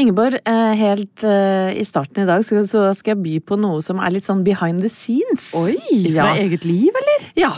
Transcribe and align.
Ingeborg, 0.00 0.38
eh, 0.48 0.72
helt 0.80 1.20
eh, 1.24 1.74
i 1.76 1.84
starten 1.84 2.22
i 2.22 2.28
dag 2.28 2.40
så 2.46 2.62
så 2.64 2.86
skal 2.96 3.12
jeg 3.12 3.22
by 3.26 3.34
på 3.50 3.58
noe 3.60 3.82
som 3.84 4.00
er 4.00 4.14
litt 4.14 4.24
sånn 4.24 4.40
behind 4.46 4.80
the 4.80 4.88
scenes. 4.88 5.50
Oi, 5.58 5.76
Ja. 6.08 6.30
eget 6.40 6.64
liv, 6.64 6.88
eller? 6.96 7.26
Ja, 7.36 7.50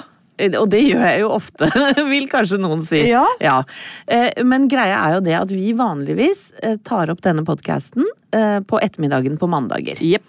og 0.59 0.67
det 0.73 0.81
gjør 0.83 1.05
jeg 1.07 1.21
jo 1.23 1.29
ofte, 1.31 1.69
vil 2.11 2.27
kanskje 2.33 2.59
noen 2.59 2.83
si. 2.83 3.05
Ja. 3.07 3.23
ja. 3.39 3.61
Men 4.43 4.67
greia 4.67 4.99
er 5.05 5.15
jo 5.21 5.25
det 5.29 5.37
at 5.39 5.55
vi 5.55 5.71
vanligvis 5.79 6.49
eh, 6.61 6.75
tar 6.83 7.15
opp 7.15 7.23
denne 7.23 7.47
podkasten 7.47 8.11
på 8.35 8.81
ettermiddagen 8.83 9.37
på 9.39 9.47
mandager. 9.47 9.95
Jepp. 10.03 10.25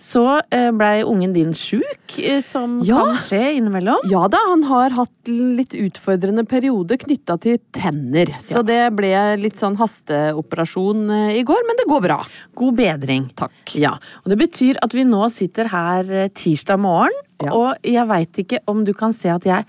Så 0.00 0.22
eh, 0.48 0.70
blei 0.72 1.02
ungen 1.04 1.34
din 1.36 1.50
sjuk, 1.52 2.14
eh, 2.24 2.40
som 2.40 2.78
Ja. 2.86 3.02
kan 3.04 3.18
skje 3.20 3.40
innimellom. 3.58 3.98
Ja 4.08 4.22
da, 4.32 4.38
han 4.48 4.62
har 4.64 4.94
hatt 4.96 5.28
litt 5.28 5.74
utfordrende 5.76 6.46
periode 6.48 6.96
knytta 7.02 7.36
til 7.40 7.58
tenner. 7.76 8.32
Så 8.40 8.60
Ja. 8.60 8.62
det 8.62 8.78
ble 8.96 9.12
litt 9.36 9.60
sånn 9.60 9.76
hasteoperasjon 9.76 11.04
eh, 11.10 11.36
i 11.40 11.44
går, 11.44 11.60
men 11.68 11.76
det 11.76 11.86
går 11.92 12.00
bra. 12.08 12.18
God 12.56 12.76
bedring. 12.80 13.28
Takk. 13.36 13.74
Ja, 13.76 13.92
og 14.24 14.28
Det 14.32 14.38
betyr 14.40 14.80
at 14.82 14.92
vi 14.96 15.04
nå 15.04 15.28
sitter 15.30 15.68
her 15.68 16.04
tirsdag 16.32 16.80
morgen, 16.80 17.12
Ja. 17.44 17.52
og 17.52 17.76
jeg 17.84 18.06
veit 18.08 18.32
ikke 18.40 18.58
om 18.68 18.84
du 18.84 18.94
kan 18.94 19.12
se 19.12 19.28
at 19.28 19.44
jeg 19.44 19.66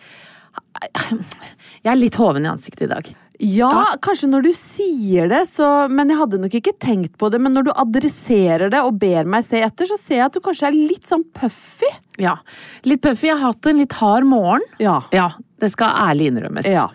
Jeg 1.83 1.91
er 1.91 1.95
litt 1.99 2.15
hoven 2.15 2.45
i 2.45 2.49
ansiktet 2.49 2.83
i 2.83 2.87
dag. 2.93 3.15
Ja, 3.41 3.95
kanskje 4.05 4.29
når 4.29 4.43
du 4.45 4.51
sier 4.53 5.29
det, 5.31 5.43
så 5.49 5.65
Men 5.89 6.11
jeg 6.13 6.19
hadde 6.19 6.39
nok 6.43 6.55
ikke 6.59 6.75
tenkt 6.77 7.15
på 7.17 7.31
det. 7.33 7.39
Men 7.41 7.55
når 7.57 7.69
du 7.69 7.71
adresserer 7.73 8.69
det 8.69 8.81
og 8.85 8.99
ber 9.01 9.25
meg 9.29 9.45
se 9.47 9.63
etter, 9.65 9.89
så 9.89 9.97
ser 9.97 10.19
jeg 10.19 10.27
at 10.27 10.37
du 10.37 10.43
kanskje 10.45 10.69
er 10.69 10.77
litt 10.77 11.09
sånn 11.09 11.25
puffy. 11.33 11.89
Ja, 12.21 12.35
Litt 12.85 13.01
puffy. 13.01 13.31
Jeg 13.31 13.39
har 13.39 13.53
hatt 13.55 13.69
en 13.71 13.79
litt 13.81 13.95
hard 13.97 14.27
morgen. 14.29 14.61
Ja. 14.83 14.99
Ja, 15.15 15.31
Det 15.61 15.71
skal 15.73 15.93
ærlig 16.09 16.29
innrømmes. 16.31 16.69
Ja, 16.69 16.85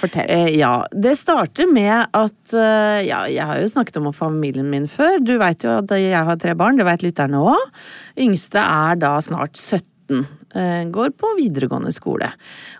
fortell. 0.00 0.28
Eh, 0.28 0.50
ja, 0.58 0.74
Det 0.92 1.14
starter 1.16 1.70
med 1.72 2.08
at 2.12 2.52
uh, 2.52 3.00
Ja, 3.04 3.24
jeg 3.30 3.44
har 3.48 3.60
jo 3.62 3.72
snakket 3.72 3.96
om 4.02 4.12
familien 4.12 4.68
min 4.70 4.88
før. 4.90 5.18
Du 5.24 5.38
veit 5.40 5.64
jo 5.64 5.78
at 5.78 5.90
jeg 5.96 6.12
har 6.28 6.36
tre 6.40 6.54
barn, 6.58 6.76
det 6.80 6.88
veit 6.88 7.06
lytterne 7.06 7.40
òg. 7.40 7.84
Yngste 8.20 8.60
er 8.60 9.00
da 9.00 9.16
snart 9.24 9.56
17. 9.56 10.26
eh, 10.54 10.84
Går 10.94 11.10
på 11.18 11.30
videregående 11.38 11.92
skole. 11.94 12.28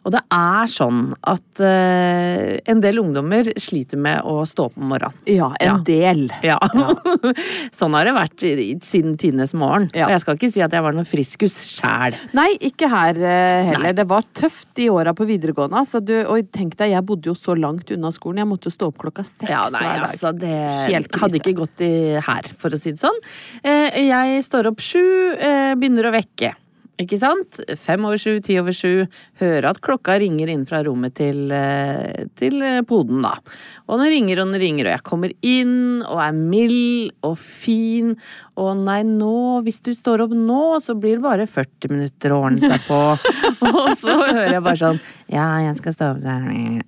Og 0.04 0.12
det 0.14 0.20
er 0.34 0.68
sånn 0.70 1.12
at 1.26 1.60
uh, 1.64 2.54
en 2.70 2.80
del 2.82 2.98
ungdommer 3.00 3.48
sliter 3.60 3.98
med 4.00 4.20
å 4.28 4.42
stå 4.48 4.66
opp 4.68 4.78
om 4.78 4.90
morgenen. 4.92 5.16
Ja, 5.30 5.50
en 5.60 5.66
Ja. 5.66 5.76
del. 5.86 6.24
Ja. 6.44 6.58
sånn 7.74 7.94
har 7.96 8.04
det 8.08 8.14
vært 8.16 8.44
siden 8.84 9.16
tidenes 9.20 9.54
morgen. 9.58 9.88
Ja. 9.96 10.06
Og 10.08 10.14
jeg 10.14 10.22
skal 10.24 10.38
ikke 10.38 10.50
si 10.54 10.62
at 10.64 10.74
jeg 10.76 10.84
var 10.84 10.96
noen 10.96 11.08
friskus 11.08 11.56
sjæl. 11.74 12.16
Nei, 12.36 12.50
ikke 12.68 12.88
her 12.92 13.18
uh, 13.18 13.70
heller. 13.70 13.88
Nei. 13.88 13.94
Det 14.00 14.06
var 14.10 14.26
tøft 14.36 14.82
i 14.84 14.88
åra 14.92 15.14
på 15.16 15.26
videregående. 15.28 15.80
Altså, 15.84 16.02
du, 16.04 16.14
og 16.28 16.50
tenk 16.54 16.76
deg, 16.80 16.92
jeg 16.94 17.06
bodde 17.08 17.30
jo 17.32 17.36
så 17.38 17.56
langt 17.58 17.90
unna 17.94 18.12
skolen. 18.14 18.42
Jeg 18.44 18.50
måtte 18.50 18.72
stå 18.74 18.90
opp 18.92 19.00
klokka 19.02 19.24
seks 19.26 19.50
Ja, 19.50 19.64
nei, 19.72 19.80
hver 19.84 20.02
dag. 20.02 20.08
altså 20.08 20.34
det 20.36 20.54
Helt 20.90 21.20
hadde 21.22 21.40
ikke 21.40 21.56
gått 21.62 21.84
i 21.86 21.92
her, 22.24 22.50
for 22.60 22.74
å 22.74 22.80
si 22.80 22.92
det 22.94 23.00
sånn. 23.02 23.22
Uh, 23.64 23.88
Jeg 24.04 24.44
står 24.46 24.68
opp 24.72 24.82
sju, 24.84 25.00
begynner 25.78 26.10
å 26.10 26.14
vekke. 26.14 26.52
Ikke 27.02 27.18
sant? 27.18 27.58
Fem 27.80 28.04
over 28.06 28.20
sju, 28.20 28.36
ti 28.44 28.54
over 28.60 28.74
sju. 28.74 29.06
Hører 29.40 29.66
at 29.72 29.80
klokka 29.82 30.14
ringer 30.22 30.52
inn 30.52 30.62
fra 30.68 30.78
rommet 30.86 31.16
til, 31.18 31.50
eh, 31.50 32.28
til 32.38 32.62
eh, 32.62 32.82
poden, 32.86 33.18
da. 33.24 33.32
Og 33.88 33.98
den 33.98 34.12
ringer 34.12 34.42
og 34.42 34.52
den 34.52 34.62
ringer, 34.62 34.86
og 34.86 34.94
jeg 34.94 35.06
kommer 35.08 35.34
inn 35.42 36.04
og 36.06 36.22
er 36.22 36.36
mild 36.38 37.10
og 37.26 37.34
fin. 37.40 38.14
Og 38.54 38.78
nei, 38.84 39.00
nå, 39.08 39.64
hvis 39.66 39.82
du 39.82 39.90
står 39.96 40.22
opp 40.26 40.36
nå, 40.38 40.78
så 40.84 40.94
blir 40.94 41.18
det 41.18 41.26
bare 41.26 41.48
40 41.50 41.90
minutter 41.90 42.34
å 42.34 42.44
ordne 42.46 42.62
seg 42.62 42.86
på. 42.86 43.00
og 43.84 43.90
så 43.96 44.14
hører 44.20 44.52
jeg 44.56 44.62
bare 44.64 44.80
sånn 44.80 45.00
Ja, 45.32 45.46
jeg 45.64 45.76
skal 45.78 45.94
stå 45.96 46.08
opp 46.12 46.20
der. 46.22 46.44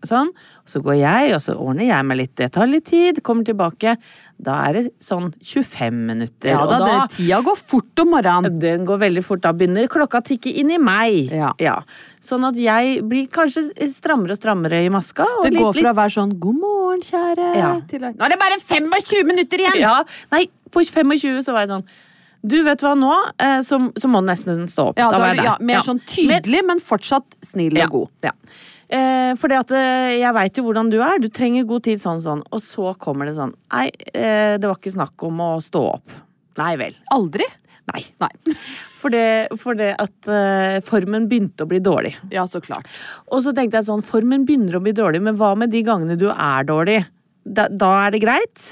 Sånn. 0.06 0.28
Og 0.30 0.70
så 0.70 0.80
går 0.84 0.98
jeg, 1.00 1.32
og 1.36 1.40
så 1.42 1.54
ordner 1.56 1.88
jeg 1.88 2.06
meg 2.08 2.18
litt. 2.20 2.34
Det 2.38 2.50
tar 2.54 2.68
litt 2.68 2.86
tid. 2.90 3.22
Kommer 3.26 3.46
tilbake. 3.48 3.96
Da 4.36 4.58
er 4.68 4.76
det 4.76 4.82
sånn 5.02 5.30
25 5.40 6.00
minutter. 6.10 6.52
Ja 6.52 6.60
og 6.64 6.72
da, 6.74 6.78
da 6.82 6.88
det, 7.06 7.16
tida 7.16 7.40
går 7.46 7.56
fort 7.56 8.02
om 8.04 8.12
morgenen. 8.12 8.58
den 8.60 8.84
går 8.88 9.00
veldig 9.06 9.24
fort. 9.24 9.42
Da 9.46 9.54
begynner 9.56 9.88
klokka 9.90 10.20
å 10.20 10.26
tikke 10.26 10.52
inn 10.60 10.74
i 10.74 10.80
meg. 10.82 11.32
Ja. 11.32 11.78
Sånn 12.22 12.44
at 12.48 12.58
jeg 12.60 13.00
blir 13.08 13.30
kanskje 13.32 13.68
strammere 13.92 14.36
og 14.36 14.40
strammere 14.40 14.82
i 14.84 14.92
maska. 14.92 15.26
Det 15.46 15.54
litt, 15.54 15.62
går 15.62 15.80
fra 15.80 15.94
å 15.94 15.98
være 16.02 16.16
sånn 16.18 16.36
'god 16.40 16.60
morgen, 16.60 17.00
kjære' 17.06 17.52
Ja. 17.56 17.72
til 17.88 18.04
å 18.04 18.12
Nå 18.12 18.24
er 18.24 18.34
det 18.34 18.38
bare 18.40 18.60
25 18.60 19.26
minutter 19.26 19.64
igjen! 19.64 19.80
Ja, 19.80 20.02
nei, 20.32 20.46
på 20.70 20.84
25 20.84 21.42
så 21.42 21.52
var 21.56 21.64
jeg 21.64 21.72
sånn 21.72 21.86
Du, 22.46 22.56
vet 22.66 22.82
hva, 22.84 22.92
nå 22.98 23.12
eh, 23.42 23.58
så, 23.66 23.80
så 23.98 24.08
må 24.12 24.22
du 24.22 24.28
nesten 24.30 24.64
stå 24.70 24.90
opp. 24.92 25.00
Ja, 25.00 25.10
Da 25.10 25.18
da 25.24 25.32
ja, 25.34 25.56
mer 25.60 25.80
Ja. 25.80 25.84
sånn 25.86 26.00
tydelig, 26.06 26.62
men 26.68 26.80
fortsatt 26.84 27.36
snill 27.44 27.78
og 27.82 27.90
god. 27.96 28.12
Ja. 28.28 28.32
Eh, 28.86 29.32
for 29.40 29.50
det 29.50 29.58
at 29.64 29.72
eh, 29.74 30.12
jeg 30.20 30.34
veit 30.36 30.58
jo 30.60 30.66
hvordan 30.68 30.90
du 30.92 31.00
er. 31.02 31.18
Du 31.18 31.26
trenger 31.34 31.66
god 31.66 31.82
tid 31.88 31.98
sånn 32.02 32.20
sånn. 32.22 32.44
Og 32.54 32.62
så 32.62 32.92
kommer 33.02 33.26
det 33.26 33.34
sånn 33.38 33.54
Nei, 33.74 33.88
eh, 34.14 34.54
det 34.62 34.68
var 34.68 34.78
ikke 34.78 34.94
snakk 34.94 35.26
om 35.26 35.42
å 35.42 35.52
stå 35.64 35.82
opp. 35.96 36.14
Nei 36.60 36.74
vel. 36.80 36.94
Aldri? 37.12 37.46
Nei. 37.92 38.02
Nei. 38.22 38.30
For 39.00 39.12
det, 39.12 39.52
for 39.60 39.76
det 39.78 39.90
at 40.02 40.26
eh, 40.32 40.78
formen 40.82 41.26
begynte 41.30 41.62
å 41.66 41.68
bli 41.70 41.78
dårlig. 41.84 42.14
Ja, 42.32 42.46
så 42.50 42.58
klart. 42.64 42.88
Og 43.30 43.42
så 43.44 43.52
tenkte 43.54 43.78
jeg 43.78 43.86
sånn, 43.86 44.00
formen 44.02 44.46
begynner 44.48 44.78
å 44.78 44.80
bli 44.82 44.94
dårlig, 44.96 45.20
men 45.22 45.36
hva 45.38 45.52
med 45.54 45.70
de 45.70 45.82
gangene 45.86 46.16
du 46.18 46.24
er 46.32 46.64
dårlig? 46.66 46.96
Da, 47.44 47.68
da 47.70 47.90
er 48.06 48.14
det 48.16 48.22
greit. 48.24 48.64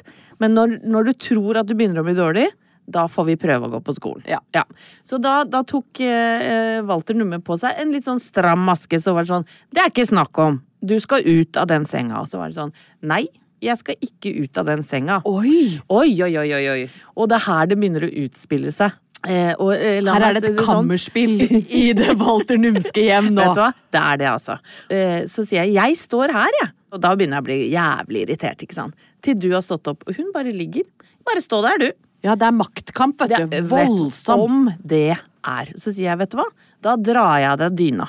Men 0.42 0.56
når, 0.56 0.78
når 0.82 1.10
du 1.10 1.12
tror 1.28 1.60
at 1.60 1.68
du 1.68 1.74
begynner 1.78 2.00
å 2.02 2.06
bli 2.08 2.16
dårlig, 2.18 2.48
da 2.86 3.06
får 3.08 3.24
vi 3.30 3.36
prøve 3.40 3.68
å 3.68 3.72
gå 3.72 3.80
på 3.86 3.94
skolen. 3.96 4.24
Ja. 4.28 4.64
Så 5.02 5.18
da, 5.22 5.44
da 5.44 5.62
tok 5.64 6.00
eh, 6.04 6.82
Walter 6.84 7.14
Numme 7.16 7.40
på 7.44 7.56
seg 7.60 7.78
en 7.80 7.92
litt 7.94 8.04
sånn 8.04 8.20
stram 8.20 8.60
maske, 8.66 9.00
så 9.00 9.14
var 9.16 9.24
det 9.24 9.32
sånn 9.32 9.46
Det 9.72 9.80
er 9.84 9.88
ikke 9.92 10.06
snakk 10.06 10.38
om! 10.38 10.60
Du 10.84 10.98
skal 11.00 11.24
ut 11.24 11.56
av 11.56 11.66
den 11.70 11.86
senga. 11.88 12.20
Og 12.20 12.28
så 12.28 12.38
var 12.38 12.50
det 12.52 12.58
sånn 12.58 12.74
Nei, 13.08 13.22
jeg 13.64 13.78
skal 13.80 13.96
ikke 14.04 14.34
ut 14.44 14.58
av 14.60 14.66
den 14.68 14.82
senga. 14.84 15.22
Oi! 15.24 15.80
Oi, 15.88 16.10
oi, 16.26 16.34
oi, 16.36 16.68
oi. 16.74 16.82
Og 17.16 17.30
det 17.32 17.38
er 17.40 17.46
her 17.48 17.70
det 17.70 17.78
begynner 17.80 18.04
å 18.04 18.12
utspille 18.26 18.72
seg. 18.74 18.92
Eh, 19.24 19.54
og, 19.56 19.70
eh, 19.72 20.02
Her 20.04 20.26
er 20.28 20.34
det 20.36 20.42
et 20.44 20.58
sånn. 20.58 20.66
kammerspill 20.66 21.38
i 21.80 21.84
det 21.96 22.12
Walter 22.20 22.58
Numske 22.60 23.00
hjem 23.06 23.30
nå. 23.32 23.40
Vet 23.40 23.56
du 23.56 23.62
hva? 23.62 23.70
Det 23.96 24.02
er 24.02 24.20
det, 24.20 24.28
altså. 24.34 24.58
Eh, 24.92 25.22
Så 25.24 25.46
sier 25.48 25.64
jeg 25.64 25.72
'jeg 25.78 25.96
står 25.96 26.32
her', 26.36 26.58
jeg. 26.60 26.70
Og 26.92 27.00
da 27.00 27.14
begynner 27.16 27.40
jeg 27.40 27.42
å 27.42 27.48
bli 27.48 27.58
jævlig 27.72 28.20
irritert, 28.28 28.60
ikke 28.62 28.76
sant. 28.76 28.94
Til 29.22 29.34
du 29.40 29.48
har 29.50 29.62
stått 29.64 29.88
opp. 29.88 30.04
Og 30.06 30.14
hun 30.14 30.30
bare 30.34 30.52
ligger. 30.52 30.84
Bare 31.24 31.40
stå 31.40 31.62
der, 31.64 31.78
du. 31.78 31.92
Ja, 32.24 32.32
det 32.40 32.46
er 32.48 32.54
maktkamp, 32.56 33.20
vet 33.20 33.50
du. 33.52 33.58
Voldsom. 33.68 34.40
om 34.40 34.68
det 34.80 35.12
er. 35.44 35.72
Så 35.76 35.92
sier 35.92 36.08
jeg, 36.08 36.18
vet 36.22 36.32
du 36.32 36.38
hva, 36.40 36.46
da 36.84 36.94
drar 36.96 37.36
jeg 37.42 37.50
av 37.52 37.58
deg 37.60 37.74
dyna. 37.76 38.06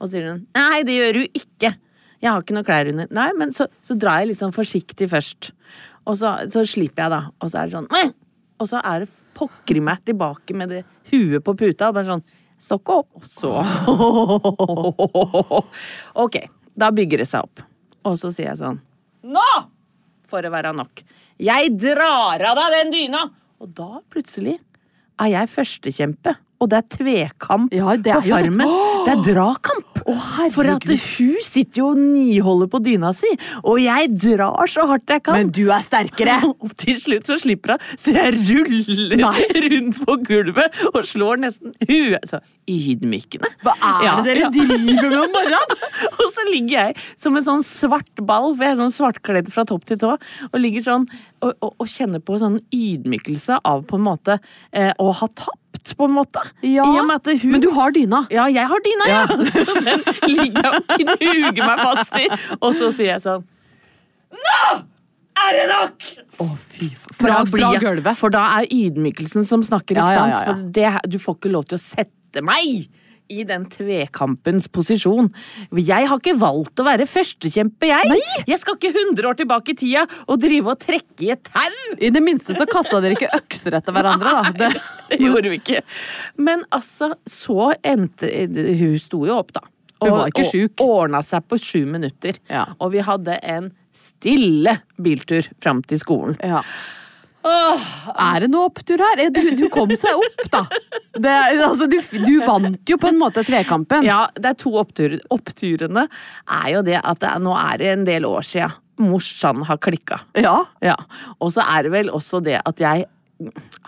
Og 0.00 0.06
så 0.06 0.14
sier 0.14 0.30
hun, 0.30 0.40
nei, 0.56 0.80
det 0.88 0.96
gjør 0.96 1.18
du 1.18 1.22
ikke. 1.28 1.74
Jeg 2.20 2.28
har 2.30 2.40
ikke 2.44 2.56
noe 2.56 2.64
klær 2.64 2.88
under. 2.92 3.08
Nei, 3.16 3.28
men 3.36 3.52
så, 3.56 3.66
så 3.84 3.96
drar 4.00 4.22
jeg 4.22 4.32
litt 4.32 4.40
sånn 4.40 4.56
forsiktig 4.56 5.08
først. 5.12 5.50
Og 6.08 6.16
så, 6.16 6.32
så 6.52 6.64
slipper 6.68 7.04
jeg, 7.04 7.12
da. 7.12 7.20
Og 7.40 7.52
så 7.52 7.60
er 7.60 7.68
det 7.68 7.76
sånn 7.76 7.90
«Meh!» 7.92 8.12
Og 8.60 8.68
så 8.68 8.80
er 8.84 9.04
det 9.04 9.12
pokker 9.36 9.78
i 9.78 9.82
meg 9.84 10.00
tilbake 10.04 10.56
med 10.56 10.72
det 10.72 10.80
huet 11.12 11.44
på 11.44 11.54
puta. 11.56 11.88
Og 11.90 11.96
bare 11.96 12.08
sånn 12.08 12.24
Stokk 12.60 12.90
opp. 12.92 13.06
Og 13.16 13.24
så 13.24 13.54
Ok, 16.24 16.36
da 16.76 16.90
bygger 16.92 17.22
det 17.22 17.28
seg 17.30 17.46
opp. 17.46 17.62
Og 18.04 18.18
så 18.20 18.28
sier 18.34 18.50
jeg 18.50 18.60
sånn 18.60 18.76
Nå 19.32 19.46
får 20.30 20.44
det 20.46 20.52
være 20.52 20.74
nok. 20.76 21.00
Jeg 21.40 21.72
drar 21.80 22.44
av 22.50 22.60
deg 22.60 22.76
den 22.76 22.92
dyna! 22.94 23.22
Og 23.60 23.72
da 23.76 24.00
plutselig 24.12 24.56
er 25.20 25.26
jeg 25.34 25.50
førstekjempe. 25.52 26.32
Og 26.60 26.68
det 26.72 26.76
er 26.80 26.86
tvekamp 26.96 27.72
Ja, 27.76 27.94
det 27.96 28.12
er 28.12 28.20
på 28.20 28.28
Farmen. 28.28 28.58
det. 28.58 28.68
farmen. 28.68 29.04
Det 29.06 29.12
er 29.12 29.34
dragkamp! 29.34 29.89
Herregud. 30.14 30.54
For 30.54 30.70
at 30.72 30.86
hun 30.90 31.40
sitter 31.44 31.82
jo 31.82 31.90
og 31.94 32.00
niholder 32.00 32.70
på 32.70 32.80
dyna 32.84 33.12
si, 33.16 33.30
og 33.64 33.80
jeg 33.82 34.10
drar 34.20 34.70
så 34.70 34.86
hardt 34.90 35.10
jeg 35.10 35.24
kan. 35.26 35.38
Men 35.38 35.52
du 35.54 35.66
er 35.72 35.84
sterkere! 35.84 36.38
Og 36.60 36.72
til 36.78 36.96
slutt 37.00 37.28
så 37.28 37.36
slipper 37.40 37.76
hun, 37.76 37.84
så 38.00 38.14
jeg 38.16 38.34
ruller 38.36 39.20
Nei. 39.20 39.44
rundt 39.72 40.00
på 40.04 40.16
gulvet 40.26 40.80
og 40.90 41.04
slår 41.08 41.40
nesten 41.44 41.72
huet. 41.88 42.26
Så 42.28 42.40
ydmykende. 42.70 43.48
Hva 43.64 43.74
er 43.80 44.20
det 44.20 44.34
dere 44.36 44.50
driver 44.54 45.08
med 45.08 45.18
om 45.18 45.32
morgenen? 45.34 45.74
og 46.20 46.26
så 46.32 46.44
ligger 46.50 46.76
jeg 46.76 47.08
som 47.18 47.36
en 47.38 47.46
sånn 47.46 47.64
svart 47.66 48.22
ball, 48.26 48.52
for 48.54 48.66
jeg 48.66 48.76
er 48.76 48.80
sånn 48.82 48.94
svartkledd 48.94 49.50
fra 49.52 49.66
topp 49.68 49.88
til 49.88 50.00
tå, 50.02 50.14
og 50.50 50.60
ligger 50.60 50.86
sånn 50.86 51.08
og, 51.40 51.54
og, 51.64 51.72
og 51.80 51.88
kjenner 51.88 52.22
på 52.22 52.36
sånn 52.40 52.60
ydmykelse 52.74 53.60
av 53.66 53.84
på 53.88 53.98
en 53.98 54.06
måte 54.06 54.36
eh, 54.76 54.92
å 55.00 55.10
ha 55.16 55.28
tapt, 55.32 55.59
på 55.96 56.06
en 56.08 56.14
måte. 56.14 56.42
Ja, 56.66 56.84
hun 56.84 57.10
men 57.50 57.60
du 57.64 57.70
har 57.74 57.90
dyna. 57.96 58.24
ja, 58.30 58.46
jeg 58.52 58.66
har 58.68 58.84
dyna, 58.84 59.08
ja! 59.08 59.22
Den 59.88 60.04
ligger 60.28 60.66
jeg 60.66 60.72
og 60.76 60.94
knuger 60.94 61.66
meg 61.66 61.82
fast 61.82 62.16
i. 62.20 62.28
Og 62.60 62.74
så 62.76 62.92
sier 62.94 63.14
jeg 63.14 63.24
sånn 63.24 63.46
Nå 64.30 64.62
er 65.40 65.56
det 65.56 65.66
nok! 65.70 66.08
Å, 66.40 66.46
fy 66.70 66.88
faen. 66.92 67.16
Fra, 67.20 67.36
fra 67.48 67.70
gulvet. 67.80 68.16
For 68.18 68.32
da 68.32 68.44
er 68.60 68.68
ydmykelsen 68.72 69.46
som 69.48 69.64
snakker, 69.66 69.98
ikke 69.98 70.12
Ja, 70.12 70.16
ja, 70.16 70.20
sant? 70.20 70.32
ja, 70.32 70.40
ja. 70.40 70.46
For 70.46 71.04
det, 71.04 71.12
du 71.12 71.18
får 71.22 71.38
ikke 71.40 71.52
lov 71.56 71.66
til 71.70 71.78
å 71.80 71.82
sette 71.82 72.44
meg 72.44 72.86
i 73.30 73.44
den 73.46 73.64
tvekampens 73.70 74.66
posisjon. 74.74 75.30
Jeg 75.78 76.08
har 76.10 76.20
ikke 76.20 76.34
valgt 76.40 76.82
å 76.82 76.86
være 76.86 77.06
førstekjempe, 77.08 77.88
jeg! 77.90 78.20
Jeg 78.50 78.60
skal 78.62 78.78
ikke 78.78 78.92
100 78.92 79.28
år 79.30 79.38
tilbake 79.38 79.74
i 79.74 79.78
tida 79.78 80.04
og 80.26 80.40
drive 80.42 80.74
og 80.74 80.80
trekke 80.82 81.26
i 81.26 81.32
et 81.36 81.42
tau! 81.46 81.80
I 81.98 82.10
det 82.12 82.22
minste 82.24 82.56
så 82.58 82.66
kasta 82.70 83.00
dere 83.02 83.16
ikke 83.18 83.30
økser 83.38 83.78
etter 83.78 83.94
hverandre, 83.96 84.36
da. 84.40 84.54
Det, 84.60 84.70
Det 85.10 85.20
gjorde 85.22 85.50
vi 85.52 85.58
ikke. 85.60 85.82
Men 86.38 86.64
altså, 86.74 87.12
så 87.26 87.72
endte 87.82 88.28
Hun 88.80 88.96
sto 89.02 89.24
jo 89.26 89.40
opp, 89.40 89.54
da. 89.56 89.64
Hun 90.00 90.14
var 90.16 90.30
ikke 90.30 90.46
sjuk. 90.48 90.78
Og 90.80 90.94
ordna 91.04 91.20
seg 91.24 91.44
på 91.50 91.58
sju 91.60 91.82
minutter. 91.90 92.38
Ja. 92.48 92.64
Og 92.80 92.94
vi 92.94 93.02
hadde 93.04 93.36
en 93.44 93.68
stille 93.94 94.78
biltur 95.02 95.44
fram 95.60 95.82
til 95.84 96.00
skolen. 96.00 96.38
ja. 96.40 96.62
Er 97.40 98.44
det 98.44 98.50
noe 98.52 98.68
opptur 98.68 99.00
her? 99.00 99.22
Du, 99.32 99.40
du 99.56 99.66
kom 99.72 99.88
seg 99.96 100.12
opp, 100.12 100.42
da. 100.52 100.60
Det, 101.10 101.30
altså, 101.30 101.88
du, 101.90 101.96
du 102.22 102.36
vant 102.46 102.90
jo 102.90 102.96
på 103.00 103.08
en 103.10 103.18
måte 103.18 103.42
trekampen. 103.46 104.04
Ja, 104.06 104.28
det 104.36 104.52
er 104.52 104.58
to 104.60 104.76
opptur, 104.78 105.16
Oppturene 105.34 106.06
er 106.46 106.68
jo 106.76 106.84
det 106.86 107.00
at 107.00 107.18
det 107.22 107.32
er, 107.32 107.42
nå 107.42 107.56
er 107.58 107.80
det 107.80 107.88
en 107.96 108.06
del 108.06 108.28
år 108.28 108.46
sia 108.46 108.68
morsan 109.00 109.64
har 109.66 109.80
klikka. 109.82 110.20
Ja. 110.38 110.60
Ja. 110.84 110.96
Og 111.40 111.50
så 111.54 111.64
er 111.64 111.86
det 111.86 111.94
vel 111.94 112.12
også 112.14 112.42
det 112.44 112.60
at 112.60 112.82
jeg 112.82 113.06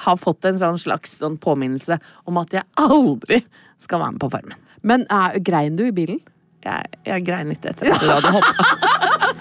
har 0.07 0.17
fått 0.17 0.49
en 0.49 0.59
sånn 0.61 0.81
slags 0.81 1.19
sånn 1.21 1.37
påminnelse 1.41 1.99
om 2.31 2.41
at 2.41 2.55
jeg 2.57 2.65
aldri 2.81 3.43
skal 3.83 4.01
være 4.01 4.17
med 4.17 4.23
på 4.23 4.31
Farmen. 4.33 4.61
Men 4.83 5.05
er, 5.13 5.39
grein 5.45 5.77
du 5.79 5.85
i 5.87 5.95
bilen? 5.95 6.23
Jeg, 6.63 6.99
jeg 7.07 7.27
grein 7.27 7.51
litt 7.53 7.67
etter 7.67 7.91
at 7.93 8.03
du 8.03 8.09
hadde 8.09 8.33
hoppa. 8.39 9.32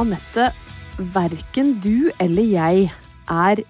Anette, 0.00 0.50
verken 1.14 1.76
du 1.80 2.10
eller 2.20 2.44
jeg 2.50 2.88
er 3.32 3.62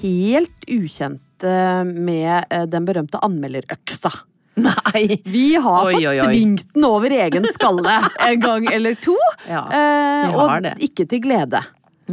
helt 0.00 0.66
ukjente 0.72 1.52
med 1.90 2.46
eh, 2.48 2.64
den 2.72 2.86
berømte 2.88 3.20
anmelderøksa. 3.24 4.12
Nei! 4.56 5.18
Vi 5.28 5.50
har 5.60 5.84
Oi, 5.84 5.98
fått 5.98 6.06
oi, 6.08 6.14
oi. 6.16 6.28
svingt 6.30 6.62
den 6.72 6.86
over 6.88 7.12
egen 7.12 7.44
skalle 7.52 7.98
en 8.28 8.40
gang 8.40 8.68
eller 8.72 8.96
to. 9.04 9.16
Ja, 9.52 9.66
eh, 9.68 10.32
og 10.36 10.54
det. 10.64 10.76
ikke 10.88 11.04
til 11.10 11.20
glede. 11.26 11.60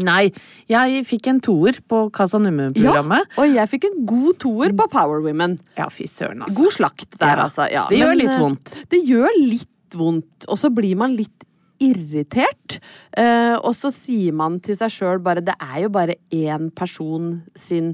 Nei, 0.04 0.26
jeg 0.68 1.04
fikk 1.06 1.28
en 1.30 1.40
toer 1.46 1.78
på 1.88 2.08
Casa 2.14 2.40
Ja, 2.40 2.48
Numme-programmet. 2.48 3.30
og 3.38 3.48
jeg 3.54 3.70
fikk 3.70 3.88
en 3.92 4.00
god 4.10 4.40
toer 4.42 4.74
på 4.76 4.88
Power 4.92 5.22
Women. 5.24 5.56
Ja, 5.78 5.86
fy 5.94 6.08
søren, 6.10 6.42
altså. 6.44 6.66
God 6.66 6.76
slakt 6.80 7.12
der, 7.20 7.30
Ja, 7.38 7.44
altså. 7.46 7.68
Ja, 7.72 7.86
det 7.92 8.02
gjør 8.02 8.12
men, 8.16 8.22
litt 8.26 8.34
eh, 8.34 8.42
vondt. 8.42 8.74
Det 8.92 9.02
gjør 9.08 9.38
litt 9.40 9.70
vondt, 9.96 10.48
og 10.50 10.58
så 10.60 10.72
blir 10.74 10.98
man 11.00 11.14
litt 11.16 11.46
irritert. 11.84 12.80
Eh, 13.18 13.56
og 13.60 13.74
så 13.78 13.92
sier 13.94 14.36
man 14.36 14.60
til 14.64 14.78
seg 14.80 14.94
sjøl 14.94 15.22
bare 15.24 15.44
Det 15.44 15.56
er 15.60 15.84
jo 15.86 15.94
bare 15.94 16.18
én 16.34 16.70
person 16.76 17.36
sin 17.56 17.94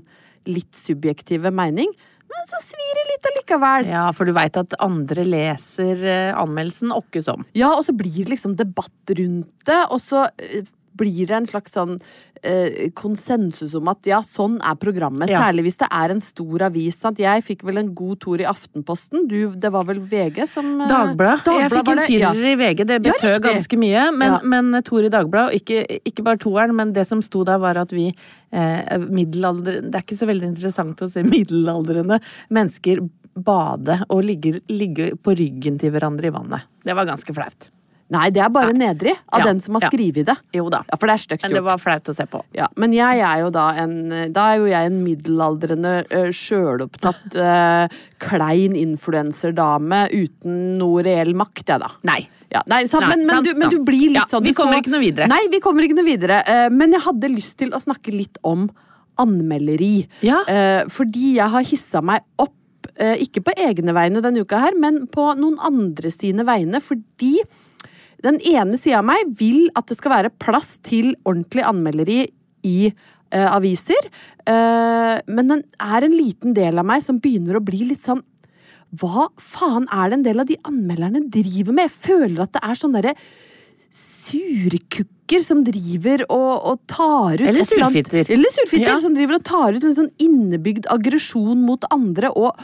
litt 0.49 0.73
subjektive 0.77 1.51
mening. 1.53 1.91
Men 2.29 2.45
så 2.47 2.59
svir 2.61 2.97
det 2.97 3.05
litt 3.09 3.27
allikevel. 3.31 3.87
Ja, 3.89 4.03
for 4.15 4.29
du 4.29 4.35
veit 4.37 4.57
at 4.59 4.75
andre 4.83 5.25
leser 5.25 6.03
eh, 6.05 6.33
anmeldelsen 6.37 6.93
åkke 6.93 7.23
som. 7.25 7.45
Ja, 7.57 7.73
og 7.73 7.83
så 7.87 7.95
blir 7.97 8.21
det 8.21 8.35
liksom 8.35 8.55
debatt 8.59 9.15
rundt 9.17 9.55
det, 9.67 9.79
og 9.89 9.97
så 10.03 10.27
eh, 10.37 10.67
blir 10.99 11.29
det 11.29 11.37
en 11.37 11.47
slags 11.49 11.73
sånn 11.75 11.95
eh, 12.43 12.89
konsensus 12.97 13.73
om 13.77 13.89
at 13.91 14.07
ja, 14.09 14.19
sånn 14.25 14.57
er 14.65 14.77
programmet. 14.79 15.31
Ja. 15.31 15.45
Særlig 15.45 15.67
hvis 15.67 15.79
det 15.81 15.89
er 15.95 16.13
en 16.13 16.21
stor 16.23 16.65
avis. 16.69 16.99
Sant? 16.99 17.21
Jeg 17.23 17.45
fikk 17.45 17.63
vel 17.67 17.81
en 17.81 17.91
god 17.97 18.19
tor 18.25 18.41
i 18.41 18.47
Aftenposten. 18.49 19.27
Du, 19.29 19.37
det 19.59 19.71
var 19.73 19.87
vel 19.89 20.01
VG 20.01 20.43
som 20.49 20.71
eh, 20.77 20.89
Dagbladet. 20.89 21.51
Jeg 21.63 21.73
fikk 21.75 21.93
en 21.93 22.03
firer 22.05 22.27
ja. 22.27 22.33
i 22.53 22.57
VG, 22.59 22.83
det 22.89 22.99
betød 23.07 23.37
ja, 23.37 23.43
ganske 23.49 23.81
mye. 23.81 24.09
Men, 24.19 24.39
men 24.49 24.81
Tor 24.87 25.07
i 25.07 25.13
Dagbladet, 25.13 25.53
og 25.53 25.63
ikke, 25.63 26.01
ikke 26.11 26.25
bare 26.25 26.41
toeren, 26.41 26.75
men 26.77 26.93
det 26.95 27.07
som 27.09 27.23
sto 27.25 27.45
der, 27.47 27.61
var 27.61 27.79
at 27.81 27.95
vi 27.95 28.09
eh, 28.09 28.99
middelalder... 29.07 29.81
Det 29.89 29.95
er 29.95 30.05
ikke 30.05 30.19
så 30.19 30.29
veldig 30.29 30.51
interessant 30.53 31.05
å 31.05 31.09
se 31.11 31.25
middelaldrende 31.27 32.19
mennesker 32.53 33.03
bade 33.39 34.01
og 34.09 34.23
ligge, 34.25 34.59
ligge 34.71 35.13
på 35.23 35.35
ryggen 35.37 35.79
til 35.79 35.93
hverandre 35.93 36.29
i 36.29 36.33
vannet. 36.35 36.71
Det 36.83 36.95
var 36.97 37.07
ganske 37.07 37.35
flaut. 37.35 37.69
Nei, 38.09 38.29
det 38.33 38.41
er 38.41 38.49
bare 38.49 38.73
nedrig 38.73 39.13
av 39.29 39.43
Ja, 39.43 39.45
den 39.51 39.59
som 39.61 39.75
har 39.77 39.85
skrevet 39.85 40.25
det. 40.25 40.33
Jo 40.55 40.65
da. 40.73 40.81
Ja, 40.89 40.97
for 40.97 41.09
det 41.09 41.13
er 41.13 41.21
stygt 41.21 41.43
Men 41.45 41.53
det 41.59 41.61
var 41.67 41.81
flaut 41.81 42.09
å 42.09 42.15
se 42.15 42.25
på. 42.29 42.41
Ja, 42.57 42.65
men 42.81 42.95
jeg 42.95 43.21
er 43.21 43.43
jo 43.43 43.51
da 43.53 43.67
en 43.83 43.93
Da 44.33 44.47
er 44.53 44.63
jo 44.63 44.69
jeg 44.71 44.89
en 44.89 44.97
middelaldrende, 45.05 45.93
uh, 46.09 46.31
sjølopptatt, 46.33 47.37
uh, 47.37 48.01
klein 48.21 48.73
influenserdame 48.79 50.07
uten 50.15 50.57
noe 50.81 51.05
reell 51.05 51.35
makt, 51.37 51.67
jeg, 51.67 51.83
da. 51.85 51.91
Nei. 52.09 52.23
Ja, 52.49 52.63
nei, 52.65 52.81
sant, 52.89 53.05
Nei, 53.05 53.13
men, 53.13 53.27
men, 53.27 53.35
sant, 53.35 53.45
du, 53.45 53.61
men 53.61 53.69
du 53.75 53.77
blir 53.85 54.07
litt 54.09 54.23
Ja, 54.23 54.27
sånn 54.31 54.47
vi 54.47 54.55
kommer 54.57 54.79
så, 54.79 54.81
ikke 54.81 54.95
noe 54.95 55.03
videre. 55.05 55.29
Nei, 55.29 55.43
vi 55.53 55.61
kommer 55.61 55.85
ikke 55.85 55.99
noe 55.99 56.09
videre. 56.09 56.41
Men 56.73 56.97
jeg 56.97 57.05
hadde 57.05 57.29
lyst 57.29 57.59
til 57.61 57.75
å 57.77 57.81
snakke 57.83 58.09
litt 58.15 58.41
om 58.41 58.65
anmelderi. 59.21 60.07
Ja. 60.25 60.41
Fordi 60.89 61.35
jeg 61.35 61.53
har 61.53 61.67
hissa 61.69 62.01
meg 62.01 62.25
opp, 62.41 62.55
ikke 63.21 63.43
på 63.45 63.53
egne 63.53 63.93
vegne 63.93 64.23
denne 64.25 64.41
uka 64.41 64.63
her, 64.65 64.73
men 64.81 65.03
på 65.13 65.27
noen 65.37 65.59
andre 65.61 66.09
sine 66.09 66.41
vegne, 66.47 66.81
fordi 66.81 67.35
den 68.25 68.39
ene 68.51 68.77
sida 68.79 68.99
av 68.99 69.07
meg 69.07 69.29
vil 69.39 69.69
at 69.79 69.87
det 69.89 69.97
skal 69.99 70.13
være 70.15 70.33
plass 70.41 70.77
til 70.85 71.13
ordentlig 71.23 71.63
anmelderi 71.67 72.19
i 72.67 72.91
uh, 72.91 73.49
aviser. 73.55 74.09
uh, 74.49 75.19
men 75.29 75.53
den 75.53 75.63
er 75.79 76.03
en 76.07 76.15
liten 76.15 76.55
del 76.57 76.81
av 76.81 76.87
meg 76.89 77.05
som 77.05 77.21
begynner 77.21 77.59
å 77.59 77.63
bli 77.63 77.85
litt 77.91 78.03
sånn 78.03 78.23
Hva 78.99 79.29
faen 79.37 79.85
er 79.93 80.09
det 80.09 80.17
en 80.17 80.25
del 80.25 80.41
av 80.41 80.49
de 80.49 80.57
anmelderne 80.65 81.21
driver 81.31 81.75
med? 81.77 81.87
Jeg 81.87 82.09
føler 82.09 82.43
at 82.43 82.55
det 82.57 82.63
er 82.65 82.79
sånn 82.79 82.95
derre 82.97 83.15
surkukker 83.89 85.41
som 85.45 85.63
driver 85.65 86.23
og, 86.29 86.51
og 86.71 86.83
tar 86.89 87.41
ut 87.41 87.47
Eller 87.47 87.65
surfitter. 87.65 88.29
Eller 88.33 88.53
surfitter 88.53 88.91
Ja. 88.91 88.99
som 89.01 89.15
driver 89.17 89.39
og 89.39 89.45
tar 89.45 89.77
ut 89.77 89.83
en 89.85 89.95
sånn 89.95 90.11
innebygd 90.21 90.89
aggresjon 90.93 91.61
mot 91.65 91.85
andre. 91.93 92.29
og 92.29 92.57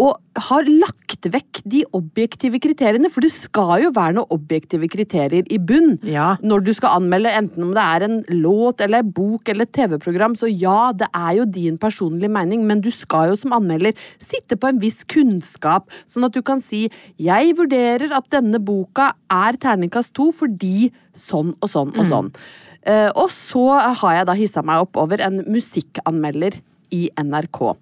og 0.00 0.16
har 0.48 0.64
lagt 0.64 1.26
vekk 1.28 1.60
de 1.68 1.82
objektive 1.94 2.58
kriteriene, 2.62 3.10
for 3.12 3.22
det 3.24 3.30
skal 3.34 3.84
jo 3.84 3.90
være 3.94 4.16
noen 4.16 4.32
objektive 4.34 4.88
kriterier 4.90 5.44
i 5.52 5.58
bunn 5.58 5.98
Ja. 6.02 6.36
når 6.42 6.64
du 6.64 6.72
skal 6.72 6.96
anmelde, 6.96 7.28
enten 7.30 7.62
om 7.62 7.74
det 7.74 7.82
er 7.82 8.06
en 8.06 8.24
låt 8.42 8.80
eller 8.80 8.98
en 9.04 9.12
bok 9.12 9.48
eller 9.48 9.62
et 9.68 9.72
TV-program. 9.72 10.34
Så 10.34 10.48
ja, 10.48 10.92
det 10.92 11.08
er 11.14 11.36
jo 11.36 11.44
din 11.44 11.76
personlige 11.78 12.30
mening, 12.30 12.66
men 12.66 12.80
du 12.80 12.90
skal 12.90 13.30
jo 13.30 13.36
som 13.36 13.52
anmelder 13.52 13.92
sitte 14.18 14.56
på 14.56 14.68
en 14.68 14.80
viss 14.80 15.04
kunnskap, 15.04 15.90
sånn 16.06 16.24
at 16.24 16.32
du 16.32 16.42
kan 16.42 16.60
si 16.60 16.88
'jeg 17.18 17.54
vurderer 17.56 18.10
at 18.12 18.28
denne 18.30 18.58
boka 18.58 19.12
er 19.30 19.52
terningkast 19.52 20.14
to 20.14 20.32
fordi 20.32 20.90
sånn 21.14 21.52
og 21.62 21.68
sånn 21.68 21.92
og 21.98 22.06
sånn'. 22.06 22.34
Eh, 22.84 23.10
og 23.14 23.28
så 23.30 23.94
har 23.94 24.14
jeg 24.14 24.26
da 24.26 24.32
hissa 24.32 24.62
meg 24.62 24.80
opp 24.82 24.96
over 24.96 25.20
en 25.20 25.44
musikkanmelder 25.44 26.60
i 26.90 27.10
NRK. 27.16 27.76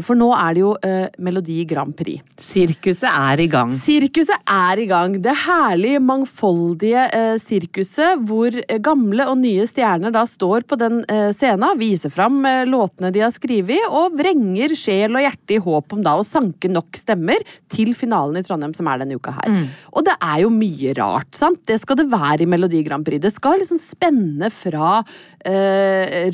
For 0.00 0.16
nå 0.16 0.30
er 0.32 0.54
det 0.56 0.62
jo 0.62 0.70
eh, 0.86 1.08
Melodi 1.20 1.58
Grand 1.68 1.92
Prix. 1.96 2.22
Sirkuset 2.40 3.08
er 3.10 3.42
i 3.44 3.48
gang. 3.52 3.72
Sirkuset 3.76 4.40
er 4.48 4.80
i 4.80 4.86
gang. 4.88 5.18
Det 5.20 5.34
herlige, 5.44 6.00
mangfoldige 6.00 7.04
eh, 7.12 7.34
sirkuset 7.42 8.22
hvor 8.24 8.56
eh, 8.62 8.80
gamle 8.82 9.26
og 9.28 9.36
nye 9.42 9.66
stjerner 9.68 10.14
da 10.14 10.24
står 10.28 10.64
på 10.68 10.78
den 10.80 11.02
eh, 11.12 11.28
scenen, 11.36 11.76
viser 11.80 12.12
fram 12.14 12.40
eh, 12.48 12.62
låtene 12.68 13.12
de 13.12 13.24
har 13.24 13.34
skrevet, 13.34 13.84
og 13.92 14.16
vrenger 14.16 14.72
sjel 14.78 15.18
og 15.18 15.26
hjerte 15.26 15.58
i 15.58 15.60
håp 15.62 15.96
om 15.96 16.04
da 16.04 16.16
å 16.16 16.26
sanke 16.26 16.70
nok 16.72 16.96
stemmer 16.96 17.44
til 17.72 17.92
finalen 17.98 18.40
i 18.40 18.44
Trondheim, 18.46 18.72
som 18.76 18.88
er 18.88 19.02
denne 19.02 19.20
uka 19.20 19.36
her. 19.42 19.60
Og 19.92 20.06
det 20.08 20.16
er 20.24 20.42
jo 20.46 20.52
mye 20.54 20.96
rart, 20.96 21.34
sant? 21.36 21.60
Det 21.68 21.78
skal 21.82 22.00
det 22.00 22.08
være 22.12 22.46
i 22.46 22.48
Melodi 22.48 22.80
Grand 22.86 23.04
Prix. 23.06 23.20
Det 23.22 23.32
skal 23.34 23.60
liksom 23.60 23.80
spenne 23.82 24.48
fra 24.52 25.02
eh, 25.44 26.30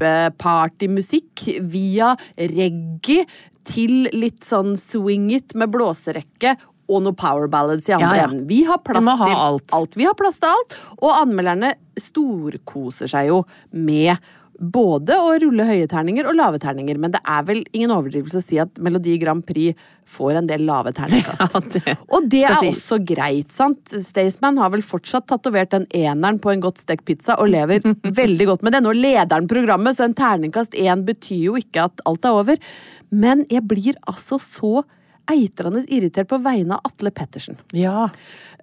rølp 0.00 0.38
partymusikk 0.40 1.46
via 1.60 2.14
reggae 2.36 3.26
til 3.64 4.08
litt 4.16 4.42
sånn 4.44 4.76
swing 4.80 5.30
it 5.36 5.54
med 5.54 5.70
blåserekke 5.70 6.56
og 6.90 7.04
noe 7.04 7.14
power 7.14 7.46
ballads 7.46 7.88
i 7.88 7.94
andre 7.94 8.16
Ja, 8.16 8.26
ja. 8.26 8.44
Vi 8.48 8.64
har 8.66 8.80
plass 8.82 9.06
ha 9.06 9.26
til 9.26 9.36
alt. 9.76 9.96
Vi 9.96 10.04
har 10.08 10.16
plass 10.18 10.40
til 10.40 10.50
alt, 10.50 10.74
og 10.98 11.12
anmelderne 11.20 11.74
storkoser 12.00 13.10
seg 13.10 13.28
jo 13.30 13.44
med 13.70 14.16
både 14.60 15.16
å 15.16 15.32
rulle 15.40 15.64
høye 15.64 15.86
terninger 15.88 16.26
og 16.28 16.36
lave 16.36 16.58
terninger, 16.60 16.98
men 17.00 17.14
det 17.14 17.20
er 17.24 17.46
vel 17.48 17.62
ingen 17.72 17.94
overdrivelse 17.94 18.42
å 18.42 18.44
si 18.44 18.58
at 18.60 18.76
Melodi 18.84 19.14
Grand 19.22 19.40
Prix 19.46 19.78
får 20.10 20.36
en 20.40 20.50
del 20.50 20.66
lave 20.68 20.92
terningkast. 20.96 21.40
Ja, 21.50 21.60
det 21.72 21.94
Og 22.12 22.28
det 22.28 22.42
er 22.44 22.58
sies. 22.60 22.76
også 22.76 22.98
greit, 23.08 23.54
sant? 23.54 23.80
Staysman 23.88 24.60
har 24.60 24.72
vel 24.74 24.84
fortsatt 24.84 25.28
tatovert 25.32 25.72
den 25.72 25.86
eneren 25.96 26.40
på 26.42 26.52
en 26.52 26.60
godt 26.64 26.82
stekt 26.82 27.06
pizza 27.08 27.38
og 27.40 27.48
lever 27.54 27.80
veldig 28.20 28.50
godt 28.52 28.66
med 28.66 28.76
det. 28.76 28.84
Nå 28.84 28.92
leder 28.98 29.32
han 29.38 29.48
programmet, 29.50 29.96
så 29.96 30.04
en 30.04 30.16
terningkast 30.18 30.76
én 30.76 31.06
betyr 31.08 31.44
jo 31.48 31.58
ikke 31.60 31.88
at 31.88 32.04
alt 32.10 32.28
er 32.28 32.40
over. 32.42 32.72
Men 33.10 33.46
jeg 33.50 33.64
blir 33.70 33.96
altså 34.10 34.36
så 34.42 34.82
eitrende 35.32 35.84
irritert 35.88 36.28
på 36.30 36.38
vegne 36.44 36.76
av 36.78 36.90
Atle 36.90 37.10
Pettersen. 37.14 37.56
Ja. 37.76 38.08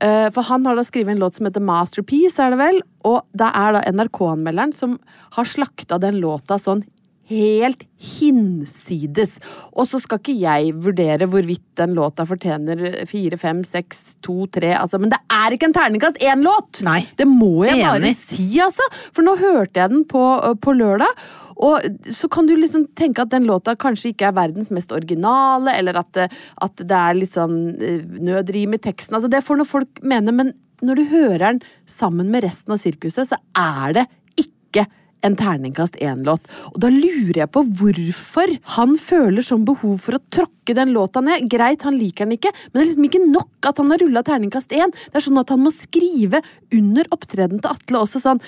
Eh, 0.01 0.27
For 0.35 0.45
han 0.51 0.65
har 0.67 0.75
da 0.77 0.83
skrevet 0.87 1.15
en 1.15 1.23
låt 1.23 1.37
som 1.39 1.47
heter 1.49 1.63
Masterpiece, 1.63 2.39
er 2.43 2.53
det 2.53 2.59
vel? 2.61 2.81
Og 3.07 3.23
det 3.37 3.49
er 3.53 3.77
da 3.77 3.85
NRK-anmelderen 3.91 4.75
som 4.77 4.99
har 5.37 5.49
slakta 5.49 5.99
den 6.03 6.19
låta 6.23 6.59
sånn 6.61 6.83
helt 7.27 7.81
hinsides. 7.99 9.33
Og 9.75 9.87
så 9.89 9.99
skal 9.99 10.21
ikke 10.21 10.35
jeg 10.39 10.69
vurdere 10.83 11.27
hvorvidt 11.27 11.65
den 11.79 11.95
låta 11.97 12.23
fortjener 12.27 12.85
fire, 13.09 13.35
fem, 13.41 13.63
seks, 13.67 14.15
to, 14.23 14.45
tre 14.53 14.71
altså, 14.79 14.99
Men 15.01 15.11
det 15.11 15.19
er 15.33 15.55
ikke 15.57 15.67
en 15.67 15.75
terningkast 15.75 16.21
én-låt! 16.23 16.81
Det 17.19 17.27
må 17.27 17.65
jeg 17.67 17.81
bare 17.83 17.99
Enig. 17.99 18.13
si, 18.15 18.47
altså! 18.63 18.87
For 19.11 19.27
nå 19.27 19.35
hørte 19.41 19.81
jeg 19.83 19.91
den 19.93 20.05
på, 20.07 20.23
på 20.63 20.75
lørdag. 20.79 21.11
Og 21.57 22.13
så 22.13 22.29
kan 22.29 22.47
du 22.47 22.53
liksom 22.57 22.85
tenke 22.97 23.23
at 23.23 23.33
den 23.33 23.47
låta 23.49 23.75
kanskje 23.79 24.11
ikke 24.13 24.29
er 24.29 24.37
verdens 24.37 24.69
mest 24.73 24.93
originale, 24.93 25.73
eller 25.77 25.97
at 26.03 26.21
at 26.61 26.81
det 26.81 26.97
er 26.97 27.17
litt 27.17 27.33
sånn 27.33 27.57
eh, 27.81 28.03
nødrim 28.03 28.75
i 28.77 28.81
teksten. 28.81 29.17
Altså, 29.17 29.29
det 29.31 29.43
får 29.45 29.59
noen 29.59 29.69
folk 29.69 30.01
mene, 30.05 30.33
men 30.35 30.53
når 30.85 30.99
du 30.99 31.03
hører 31.09 31.43
den 31.43 31.59
sammen 31.89 32.29
med 32.33 32.45
resten 32.45 32.75
av 32.75 32.81
sirkuset, 32.81 33.29
så 33.29 33.39
er 33.57 33.97
det 33.97 34.05
ikke 34.37 34.85
en 35.25 35.35
terningkast 35.37 35.97
én-låt. 36.03 36.45
Og 36.73 36.77
da 36.83 36.91
lurer 36.93 37.41
jeg 37.41 37.51
på 37.53 37.63
hvorfor 37.79 38.53
han 38.75 38.93
føler 39.01 39.45
sånn 39.45 39.65
behov 39.67 39.97
for 40.03 40.17
å 40.17 40.23
tråkke 40.33 40.75
den 40.77 40.93
låta 40.95 41.23
ned. 41.25 41.47
Greit, 41.49 41.85
han 41.87 41.97
liker 41.97 42.27
den 42.27 42.37
ikke, 42.37 42.53
men 42.69 42.77
det 42.77 42.83
er 42.83 42.89
liksom 42.91 43.09
ikke 43.09 43.23
nok 43.25 43.69
at 43.71 43.81
han 43.81 43.93
har 43.93 44.03
rulla 44.03 44.23
terningkast 44.27 44.75
én. 44.77 44.93
Det 44.93 45.17
er 45.17 45.25
sånn 45.25 45.41
at 45.41 45.53
han 45.53 45.63
må 45.65 45.73
skrive 45.73 46.43
under 46.75 47.09
opptredenen 47.15 47.63
til 47.63 47.73
Atle 47.73 48.03
også 48.05 48.21
sånn 48.23 48.43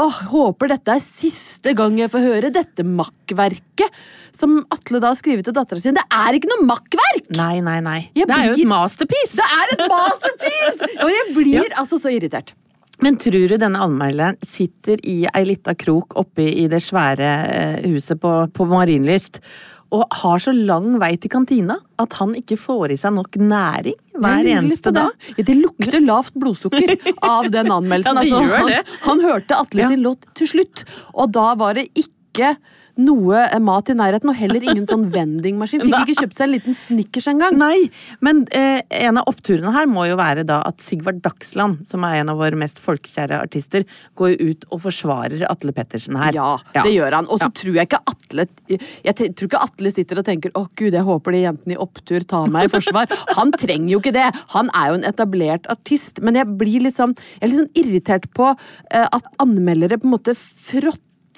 Åh, 0.00 0.18
håper 0.32 0.70
dette 0.72 0.94
er 0.94 1.02
siste 1.04 1.74
gang 1.76 1.98
jeg 2.00 2.08
får 2.12 2.24
høre 2.24 2.52
dette 2.54 2.84
makkverket. 2.86 4.00
Som 4.32 4.62
Atle 4.72 5.02
da 5.02 5.10
har 5.12 5.18
skrevet 5.18 5.44
til 5.44 5.56
dattera 5.56 5.82
si. 5.82 5.92
Det 5.92 6.06
er 6.08 6.38
ikke 6.38 6.48
noe 6.54 6.64
makkverk! 6.70 7.28
Nei, 7.36 7.58
nei, 7.64 7.78
nei. 7.84 7.98
Jeg 8.16 8.30
det 8.30 8.38
er 8.38 8.48
jo 8.48 8.56
et 8.56 8.72
masterpiece! 8.72 9.36
Det 9.36 9.48
er 9.58 9.74
et 9.76 9.84
masterpiece! 9.92 10.90
Og 11.04 11.12
jeg 11.12 11.28
blir 11.36 11.76
altså 11.76 12.00
så 12.00 12.14
irritert. 12.14 12.54
Men 13.02 13.18
tror 13.18 13.50
du 13.50 13.56
denne 13.58 13.82
anmelderen 13.82 14.38
sitter 14.46 15.00
i 15.08 15.24
ei 15.26 15.42
lita 15.48 15.74
krok 15.76 16.14
oppe 16.20 16.44
i 16.46 16.68
det 16.70 16.78
svære 16.84 17.30
eh, 17.50 17.88
huset 17.90 18.20
på, 18.22 18.32
på 18.54 18.66
Marienlyst 18.70 19.40
og 19.92 20.06
har 20.22 20.40
så 20.40 20.54
lang 20.56 20.96
vei 21.00 21.14
til 21.20 21.32
kantina 21.32 21.76
at 22.00 22.16
han 22.20 22.32
ikke 22.38 22.56
får 22.60 22.94
i 22.94 22.98
seg 23.00 23.14
nok 23.18 23.36
næring 23.40 23.98
hver 24.22 24.48
eneste 24.54 24.92
dag? 24.94 25.12
Ja, 25.36 25.44
det 25.44 25.56
lukter 25.58 26.00
lavt 26.04 26.36
blodsukker 26.40 26.94
av 27.28 27.50
den 27.52 27.72
anmeldelsen. 27.78 28.22
Ja, 28.24 28.40
altså, 28.40 28.42
han, 28.56 28.94
han 29.06 29.24
hørte 29.26 29.58
Atle 29.60 29.90
sin 29.92 30.04
låt 30.04 30.24
til 30.38 30.50
slutt, 30.54 30.86
og 31.12 31.32
da 31.36 31.52
var 31.60 31.76
det 31.78 31.90
ikke 31.92 32.54
noe 33.00 33.40
eh, 33.46 33.60
mat 33.62 33.90
i 33.92 33.96
nærheten, 33.96 34.30
og 34.30 34.38
heller 34.38 34.64
ingen 34.64 34.86
sånn 34.88 35.06
vendingmaskin. 35.14 35.84
Fikk 35.86 36.12
ikke 36.12 36.24
kjøpt 36.24 36.38
seg 36.38 36.46
en 36.48 36.54
liten 36.54 36.76
Snickers 36.76 37.28
engang. 37.32 37.56
Nei, 37.60 37.88
men 38.24 38.44
eh, 38.56 38.80
en 39.02 39.20
av 39.20 39.30
oppturene 39.30 39.72
her 39.74 39.88
må 39.90 40.06
jo 40.10 40.18
være 40.20 40.44
da 40.48 40.60
at 40.68 40.82
Sigvard 40.84 41.22
Dagsland, 41.24 41.82
som 41.88 42.04
er 42.08 42.20
en 42.20 42.32
av 42.32 42.40
våre 42.42 42.58
mest 42.58 42.80
folkekjære 42.82 43.40
artister, 43.42 43.86
går 44.18 44.36
ut 44.40 44.66
og 44.70 44.82
forsvarer 44.86 45.44
Atle 45.48 45.74
Pettersen 45.76 46.18
her. 46.20 46.34
Ja, 46.36 46.50
det 46.82 46.94
gjør 46.94 47.18
han. 47.20 47.30
Og 47.32 47.42
så 47.42 47.50
tror 47.54 47.78
jeg 47.78 47.88
ikke 47.88 48.02
Atle 48.12 48.46
Jeg 48.68 49.14
tror 49.16 49.48
ikke 49.48 49.62
Atle 49.62 49.92
sitter 49.92 50.20
og 50.20 50.26
tenker 50.26 50.52
'Å 50.52 50.66
gud, 50.78 50.92
jeg 50.92 51.06
håper 51.06 51.34
de 51.34 51.44
jentene 51.44 51.76
i 51.76 51.80
opptur 51.80 52.24
tar 52.28 52.50
meg 52.52 52.68
i 52.68 52.72
forsvar'. 52.72 53.10
Han 53.38 53.52
trenger 53.54 53.94
jo 53.94 54.00
ikke 54.02 54.14
det! 54.14 54.28
Han 54.56 54.70
er 54.76 54.90
jo 54.90 54.98
en 55.00 55.08
etablert 55.08 55.68
artist. 55.72 56.20
Men 56.22 56.38
jeg 56.38 56.50
blir 56.58 56.84
liksom 56.88 57.14
Jeg 57.14 57.42
er 57.42 57.50
litt 57.50 57.60
sånn 57.62 57.78
irritert 57.78 58.28
på 58.36 58.50
eh, 58.52 59.06
at 59.06 59.32
anmeldere 59.42 59.98
på 60.00 60.08
en 60.08 60.16
måte 60.16 60.36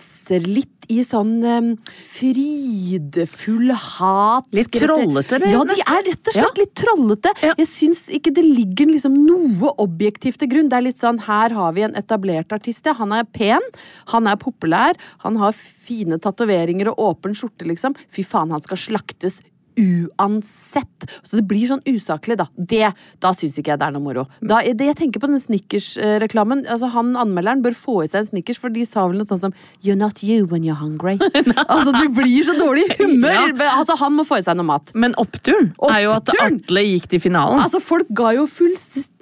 fråtser 0.04 0.46
litt 0.49 0.70
i 0.88 1.00
sånn 1.02 1.42
um, 1.42 1.68
frydefull 2.12 3.70
hat. 3.73 4.49
Litt 4.52 4.73
trollete, 4.73 5.38
det, 5.40 5.50
Ja, 5.50 5.62
de 5.64 5.76
er 5.80 6.02
rett 6.11 6.28
og 6.28 6.37
slett 6.37 6.61
litt 6.61 6.75
trollete. 6.76 7.32
Ja. 7.42 7.54
Jeg 7.56 7.68
syns 7.68 8.11
ikke 8.12 8.32
det 8.34 8.44
ligger 8.44 8.90
liksom 8.90 9.14
noe 9.25 9.73
objektivt 9.80 10.38
til 10.40 10.50
grunn. 10.52 10.68
Det 10.68 10.76
er 10.76 10.84
litt 10.84 11.00
sånn, 11.00 11.23
her 11.25 11.54
har 11.56 11.73
vi 11.73 11.87
en 11.87 11.96
etablert 11.96 12.52
artist, 12.52 12.84
ja. 12.84 12.94
Han 12.99 13.12
er 13.16 13.25
pen, 13.25 13.64
han 14.12 14.28
er 14.28 14.37
populær, 14.37 14.94
han 15.25 15.40
har 15.40 15.56
fine 15.56 16.20
tatoveringer 16.20 16.92
og 16.92 17.00
åpen 17.08 17.34
skjorte, 17.37 17.64
liksom. 17.68 17.96
Fy 18.12 18.25
faen, 18.25 18.52
han 18.52 18.64
skal 18.64 18.80
slaktes 18.80 19.40
uansett. 19.81 21.07
Så 21.23 21.38
det 21.38 21.47
blir 21.50 21.66
sånn 21.71 21.83
usaklig, 21.88 22.38
da. 22.40 22.49
Det, 22.57 22.90
da 23.23 23.33
syns 23.37 23.59
ikke 23.61 23.75
jeg 23.75 23.83
det 23.83 23.88
er 23.88 23.95
noe 23.97 24.04
moro. 24.04 24.26
Da, 24.40 24.61
det, 24.64 24.88
jeg 24.90 24.99
tenker 24.99 25.23
på 25.23 25.31
denne 25.31 25.43
Snickers-reklamen. 25.43 26.64
Altså, 26.71 26.90
han 26.95 27.14
Anmelderen 27.21 27.62
bør 27.64 27.76
få 27.78 27.97
i 28.04 28.11
seg 28.11 28.23
en 28.23 28.31
Snickers, 28.33 28.61
for 28.61 28.75
de 28.75 28.85
sa 28.88 29.07
vel 29.09 29.21
noe 29.21 29.28
sånt 29.28 29.45
som 29.45 29.57
You're 29.85 29.99
not 29.99 30.23
you 30.26 30.49
when 30.50 30.66
you're 30.66 30.78
hungry. 30.78 31.16
altså, 31.73 31.95
du 31.97 32.07
blir 32.14 32.47
så 32.47 32.57
dårlig 32.59 32.87
i 32.88 32.99
humør! 33.02 33.54
Ja. 33.54 33.73
Altså, 33.78 33.99
han 34.00 34.16
må 34.19 34.26
få 34.28 34.40
i 34.40 34.47
seg 34.47 34.59
noe 34.59 34.69
mat. 34.69 34.95
Men 34.99 35.16
oppturen, 35.21 35.73
er 35.90 36.04
jo 36.07 36.14
at 36.16 36.33
Atle 36.45 36.87
gikk 36.87 37.11
til 37.14 37.23
finalen. 37.23 37.62
Altså, 37.62 37.83
folk 37.83 38.11
ga 38.14 38.35
jo 38.38 38.49
fullstendig 38.50 39.13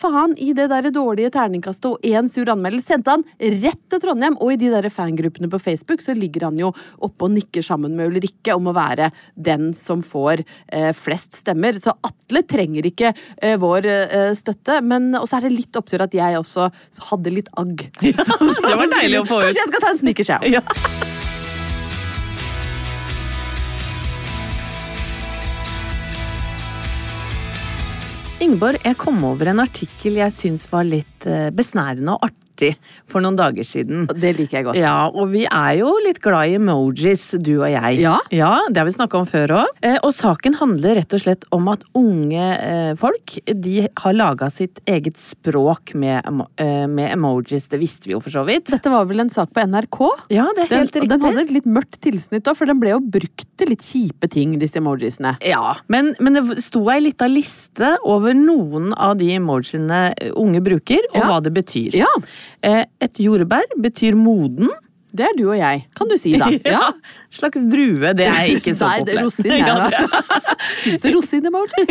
faen 0.00 0.32
i 0.40 0.52
det 0.56 0.68
der 0.70 0.88
dårlige 0.92 1.30
terningkastet, 1.34 1.84
og 1.90 2.00
én 2.06 2.28
sur 2.28 2.48
anmeldelse. 2.48 2.86
sendte 2.94 3.10
han 3.10 3.24
rett 3.40 3.80
til 3.90 4.00
Trondheim. 4.00 4.36
Og 4.40 4.52
i 4.52 4.56
de 4.56 4.70
der 4.70 4.88
fangruppene 4.90 5.48
på 5.50 5.60
Facebook 5.60 6.00
så 6.00 6.14
ligger 6.16 6.44
han 6.48 6.56
jo 6.58 6.72
oppe 7.00 7.24
og 7.24 7.30
nikker 7.34 7.62
sammen 7.62 7.94
med 7.96 8.08
Ulrikke 8.10 8.54
om 8.56 8.66
å 8.66 8.74
være 8.76 9.10
den 9.36 9.72
som 9.74 10.02
får 10.02 10.42
eh, 10.72 10.92
flest 10.92 11.34
stemmer. 11.36 11.72
Så 11.78 11.92
Atle 12.02 12.42
trenger 12.42 12.86
ikke 12.88 13.12
eh, 13.42 13.56
vår 13.60 13.86
eh, 13.86 14.32
støtte, 14.34 14.80
men 14.82 15.14
og 15.14 15.28
så 15.28 15.36
er 15.38 15.48
det 15.48 15.56
litt 15.58 15.76
opptur 15.76 16.02
at 16.06 16.14
jeg 16.16 16.38
også 16.40 16.70
hadde 17.10 17.30
litt 17.36 17.48
agg. 17.60 17.86
Så- 18.16 18.38
så- 18.54 18.66
det 18.66 18.76
var 18.76 18.90
deilig 19.00 19.20
å 19.20 19.26
få 19.28 19.38
ut. 19.40 19.44
Kanskje 19.50 19.60
jeg 19.64 19.68
skal 19.72 19.80
ta 19.86 19.90
en 19.94 19.98
snickers, 20.02 20.28
jeg. 20.38 20.52
Ja. 20.58 20.99
Ingeborg, 28.40 28.80
jeg 28.80 28.96
kom 28.96 29.18
over 29.28 29.50
en 29.50 29.60
artikkel 29.60 30.14
jeg 30.16 30.32
syns 30.32 30.62
var 30.72 30.86
litt 30.88 31.26
eh, 31.28 31.50
besnærende 31.52 32.14
og 32.14 32.22
artig 32.30 32.39
for 33.10 33.22
noen 33.24 33.36
dager 33.38 33.66
siden. 33.66 34.06
Det 34.10 34.32
liker 34.38 34.58
jeg 34.60 34.66
godt. 34.68 34.78
Ja, 34.80 35.08
og 35.08 35.30
vi 35.32 35.44
er 35.46 35.72
jo 35.80 35.90
litt 36.04 36.20
glad 36.24 36.52
i 36.52 36.56
emojis, 36.58 37.24
du 37.42 37.52
og 37.62 37.68
jeg. 37.70 38.00
Ja. 38.02 38.16
ja 38.34 38.52
Det 38.70 38.82
har 38.82 38.88
vi 38.88 38.94
snakka 38.96 39.20
om 39.20 39.28
før 39.28 39.54
òg. 39.62 39.72
Eh, 39.86 39.98
og 40.06 40.12
saken 40.14 40.56
handler 40.60 40.98
rett 41.00 41.16
og 41.16 41.22
slett 41.24 41.46
om 41.56 41.68
at 41.72 41.84
unge 41.98 42.46
eh, 42.58 42.92
folk 43.00 43.36
de 43.50 43.86
har 44.02 44.16
laga 44.16 44.50
sitt 44.52 44.80
eget 44.90 45.18
språk 45.20 45.94
med, 45.98 46.26
eh, 46.60 46.86
med 46.90 47.12
emojis. 47.14 47.68
Det 47.72 47.80
visste 47.82 48.10
vi 48.10 48.14
jo 48.16 48.20
for 48.24 48.34
så 48.34 48.44
vidt. 48.48 48.70
Dette 48.72 48.92
var 48.92 49.06
vel 49.10 49.24
en 49.24 49.32
sak 49.32 49.52
på 49.56 49.64
NRK? 49.66 50.00
Ja, 50.34 50.46
det 50.56 50.66
er 50.66 50.72
Den, 50.74 50.78
helt 50.84 50.96
og 50.96 51.02
riktig. 51.02 51.10
den 51.14 51.26
hadde 51.26 51.44
et 51.46 51.54
litt 51.54 51.68
mørkt 51.70 52.00
tilsnitt 52.04 52.48
òg, 52.50 52.58
for 52.58 52.70
den 52.70 52.80
ble 52.82 52.94
jo 52.94 53.00
brukt 53.02 53.46
til 53.60 53.72
litt 53.72 53.84
kjipe 53.84 54.28
ting, 54.32 54.56
disse 54.60 54.78
emojisene. 54.80 55.34
Ja, 55.46 55.74
men, 55.92 56.14
men 56.20 56.36
det 56.38 56.60
sto 56.64 56.84
ei 56.92 57.00
lita 57.04 57.28
liste 57.30 57.94
over 58.08 58.34
noen 58.36 58.92
av 58.96 59.16
de 59.20 59.30
emojiene 59.36 60.00
unge 60.36 60.62
bruker, 60.64 61.04
og 61.12 61.18
Ja. 61.20 61.26
hva 61.28 61.40
det 61.44 61.52
betyr. 61.54 61.94
Ja, 62.00 62.08
Et 62.62 63.20
jordbær 63.24 63.66
betyr 63.80 64.14
moden. 64.16 64.68
det 65.12 65.24
er 65.26 65.32
du 65.36 65.48
og 65.50 65.56
jeg, 65.58 65.80
kan 65.98 66.06
du 66.08 66.14
si 66.16 66.36
da. 66.38 66.46
Ja. 66.64 66.92
Slags 67.34 67.64
drue. 67.66 68.12
Det 68.14 68.26
er 68.30 68.44
ikke 68.54 68.70
så 68.78 68.86
Nei, 68.86 69.00
det 69.08 69.16
er 69.16 69.24
populært. 69.24 69.24
rosin, 69.24 69.50
Ja, 69.66 69.88
det- 69.90 70.36
Fins 70.84 71.00
det 71.02 71.10
rosin-emoji? 71.16 71.84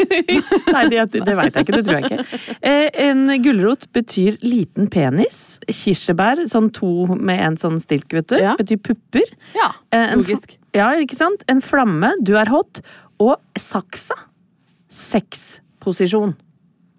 Nei, 0.71 0.83
det, 0.93 1.03
det 1.11 1.35
veit 1.35 1.53
jeg 1.57 1.65
ikke. 1.65 1.75
Det 1.75 1.81
tror 1.85 1.97
jeg 1.97 2.05
ikke. 2.05 2.55
Eh, 2.61 2.87
En 3.09 3.25
gulrot 3.43 3.83
betyr 3.93 4.37
liten 4.45 4.87
penis. 4.93 5.57
Kirsebær, 5.67 6.45
sånn 6.47 6.71
to 6.73 6.93
med 7.17 7.43
en 7.49 7.57
sånn 7.59 7.75
stilk, 7.83 8.07
vet 8.15 8.29
du, 8.31 8.37
Ja. 8.39 8.55
betyr 8.59 8.79
pupper. 8.87 9.27
Ja, 9.57 9.71
Eh, 9.91 10.15
logisk. 10.15 10.55
ja, 10.73 10.87
ikke 10.95 11.17
sant? 11.19 11.43
En 11.51 11.59
flamme, 11.65 12.13
du 12.23 12.35
er 12.39 12.47
hot. 12.53 12.79
Og 13.19 13.35
saksa. 13.59 14.15
Sexposisjon. 14.89 16.35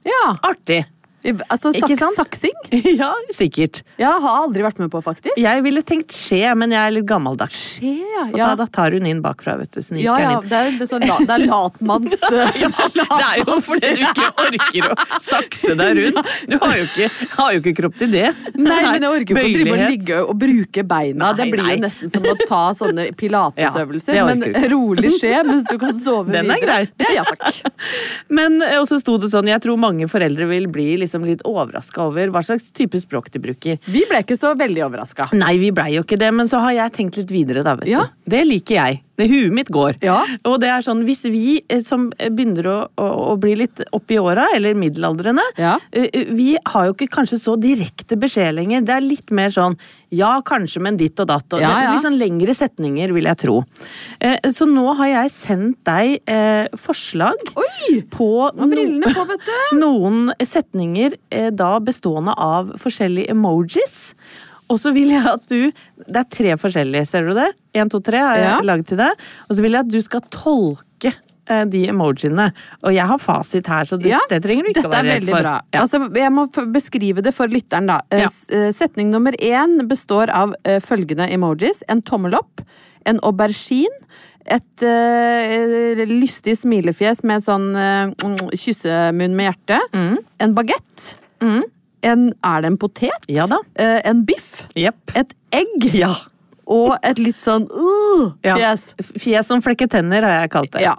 Ja. 0.05 0.35
Artig. 0.47 0.85
Altså 1.21 1.73
saks, 1.75 1.99
sant? 2.00 2.17
saksing? 2.17 2.55
ja, 3.00 3.11
sikkert. 3.35 3.83
Jeg 4.00 4.09
har 4.25 4.37
aldri 4.41 4.65
vært 4.65 4.79
med 4.81 4.89
på, 4.93 5.03
faktisk. 5.05 5.37
Jeg 5.37 5.65
ville 5.67 5.83
tenkt 5.85 6.15
skje, 6.17 6.55
men 6.57 6.73
jeg 6.73 6.81
er 6.81 6.95
litt 6.95 7.07
gammeldags. 7.09 7.61
Skje, 7.77 7.93
ja. 8.00 8.25
For 8.31 8.41
da, 8.41 8.55
da 8.62 8.67
tar 8.73 8.97
hun 8.97 9.09
inn 9.09 9.21
bakfra, 9.25 9.59
vet 9.61 9.75
du. 9.77 9.83
Sniker 9.85 10.07
ja, 10.07 10.17
ja. 10.23 10.31
inn. 10.39 10.49
Det 10.49 10.57
er, 10.57 10.71
det 10.81 10.87
er, 10.87 10.91
sånn, 10.91 11.05
det 11.05 11.35
er 11.37 11.45
latmanns 11.45 12.15
Det 12.31 13.05
er 13.19 13.43
jo 13.43 13.59
fordi 13.69 13.93
du 13.99 14.03
ikke 14.09 14.29
orker 14.47 14.89
å 14.89 14.97
sakse 15.21 15.77
deg 15.77 16.00
rundt. 16.00 16.33
Du 16.49 16.57
har 16.57 16.75
jo 16.79 16.89
ikke, 16.89 17.11
har 17.37 17.53
jo 17.53 17.62
ikke 17.62 17.75
kropp 17.83 18.00
til 18.00 18.17
det. 18.17 18.27
Nei, 18.57 18.81
men 18.89 19.05
jeg 19.05 19.12
orker 19.19 19.43
ikke 19.43 19.45
å 19.45 19.53
drive 19.59 19.77
og 19.77 19.85
ligge 19.85 20.23
og 20.25 20.33
bruke 20.41 20.87
beina. 20.95 21.35
det 21.37 21.50
blir 21.53 21.65
nei. 21.67 21.77
jo 21.77 21.85
nesten 21.85 22.15
som 22.15 22.25
å 22.33 22.37
ta 22.47 22.62
sånne 22.81 23.11
pilatesøvelser. 23.21 24.17
Ja, 24.17 24.25
men 24.31 24.45
rolig 24.73 25.12
skje 25.19 25.37
mens 25.45 25.69
du 25.69 25.77
kan 25.81 25.93
sove 26.00 26.33
Den 26.33 26.49
er 26.49 26.65
videre. 26.65 26.81
Den 26.97 27.05
er 27.05 27.12
grei. 27.12 27.15
ja 27.19 27.29
takk. 27.29 27.61
Men 28.33 28.61
eh, 28.65 28.79
også 28.81 29.00
sto 29.03 29.19
det 29.21 29.31
sånn, 29.33 29.49
jeg 29.50 29.61
tror 29.65 29.79
mange 29.81 30.09
foreldre 30.11 30.49
vil 30.50 30.69
bli 30.73 30.89
liksom 31.03 31.10
litt 31.26 31.43
overraska 31.49 32.02
over 32.07 32.31
hva 32.31 32.43
slags 32.47 32.71
type 32.73 32.99
språk 33.00 33.31
de 33.35 33.38
bruker. 33.43 33.79
Vi 33.87 34.05
ble 34.09 34.21
ikke 34.23 34.37
så 34.38 34.55
veldig 34.57 34.85
overraska. 34.87 35.29
Nei, 35.33 35.57
vi 35.59 35.71
blei 35.73 35.95
jo 35.97 36.02
ikke 36.02 36.19
det, 36.19 36.31
men 36.35 36.47
så 36.47 36.61
har 36.61 36.73
jeg 36.73 36.93
tenkt 36.93 37.17
litt 37.17 37.31
videre, 37.31 37.62
da, 37.67 37.75
vet 37.76 37.88
Ja. 37.88 38.05
du. 38.07 38.31
Det 38.31 38.45
liker 38.47 38.75
jeg. 38.75 39.00
Det 39.21 39.29
Huet 39.31 39.53
mitt 39.55 39.69
går. 39.73 39.99
Ja. 40.05 40.19
Og 40.49 40.59
det 40.62 40.71
er 40.73 40.83
sånn, 40.87 41.05
hvis 41.07 41.23
vi 41.31 41.59
eh, 41.69 41.83
som 41.85 42.09
begynner 42.19 42.67
å, 42.73 42.77
å, 42.97 43.09
å 43.35 43.37
bli 43.41 43.55
litt 43.61 43.83
oppi 43.97 44.19
åra, 44.21 44.49
eller 44.57 44.75
middelaldrende, 44.79 45.45
Ja. 45.61 45.77
eh, 45.93 46.09
vi 46.35 46.55
har 46.73 46.89
jo 46.89 46.97
ikke 46.97 47.11
kanskje 47.21 47.39
så 47.43 47.57
direkte 47.61 48.17
beskjed 48.21 48.55
lenger. 48.57 48.85
Det 48.89 48.97
er 48.97 49.05
litt 49.07 49.31
mer 49.37 49.53
sånn 49.55 49.77
ja, 50.11 50.33
kanskje, 50.43 50.81
men 50.83 50.97
ditt 50.99 51.21
og 51.23 51.29
datt. 51.31 51.47
Og 51.55 51.61
Ja, 51.62 51.69
det- 51.69 51.85
ja. 51.85 51.93
Litt 51.95 52.03
sånn 52.03 52.19
lengre 52.19 52.55
setninger, 52.57 53.12
vil 53.15 53.25
jeg 53.31 53.37
tro. 53.45 53.61
Eh, 54.21 54.39
Så 54.50 54.67
nå 54.67 54.97
har 54.97 55.07
jeg 55.07 55.31
sendt 55.31 55.79
deg 55.85 56.21
eh, 56.27 56.67
forslag 56.77 57.37
Oi! 57.57 58.00
på 58.11 58.31
er 58.50 59.15
på, 59.15 59.27
vet 59.29 59.47
du. 59.47 59.77
noen 59.85 60.33
setninger 60.43 61.15
eh, 61.31 61.50
da 61.50 61.79
bestående 61.81 62.35
av 62.37 62.73
forskjellige 62.81 63.31
emojis. 63.37 64.15
Og 64.71 64.79
så 64.79 64.93
vil 64.95 65.11
jeg 65.11 65.25
at 65.27 65.43
du 65.50 65.73
Det 66.07 66.17
er 66.21 66.29
tre 66.31 66.53
forskjellige, 66.61 67.07
ser 67.11 67.27
du 67.27 67.35
det? 67.35 67.49
Én, 67.75 67.91
to, 67.91 67.99
tre 68.00 68.19
har 68.23 68.37
jeg 68.39 68.47
Ja. 68.47 68.61
laget 68.62 68.87
til 68.87 68.97
deg. 69.03 69.12
Og 69.49 69.57
så 69.57 69.62
vil 69.62 69.73
jeg 69.77 69.81
at 69.81 69.91
du 69.91 70.00
skal 70.00 70.21
tolke 70.31 71.12
eh, 71.50 71.65
de 71.67 71.81
emojiene. 71.91 72.53
Og 72.85 72.93
jeg 72.95 73.07
har 73.11 73.19
fasit 73.19 73.67
her, 73.67 73.83
så 73.85 73.99
det, 73.99 74.11
Ja, 74.12 74.21
det 74.31 74.43
trenger 74.45 74.62
du 74.65 74.71
ikke 74.71 74.87
å 74.87 74.91
være 74.93 75.17
redd 75.19 75.29
for. 75.29 75.41
bra. 75.43 75.61
Ja. 75.75 75.81
Altså, 75.83 75.99
jeg 76.15 76.31
må 76.33 76.45
beskrive 76.73 77.23
det 77.27 77.35
for 77.35 77.49
lytteren, 77.50 77.87
da. 77.91 78.00
Eh, 78.12 78.21
Ja. 78.21 78.29
eh, 78.55 78.71
Setning 78.73 79.11
nummer 79.11 79.33
én 79.33 79.87
består 79.89 80.31
av 80.31 80.55
følgende 80.65 81.27
emojis. 81.31 81.83
En 81.89 82.00
tommel 82.03 82.35
opp, 82.39 82.61
en 83.07 83.19
aubergine, 83.25 83.91
et 84.47 84.83
uh, 84.83 86.05
lystig 86.07 86.57
smilefjes 86.59 87.23
med 87.29 87.43
sånn 87.45 87.69
eh, 87.77 88.07
mm, 88.25 88.50
kyssemunn 88.57 89.35
med 89.37 89.50
hjerte, 89.55 89.81
Mm. 89.93 90.17
en 90.41 90.55
bagett, 90.55 91.15
en, 92.07 92.28
er 92.47 92.62
det 92.64 92.71
en 92.73 92.78
potet? 92.80 93.26
Ja 93.28 93.47
da. 93.50 93.59
Eh, 93.76 94.00
en 94.11 94.25
biff, 94.28 94.64
Yep. 94.76 95.14
et 95.16 95.35
egg 95.52 95.87
Ja. 95.95 96.12
og 96.66 96.97
et 97.02 97.19
litt 97.19 97.40
sånn 97.42 97.66
uh, 97.71 98.33
ja. 98.47 98.57
fjes. 98.57 98.95
Fjes 99.19 99.47
som 99.50 99.61
flekker 99.64 99.88
tenner, 99.90 100.23
har 100.23 100.42
jeg 100.45 100.50
kalt 100.54 100.73
det. 100.76 100.83
Ja. 100.87 100.97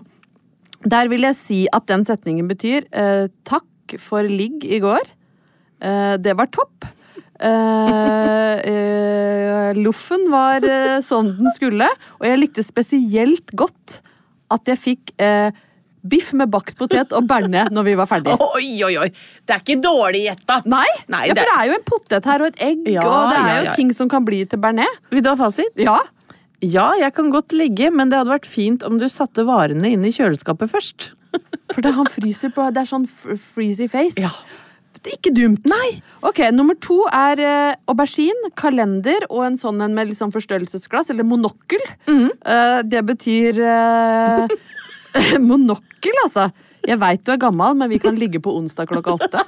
Der 0.83 1.07
vil 1.11 1.21
jeg 1.21 1.35
si 1.37 1.59
at 1.71 1.85
den 1.87 2.03
setningen 2.07 2.47
betyr 2.49 2.87
eh, 2.91 3.27
takk 3.45 3.97
for 4.01 4.23
ligg 4.25 4.63
i 4.65 4.79
går. 4.81 5.03
Eh, 5.81 6.15
det 6.17 6.33
var 6.39 6.49
topp. 6.53 6.87
Eh, 7.41 8.55
eh, 8.71 9.71
loffen 9.77 10.27
var 10.31 10.63
eh, 10.65 10.99
sånn 11.05 11.31
den 11.39 11.51
skulle, 11.55 11.87
og 12.19 12.25
jeg 12.27 12.39
likte 12.41 12.65
spesielt 12.65 13.53
godt 13.57 13.99
at 14.51 14.67
jeg 14.69 14.77
fikk 14.81 15.13
eh, 15.21 15.49
biff 16.03 16.31
med 16.33 16.49
bakt 16.51 16.77
potet 16.79 17.11
og 17.13 17.27
berne 17.29 17.67
når 17.71 17.83
vi 17.87 17.95
var 17.99 18.09
ferdige. 18.09 18.37
Oi, 18.55 18.69
oi, 18.87 18.93
oi! 19.03 19.09
Det 19.45 19.55
er 19.55 19.61
ikke 19.63 19.77
dårlig 19.83 20.23
gjetta. 20.29 20.61
Nei, 20.65 20.87
Nei, 21.11 21.27
ja, 21.29 21.35
det- 21.35 21.43
for 21.43 21.51
det 21.51 21.57
er 21.59 21.69
jo 21.71 21.77
en 21.79 21.85
potet 21.91 22.25
her 22.31 22.41
og 22.45 22.47
et 22.53 22.63
egg, 22.71 22.87
Ja, 22.95 23.05
og 23.05 23.29
det 23.31 23.37
er 23.41 23.51
ja, 23.51 23.61
jo 23.69 23.75
ting 23.77 23.93
som 23.97 24.09
kan 24.09 24.25
bli 24.25 24.43
til 24.45 24.59
bearnés. 24.63 24.97
Vil 25.11 25.21
du 25.25 25.29
ha 25.29 25.37
fasit? 25.39 25.71
Ja. 25.81 25.99
Ja, 26.61 26.91
jeg 26.99 27.13
kan 27.17 27.31
godt 27.33 27.55
legge, 27.57 27.87
men 27.89 28.09
det 28.11 28.19
hadde 28.19 28.29
vært 28.35 28.45
fint 28.45 28.83
om 28.85 28.99
du 29.01 29.07
satte 29.09 29.41
varene 29.47 29.89
inn 29.95 30.03
i 30.05 30.11
kjøleskapet 30.13 30.69
først. 30.69 31.11
For 31.73 31.81
det, 31.81 31.93
han 31.95 32.05
fryser 32.11 32.51
på 32.53 32.67
Det 32.75 32.83
er 32.83 32.89
sånn 32.91 33.07
freezy 33.09 33.87
face. 33.89 34.19
Ja. 34.21 34.29
Det 35.01 35.09
er 35.09 35.17
ikke 35.17 35.31
dumt. 35.33 35.63
Nei. 35.65 35.87
Ok, 36.27 36.43
Nummer 36.53 36.75
to 36.77 36.99
er 37.09 37.39
eh, 37.41 37.71
aubergine, 37.89 38.51
kalender 38.59 39.23
og 39.31 39.47
en 39.47 39.55
sånn 39.57 39.81
en 39.81 39.95
med 39.97 40.11
sånn 40.13 40.29
forstørrelsesglass, 40.35 41.09
eller 41.09 41.25
monokkel. 41.25 41.81
Eh, 42.05 42.81
det 42.85 43.01
betyr 43.09 43.57
eh, 43.65 44.53
Monokkel, 45.49 46.17
altså. 46.25 46.49
Jeg 46.87 46.97
veit 47.01 47.21
du 47.25 47.31
er 47.33 47.41
gammel, 47.41 47.75
men 47.77 47.91
vi 47.91 47.99
kan 48.01 48.17
ligge 48.17 48.41
på 48.41 48.53
onsdag 48.57 48.89
klokka 48.89 49.17
åtte. 49.19 49.43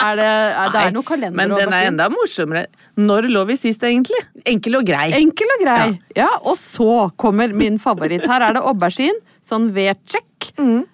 Er 0.00 0.16
det, 0.16 0.26
er, 0.26 0.70
det 0.72 0.80
er 0.80 0.92
noe 0.94 1.04
kalender 1.04 1.36
Men 1.36 1.50
den 1.52 1.74
er 1.76 1.88
enda 1.90 2.06
morsommere. 2.12 2.68
Når 2.96 3.26
lå 3.34 3.42
vi 3.50 3.56
sist, 3.60 3.82
egentlig? 3.84 4.20
Enkel 4.48 4.78
og 4.78 4.86
grei. 4.88 5.10
Enkel 5.18 5.52
og 5.58 5.64
grei. 5.64 5.80
Ja. 6.16 6.22
Ja. 6.22 6.28
Og 6.48 6.56
så 6.56 7.10
kommer 7.20 7.52
min 7.52 7.76
favoritt. 7.82 8.24
Her 8.30 8.46
er 8.46 8.56
det 8.56 8.62
aubergine, 8.64 9.18
sånn 9.44 9.68
V-check. 9.76 10.52
Mm. 10.60 10.86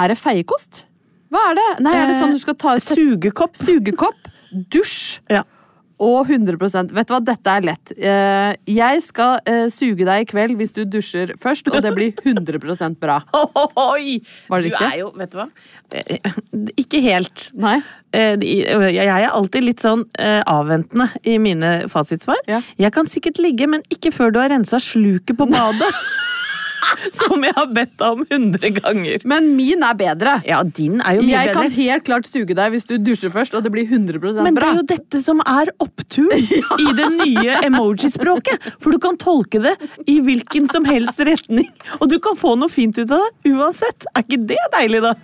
Er 0.00 0.12
det 0.12 0.16
feiekost? 0.20 0.86
Hva 1.32 1.50
er 1.50 1.58
det? 1.58 1.66
Nei, 1.84 1.92
er 1.98 2.08
det 2.12 2.16
sånn 2.20 2.32
du 2.32 2.40
skal 2.40 2.56
ta 2.60 2.76
ut 2.78 2.86
Sugekopp. 2.86 3.58
Sugekopp, 3.60 4.32
dusj 4.72 5.18
Ja. 5.32 5.42
Og 6.02 6.28
100% 6.28 6.90
Vet 6.92 7.08
du 7.08 7.12
hva, 7.14 7.20
dette 7.24 7.52
er 7.56 7.64
lett. 7.64 7.92
Eh, 7.96 8.52
Jeg 8.68 9.02
skal 9.04 9.38
eh, 9.48 9.66
suge 9.72 10.04
deg 10.04 10.24
i 10.24 10.28
kveld 10.28 10.56
hvis 10.60 10.74
du 10.76 10.82
dusjer 10.84 11.32
først, 11.40 11.70
og 11.72 11.78
det 11.84 11.92
blir 11.96 12.12
100% 12.24 12.98
bra. 13.00 13.20
Oi! 13.86 14.18
Var 14.50 14.60
det 14.60 14.68
du 14.68 14.74
riktig? 14.74 14.90
er 14.90 14.98
jo, 15.00 15.12
vet 15.16 15.32
du 15.32 15.38
hva? 15.40 15.48
Eh, 15.96 16.30
Ikke 16.84 17.00
helt. 17.04 17.48
Nei? 17.56 17.78
Jeg 18.16 19.06
er 19.12 19.26
alltid 19.28 19.64
litt 19.66 19.82
sånn 19.84 20.06
avventende 20.16 21.10
i 21.28 21.34
mine 21.42 21.72
fasitsvar. 21.92 22.38
Ja. 22.48 22.62
Jeg 22.80 22.94
kan 22.96 23.08
sikkert 23.10 23.40
ligge, 23.42 23.66
men 23.68 23.82
ikke 23.92 24.12
før 24.14 24.32
du 24.32 24.38
har 24.40 24.48
rensa 24.54 24.80
sluket 24.80 25.36
på 25.36 25.48
badet. 25.50 25.90
Som 27.18 27.44
jeg 27.46 27.54
har 27.56 27.68
bedt 27.74 27.94
deg 28.00 28.16
om 28.16 28.24
100 28.24 28.72
ganger. 28.80 29.26
Men 29.28 29.50
min 29.58 29.84
er 29.86 29.98
bedre. 29.98 30.36
Ja, 30.48 30.62
din 30.64 31.00
er 31.00 31.18
jo 31.18 31.26
mye 31.26 31.44
Jeg 31.46 31.54
kan 31.56 31.70
helt 31.76 32.06
klart 32.08 32.28
stuge 32.28 32.56
deg 32.56 32.74
hvis 32.74 32.88
du 32.88 32.96
dusjer 33.02 33.32
først, 33.34 33.56
og 33.56 33.64
det 33.66 33.72
blir 33.74 33.86
100 33.86 34.42
Men 34.42 34.56
det 34.56 34.66
er 34.66 34.80
jo 34.80 34.86
dette 34.88 35.22
som 35.22 35.42
er 35.44 35.72
oppturen 35.82 36.50
i 36.86 36.88
det 36.96 37.08
nye 37.18 37.60
emojispråket. 37.68 38.70
For 38.82 38.94
du 38.94 39.00
kan 39.02 39.18
tolke 39.20 39.62
det 39.62 39.76
i 40.10 40.18
hvilken 40.24 40.70
som 40.72 40.86
helst 40.88 41.20
retning. 41.26 41.70
Og 42.00 42.10
du 42.12 42.18
kan 42.22 42.38
få 42.38 42.56
noe 42.58 42.72
fint 42.72 42.98
ut 42.98 43.10
av 43.10 43.22
det 43.22 43.54
uansett. 43.56 44.08
Er 44.14 44.26
ikke 44.26 44.42
det 44.52 44.62
deilig, 44.74 45.02
da? 45.04 45.16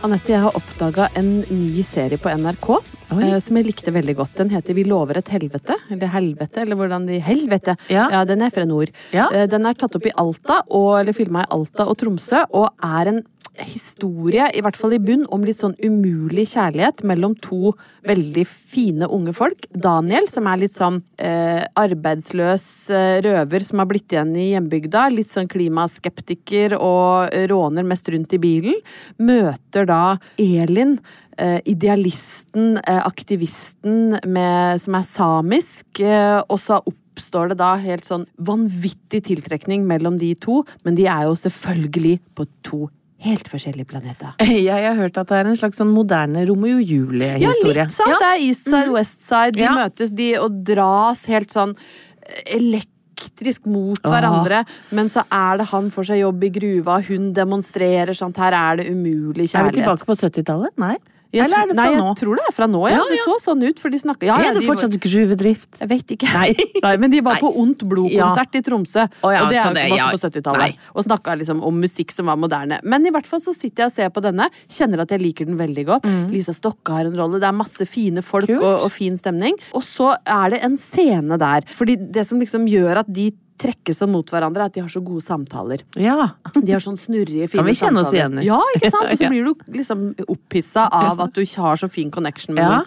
Anette, 0.00 0.32
jeg 0.32 0.40
har 0.40 0.54
oppdaga 0.56 1.10
en 1.18 1.42
ny 1.44 1.82
serie 1.84 2.16
på 2.16 2.30
NRK 2.32 2.68
eh, 2.72 3.34
som 3.44 3.58
jeg 3.58 3.66
likte 3.66 3.92
veldig 3.92 4.14
godt. 4.16 4.32
Den 4.38 4.48
heter 4.48 4.72
Vi 4.78 4.86
lover 4.88 5.18
et 5.20 5.28
helvete. 5.28 5.76
Eller 5.92 6.08
helvete, 6.14 6.62
eller 6.62 6.78
hvordan 6.80 7.04
de 7.04 7.18
Helvete! 7.20 7.74
Ja. 7.92 8.06
den 8.24 8.40
er 8.40 8.52
fra 8.54 8.64
nord. 8.64 8.88
Ja. 9.12 9.26
Eh, 9.28 9.44
den 9.50 9.68
er 9.68 9.76
tatt 9.76 9.98
opp 9.98 10.08
i 10.08 10.14
Alta, 10.16 10.62
og, 10.72 10.94
eller 11.02 11.16
filma 11.16 11.44
i 11.44 11.50
Alta 11.52 11.84
og 11.84 11.98
Tromsø, 12.00 12.46
og 12.56 12.70
er 12.80 13.12
en 13.12 13.20
historie, 13.58 14.46
i 14.54 14.62
hvert 14.64 14.76
fall 14.78 14.94
i 14.96 15.00
bunn, 15.02 15.26
om 15.34 15.42
litt 15.44 15.58
sånn 15.58 15.74
umulig 15.84 16.46
kjærlighet 16.52 17.02
mellom 17.04 17.34
to 17.44 17.72
veldig 18.08 18.44
fine 18.48 19.08
unge 19.10 19.34
folk. 19.36 19.66
Daniel, 19.74 20.28
som 20.30 20.46
er 20.48 20.62
litt 20.62 20.76
sånn 20.76 21.00
eh, 21.20 21.64
arbeidsløs 21.80 22.66
eh, 22.94 23.16
røver 23.26 23.66
som 23.66 23.82
har 23.82 23.88
blitt 23.90 24.14
igjen 24.14 24.32
i 24.38 24.52
hjembygda. 24.52 25.08
Litt 25.12 25.28
sånn 25.32 25.50
klimaskeptiker 25.50 26.76
og 26.78 27.34
råner 27.50 27.84
mest 27.84 28.08
rundt 28.12 28.36
i 28.36 28.40
bilen. 28.40 28.78
Møter 29.18 29.88
da 29.90 30.04
Elin. 30.40 30.96
eh, 31.36 31.60
Idealisten, 31.68 32.78
eh, 32.86 33.02
aktivisten 33.06 34.20
med, 34.24 34.80
som 34.80 34.94
er 34.94 35.04
samisk, 35.08 36.00
og 36.00 36.58
så 36.60 36.80
oppstår 36.80 37.50
det 37.52 37.58
da 37.60 37.74
helt 37.80 38.06
sånn 38.08 38.24
vanvittig 38.38 39.24
tiltrekning 39.26 39.84
mellom 39.88 40.16
de 40.20 40.34
to, 40.40 40.62
men 40.84 40.96
de 40.96 41.04
er 41.10 41.26
jo 41.28 41.36
selvfølgelig 41.36 42.20
på 42.36 42.46
to 42.64 42.86
helt 43.24 43.48
forskjellige 43.52 43.86
planeter. 43.90 44.32
Jeg 44.70 44.84
har 44.86 44.94
hørt 44.96 45.18
at 45.20 45.28
det 45.28 45.36
er 45.40 45.50
en 45.50 45.56
slags 45.60 45.80
sånn 45.80 45.90
moderne 45.92 46.46
Romeo 46.48 46.78
og 46.78 46.84
Ja, 46.84 46.96
Julie-historie. 46.96 47.84
litt 47.84 47.92
sant. 47.96 48.14
Det 48.20 48.30
er 48.30 48.44
East 48.46 48.64
Side, 48.68 48.90
West 48.94 49.20
Side. 49.26 49.52
De 49.58 49.66
Ja. 49.66 49.74
møtes 49.76 50.14
de 50.16 50.30
og 50.40 50.62
dras 50.64 51.26
helt 51.30 51.50
sånn 51.52 51.74
eh, 51.76 52.56
elektrisk 52.56 53.66
mot 53.66 53.98
Åh. 54.04 54.10
hverandre. 54.14 54.62
Men 54.96 55.08
så 55.12 55.24
er 55.30 55.58
det 55.60 55.66
han 55.72 55.90
får 55.92 56.04
seg 56.12 56.20
jobb 56.22 56.44
i 56.44 56.50
gruva, 56.50 57.00
hun 57.04 57.32
demonstrerer 57.36 58.16
sånt. 58.16 58.36
Her 58.40 58.52
er 58.56 58.76
det 58.80 58.88
umulig 58.92 59.48
kjærlighet. 59.50 59.60
Er 59.60 59.70
vi 59.70 59.80
tilbake 59.82 60.06
på 60.08 60.16
70-tallet? 60.16 60.72
Nei. 60.80 60.96
Jeg 61.32 61.44
Eller 61.46 61.62
er 61.62 61.66
det 61.70 61.74
fra 61.76 61.84
Nei, 61.86 61.94
nå? 61.94 62.06
jeg 62.10 62.16
tror 62.24 62.38
det 62.40 62.44
er 62.48 62.54
fra 62.56 62.66
nå, 62.66 62.80
ja. 62.90 62.96
Ja, 62.98 63.02
Det 63.06 63.18
så 63.22 63.34
sånn 63.38 63.60
ut, 63.62 63.78
for 63.78 63.88
de 63.94 63.98
snakka 64.02 64.26
ja, 64.26 64.34
ja, 64.42 64.48
Er 64.50 64.54
det 64.56 64.62
de 64.62 64.66
var- 64.66 64.74
fortsatt 64.74 64.96
gruvedrift? 64.98 65.78
Jeg 65.78 65.88
vet 65.92 66.14
ikke. 66.16 66.30
Nei. 66.82 66.96
men 66.98 67.10
de 67.12 67.20
var 67.22 67.36
Nei. 67.38 67.42
på 67.44 67.50
Ondt 67.62 67.84
blod-konsert 67.86 68.56
i 68.58 68.62
Tromsø. 68.66 69.04
oh, 69.22 69.30
ja, 69.30 69.44
og 69.44 69.50
det 69.52 69.60
er 69.60 69.68
jo 69.70 69.84
ikke 69.94 70.00
ja, 70.00 70.08
på 70.10 70.18
70-tallet. 70.24 70.80
Og 70.96 71.04
snakka 71.06 71.36
liksom 71.38 71.62
om 71.62 71.78
musikk 71.80 72.10
som 72.16 72.26
var 72.26 72.36
moderne. 72.40 72.80
Men 72.82 73.06
i 73.06 73.12
hvert 73.14 73.28
fall 73.30 73.40
så 73.44 73.54
sitter 73.54 73.84
jeg 73.84 73.92
og 73.92 73.94
ser 73.94 74.10
på 74.16 74.24
denne, 74.26 74.48
kjenner 74.68 75.04
at 75.04 75.14
jeg 75.14 75.22
liker 75.22 75.46
den 75.46 75.58
veldig 75.60 75.84
godt. 75.86 76.08
Lisa 76.34 76.52
Stokke 76.56 76.96
har 76.98 77.06
en 77.06 77.14
rolle, 77.16 77.38
det 77.38 77.46
er 77.46 77.54
masse 77.56 77.86
fine 77.86 78.22
folk 78.26 78.50
Mm. 78.50 78.56
Og, 78.64 78.86
og 78.86 78.90
fin 78.90 79.14
stemning. 79.20 79.54
Og 79.78 79.82
så 79.86 80.08
er 80.26 80.50
det 80.50 80.58
en 80.66 80.74
scene 80.80 81.36
der. 81.38 81.62
Fordi 81.76 81.94
det 82.10 82.24
som 82.26 82.40
liksom 82.42 82.64
gjør 82.66 83.04
at 83.04 83.12
de 83.12 83.28
trekkes 83.60 84.00
seg 84.00 84.08
mot 84.10 84.30
hverandre, 84.32 84.64
er 84.64 84.70
at 84.72 84.76
de 84.78 84.82
har 84.84 84.90
så 84.92 85.02
gode 85.04 85.20
samtaler. 85.24 85.84
Ja. 86.00 86.30
De 86.56 86.72
har 86.72 86.80
sånn 86.84 86.96
snurrige, 87.00 87.46
fine 87.52 87.60
samtaler. 87.60 87.62
Kan 87.62 87.68
vi 87.70 87.78
kjenne 87.82 88.02
oss 88.06 88.12
igjen 88.16 88.40
i? 88.40 88.46
Ja, 88.48 88.58
ikke 88.76 88.90
sant? 88.94 89.10
Og 89.12 89.20
så 89.20 89.28
blir 89.34 89.44
du 89.50 89.76
liksom 89.76 90.04
opphissa 90.32 90.88
av 90.96 91.20
at 91.26 91.36
du 91.36 91.42
ikke 91.44 91.64
har 91.68 91.80
så 91.84 91.88
fin 91.92 92.10
connection 92.14 92.56
med 92.56 92.64
Ja. 92.64 92.70
noen. 92.80 92.86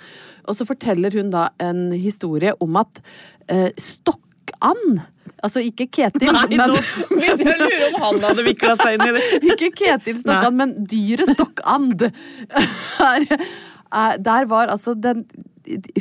Og 0.49 0.57
så 0.59 0.65
forteller 0.67 1.13
hun 1.15 1.29
da 1.31 1.45
en 1.63 1.85
historie 1.95 2.51
om 2.59 2.75
at 2.81 2.99
eh, 3.47 3.69
Stokkan 3.79 4.99
Altså 5.43 5.59
ikke 5.63 5.85
Ketil, 5.91 6.31
men 6.31 6.51
Jeg 6.55 7.35
lurer 7.39 7.85
om 7.89 7.95
han 8.03 8.19
hadde 8.23 8.43
vikla 8.45 8.75
seg 8.79 8.95
inn 8.95 9.05
i 9.09 9.13
det. 9.15 9.23
Ikke 9.53 9.69
Ketil 9.75 10.19
Stokkan, 10.21 10.55
men 10.55 10.71
dyret 10.87 11.31
Stokkand. 11.35 12.05
Er- 13.07 13.25
er- 13.35 14.19
Der 14.23 14.45
var 14.51 14.71
altså 14.71 14.93
den 14.95 15.25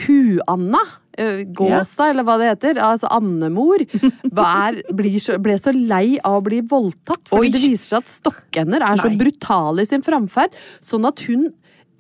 Hu-Anna. 0.07 0.79
Eh, 1.19 1.43
Gåstad, 1.57 2.13
eller 2.13 2.27
hva 2.27 2.39
det 2.41 2.51
heter. 2.53 2.81
Altså 2.83 3.11
andemor. 3.13 3.85
Ble 4.33 5.57
så 5.59 5.75
lei 5.75 6.19
av 6.23 6.39
å 6.41 6.45
bli 6.47 6.63
voldtatt. 6.67 7.27
Fordi 7.31 7.49
Oi. 7.49 7.53
det 7.55 7.63
viser 7.65 7.95
seg 7.95 7.99
at 8.03 8.13
stokkender 8.13 8.87
er 8.87 9.03
så 9.03 9.11
brutale 9.19 9.85
i 9.85 9.91
sin 9.91 10.05
framferd. 10.05 10.57
Sånn 10.85 11.09
at 11.09 11.25
hun 11.29 11.51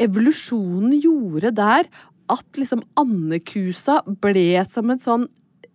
Evolusjonen 0.03 0.97
gjorde 0.99 1.53
der 1.55 1.87
at 2.33 2.59
liksom 2.59 2.81
andekusa 2.99 4.01
ble 4.25 4.65
som 4.67 4.91
en 4.91 5.03
sånn 5.03 5.29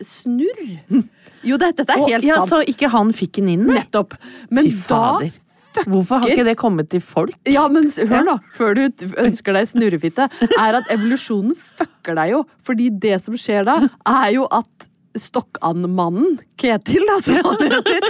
snurr. 0.03 0.79
Jo, 1.45 1.55
dette, 1.61 1.83
dette 1.85 1.93
er 1.93 2.01
Og, 2.01 2.09
helt 2.09 2.25
ja, 2.25 2.39
sant. 2.41 2.49
så 2.49 2.57
ikke 2.65 2.89
han 2.91 3.11
fikk 3.15 3.37
den 3.37 3.51
inn? 3.53 3.67
Nettopp. 3.69 4.15
Men 4.49 4.65
Fy 4.65 5.29
da 5.77 5.85
Hvorfor 5.93 6.23
har 6.23 6.33
ikke 6.33 6.47
det 6.47 6.57
kommet 6.59 6.89
til 6.93 7.01
folk? 7.03 7.37
ja, 7.47 7.67
men 7.71 7.87
hør 8.09 8.27
nå, 8.27 8.37
før 8.53 8.75
du 8.77 9.07
ønsker 9.23 9.57
deg 9.57 9.69
snurrefitte, 9.69 10.27
er 10.57 10.81
at 10.81 10.91
evolusjonen 10.93 11.55
fucker 11.57 12.17
deg 12.17 12.35
jo. 12.35 12.43
Fordi 12.65 12.89
det 13.07 13.17
som 13.23 13.37
skjer 13.39 13.65
da, 13.67 13.79
er 14.09 14.29
jo 14.35 14.47
at 14.51 14.87
Stokkand-mannen, 15.17 16.35
Ketil, 16.61 17.01
da, 17.09 17.15
som 17.23 17.39
han 17.41 17.61
heter, 17.71 18.05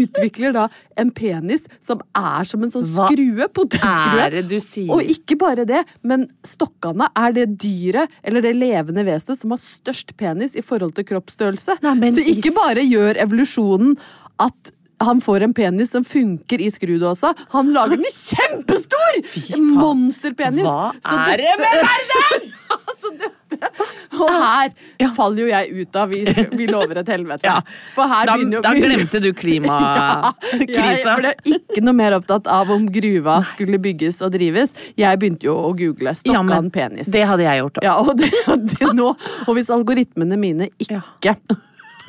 utvikler 0.00 0.52
da 0.52 0.66
en 1.00 1.08
penis 1.16 1.64
som 1.80 2.02
er 2.16 2.44
som 2.48 2.66
en 2.66 2.72
sånn 2.72 2.84
skrue. 2.84 3.46
Potetskrue. 3.56 4.84
Og 4.92 5.08
ikke 5.14 5.38
bare 5.40 5.64
det, 5.68 5.82
men 6.04 6.26
stokkanda 6.46 7.08
er 7.16 7.32
det 7.36 7.46
dyret, 7.62 8.12
eller 8.26 8.44
det 8.44 8.52
levende 8.58 9.06
vesenet, 9.08 9.40
som 9.40 9.54
har 9.54 9.62
størst 9.62 10.12
penis 10.20 10.56
i 10.58 10.64
forhold 10.64 10.92
til 10.98 11.08
kroppsstørrelse. 11.08 11.78
Nei, 11.86 12.12
Så 12.12 12.26
ikke 12.28 12.52
bare 12.56 12.84
gjør 12.84 13.22
evolusjonen 13.24 13.96
at 14.40 14.74
han 15.00 15.20
får 15.20 15.46
en 15.46 15.54
penis 15.56 15.90
som 15.90 16.04
funker 16.04 16.60
i 16.60 16.70
skrudåsa. 16.70 17.34
Han 17.54 17.72
lager 17.72 17.96
den 17.96 18.12
kjempestor! 18.12 19.20
Monsterpenis. 19.58 20.66
Hva 20.66 20.90
Så 21.00 21.20
er 21.24 21.40
det 21.40 21.54
med 21.60 21.84
verden?! 21.84 22.50
altså, 22.90 23.10
dette. 23.18 23.86
Og 24.20 24.30
her 24.30 25.14
faller 25.16 25.42
jo 25.42 25.48
jeg 25.50 25.82
ut 25.82 25.96
av 25.98 26.12
Vi, 26.12 26.20
vi 26.58 26.66
lover 26.70 27.00
et 27.02 27.10
helvete. 27.10 27.48
Ja. 27.48 27.56
Da, 27.96 28.36
begynner 28.36 28.62
da 28.64 28.74
glemte 28.76 29.22
du 29.22 29.30
klimakrisa. 29.36 30.66
jeg 30.68 31.16
ble 31.22 31.32
ikke 31.56 31.84
noe 31.84 31.96
mer 31.96 32.18
opptatt 32.18 32.50
av 32.50 32.70
om 32.74 32.86
gruva 32.92 33.40
skulle 33.50 33.80
bygges 33.82 34.20
og 34.26 34.34
drives. 34.36 34.76
Jeg 35.00 35.20
begynte 35.22 35.48
jo 35.48 35.56
å 35.56 35.72
google 35.72 36.12
Ja, 36.12 36.18
Stokkan 36.20 36.70
penis. 36.74 37.10
Det 37.14 37.24
hadde 37.26 37.46
jeg 37.46 37.64
gjort 37.64 37.80
òg. 37.80 37.88
Ja, 37.88 37.96
og, 38.04 38.22
og, 38.52 39.26
og 39.48 39.58
hvis 39.58 39.72
algoritmene 39.74 40.40
mine 40.40 40.70
ikke 40.78 41.02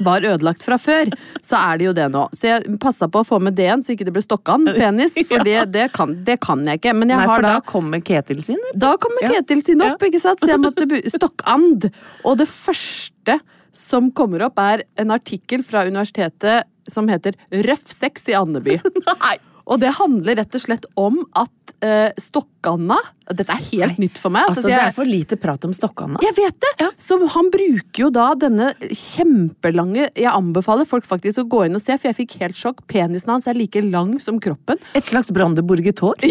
var 0.05 0.25
ødelagt 0.27 0.63
fra 0.65 0.77
før, 0.81 1.11
så 1.45 1.59
er 1.59 1.79
det 1.81 1.87
jo 1.89 1.93
det 1.97 2.07
nå. 2.13 2.25
Så 2.37 2.49
jeg 2.49 2.79
passa 2.81 3.07
på 3.11 3.21
å 3.23 3.27
få 3.27 3.39
med 3.43 3.55
D-en, 3.57 3.83
så 3.83 3.95
ikke 3.95 4.07
det 4.07 4.15
ble 4.15 4.23
Stokkan 4.25 4.65
penis. 4.67 5.15
For 5.31 5.45
det, 5.47 5.57
det, 5.73 5.87
kan, 5.95 6.15
det 6.27 6.39
kan 6.43 6.63
jeg 6.67 6.81
ikke. 6.81 6.95
Men 6.97 7.13
jeg 7.13 7.21
Nei, 7.21 7.27
har 7.29 7.41
for 7.41 7.47
da 7.47 7.53
da 7.57 7.63
kommer 7.71 8.03
Ketil 8.05 8.43
sin. 8.45 8.59
vet 8.67 8.79
da 8.81 8.95
kommer 9.01 9.25
Ja. 9.25 9.33
Ketil 9.37 9.63
sin 9.65 9.83
opp, 9.85 10.03
ikke 10.07 10.21
sant? 10.23 10.41
Så 10.43 10.51
jeg 10.53 10.61
måtte 10.63 10.87
Stokkand. 11.13 11.89
Og 12.25 12.37
det 12.41 12.49
første 12.51 13.39
som 13.77 14.11
kommer 14.15 14.45
opp, 14.47 14.59
er 14.59 14.83
en 15.01 15.13
artikkel 15.15 15.63
fra 15.65 15.85
universitetet 15.87 16.67
som 16.91 17.07
heter 17.11 17.37
Røff 17.67 17.85
sex 17.91 18.27
i 18.31 18.35
Andeby. 18.37 18.79
Og 19.71 19.79
det 19.81 19.93
handler 19.97 20.37
rett 20.41 20.57
og 20.57 20.63
slett 20.63 20.85
om 20.99 21.21
at 21.39 21.73
eh, 21.85 22.11
Stokkanna 22.19 22.97
Dette 23.31 23.55
er 23.55 23.63
helt 23.71 23.99
nytt 24.01 24.17
for 24.19 24.33
meg. 24.33 24.49
Altså, 24.49 24.65
jeg, 24.67 24.75
det 24.75 24.89
er 24.89 24.95
for 24.95 25.07
lite 25.07 25.37
prat 25.39 25.63
om 25.63 25.71
Stokkanna. 25.75 26.19
jeg 26.25 26.35
vet 26.35 26.57
det! 26.65 26.89
Så 26.99 27.15
han 27.31 27.47
bruker 27.53 28.03
jo 28.03 28.09
da 28.11 28.31
denne 28.35 28.73
kjempelange 28.91 30.09
Jeg 30.19 30.27
anbefaler 30.31 30.89
folk 30.89 31.07
faktisk 31.07 31.45
å 31.45 31.47
gå 31.53 31.63
inn 31.69 31.79
og 31.79 31.83
se, 31.83 31.95
for 31.95 32.11
jeg 32.11 32.19
fikk 32.23 32.35
helt 32.43 32.59
sjokk. 32.59 32.83
Penisen 32.91 33.31
hans 33.31 33.47
er 33.47 33.55
like 33.55 33.79
lang 33.87 34.17
som 34.19 34.41
kroppen. 34.43 34.81
Et 34.97 35.07
slags 35.07 35.31
brandenburger 35.33 35.95
tår. 35.95 36.19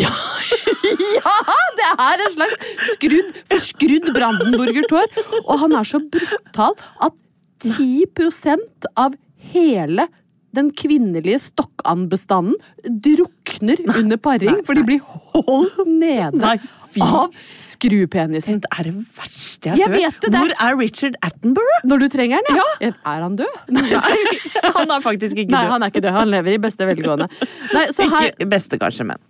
Ja, 0.91 1.33
det 1.77 1.89
er 2.03 2.23
en 2.25 2.33
slags 2.35 2.71
skrudd, 2.97 3.35
forskrudd 3.51 4.09
Brandenburger-tår. 4.17 5.19
Og 5.43 5.61
han 5.63 5.75
er 5.77 5.87
så 5.87 6.01
brutal 6.03 6.75
at 7.05 7.17
10% 7.63 8.89
av 8.99 9.15
hele 9.53 10.07
den 10.57 10.71
kvinnelige 10.75 11.39
stokkandbestanden 11.45 12.57
drukner 13.05 13.81
under 14.01 14.19
paring, 14.19 14.61
for 14.67 14.75
de 14.79 14.83
blir 14.87 15.01
holdt 15.07 15.79
nede 16.01 16.41
Nei, 16.41 16.57
av 17.07 17.31
skrupenisen. 17.63 18.59
Det 18.65 18.71
er 18.75 18.89
det 18.89 18.95
verste 19.15 19.71
jeg 19.77 19.87
har 19.87 19.95
er- 19.95 20.35
Hvor 20.35 20.55
er 20.59 20.77
Richard 20.81 21.15
Attenborough? 21.23 21.85
Når 21.87 22.03
du 22.03 22.09
trenger 22.17 22.41
han, 22.41 22.59
ja. 22.59 22.91
Er 22.91 23.23
han 23.27 23.37
død? 23.39 23.61
Nei, 23.77 23.85
Han 24.75 24.91
er 24.91 25.05
faktisk 25.05 25.37
ikke 25.39 25.53
Nei, 25.55 25.65
død. 25.65 25.71
han 25.77 25.83
er 25.87 25.93
ikke 25.95 26.03
død. 26.07 26.13
Han 26.19 26.31
lever 26.35 26.57
i 26.57 26.63
beste 26.67 26.89
velgående. 26.91 27.29
Nei, 27.75 27.85
så 27.95 28.09
her, 28.11 28.33
Ikke 28.33 28.49
beste, 28.51 28.79
kanskje, 28.83 29.07
men 29.13 29.23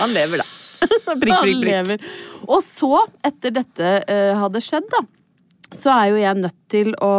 han 0.00 0.12
lever, 0.12 0.42
da. 0.42 0.48
prikk, 0.86 1.06
han 1.06 1.20
prikk, 1.20 1.40
prikk. 1.44 1.64
lever. 1.64 2.04
Og 2.50 2.62
så, 2.66 3.04
etter 3.28 3.52
dette 3.60 3.90
uh, 4.08 4.32
hadde 4.42 4.62
skjedd, 4.64 4.88
da, 4.92 5.02
så 5.76 5.92
er 5.94 6.06
jo 6.12 6.20
jeg 6.20 6.40
nødt 6.40 6.56
til 6.70 6.92
å, 7.02 7.10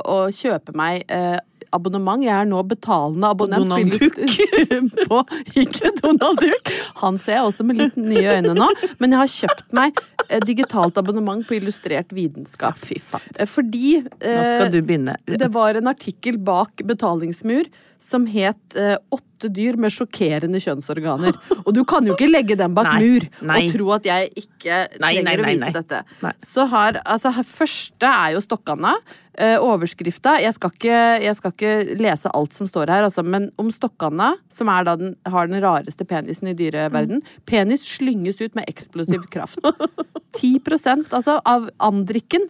å 0.00 0.18
kjøpe 0.34 0.74
meg 0.78 1.04
eh, 1.12 1.36
abonnement. 1.74 2.22
Jeg 2.22 2.30
er 2.34 2.46
nå 2.46 2.60
betalende 2.70 3.30
abonnent 3.34 3.66
Donald 3.66 3.90
på 3.90 3.98
Illust- 3.98 5.06
på 5.10 5.22
Ikke 5.64 5.90
Donald 6.00 6.38
Duck. 6.42 6.70
Han 7.02 7.18
ser 7.18 7.40
jeg 7.40 7.48
også 7.48 7.66
med 7.66 7.80
litt 7.82 7.96
nye 8.00 8.36
øyne 8.38 8.54
nå. 8.56 8.68
Men 9.02 9.16
jeg 9.16 9.22
har 9.24 9.32
kjøpt 9.34 9.74
meg 9.76 9.98
eh, 10.28 10.38
digitalt 10.46 11.00
abonnement 11.02 11.42
på 11.48 11.56
Illustrert 11.58 12.14
vitenskap. 12.14 12.78
Fy 12.78 13.00
faen. 13.02 13.26
Eh, 13.38 13.48
Fordi 13.50 13.96
Nå 14.06 14.38
skal 14.46 14.70
du 14.74 14.80
begynne. 14.86 15.18
det 15.26 15.50
var 15.54 15.80
en 15.80 15.90
artikkel 15.90 16.38
bak 16.46 16.84
betalingsmur 16.86 17.66
som 18.04 18.26
het 18.28 18.76
eh, 18.76 18.98
'Åtte 19.10 19.48
dyr 19.52 19.76
med 19.80 19.92
sjokkerende 19.92 20.60
kjønnsorganer'. 20.60 21.36
Og 21.64 21.72
du 21.74 21.82
kan 21.88 22.04
jo 22.06 22.14
ikke 22.14 22.28
legge 22.30 22.56
den 22.56 22.74
bak 22.76 22.86
Nei, 22.92 22.98
mur 23.02 23.26
nei. 23.48 23.56
og 23.64 23.72
tro 23.74 23.90
at 23.96 24.06
jeg 24.08 24.30
ikke 24.44 24.78
Nei, 25.00 25.14
trenger 25.24 25.40
å 25.42 25.48
vite 25.48 25.72
dette. 25.80 26.00
Så 26.44 26.66
har, 26.70 27.00
altså, 27.04 27.32
første 27.48 28.08
er 28.08 28.36
jo 28.36 28.44
Stokkanna. 28.44 28.93
Eh, 29.34 29.56
overskrifta 29.58 30.36
jeg, 30.38 30.54
jeg 31.24 31.34
skal 31.36 31.54
ikke 31.54 31.98
lese 31.98 32.30
alt 32.38 32.54
som 32.54 32.68
står 32.70 32.92
her, 32.92 33.06
altså, 33.08 33.24
men 33.26 33.48
om 33.58 33.70
Stokkanna, 33.74 34.34
som 34.52 34.70
er 34.70 34.86
da 34.86 34.94
den, 35.00 35.16
har 35.26 35.50
den 35.50 35.58
rareste 35.64 36.06
penisen 36.06 36.52
i 36.52 36.56
dyreverden. 36.58 37.18
Mm. 37.18 37.40
Penis 37.48 37.86
slynges 37.96 38.38
ut 38.44 38.54
med 38.54 38.68
eksplosiv 38.70 39.26
kraft. 39.34 39.58
10% 40.38 41.10
altså, 41.10 41.40
av 41.42 41.66
andrikken 41.82 42.46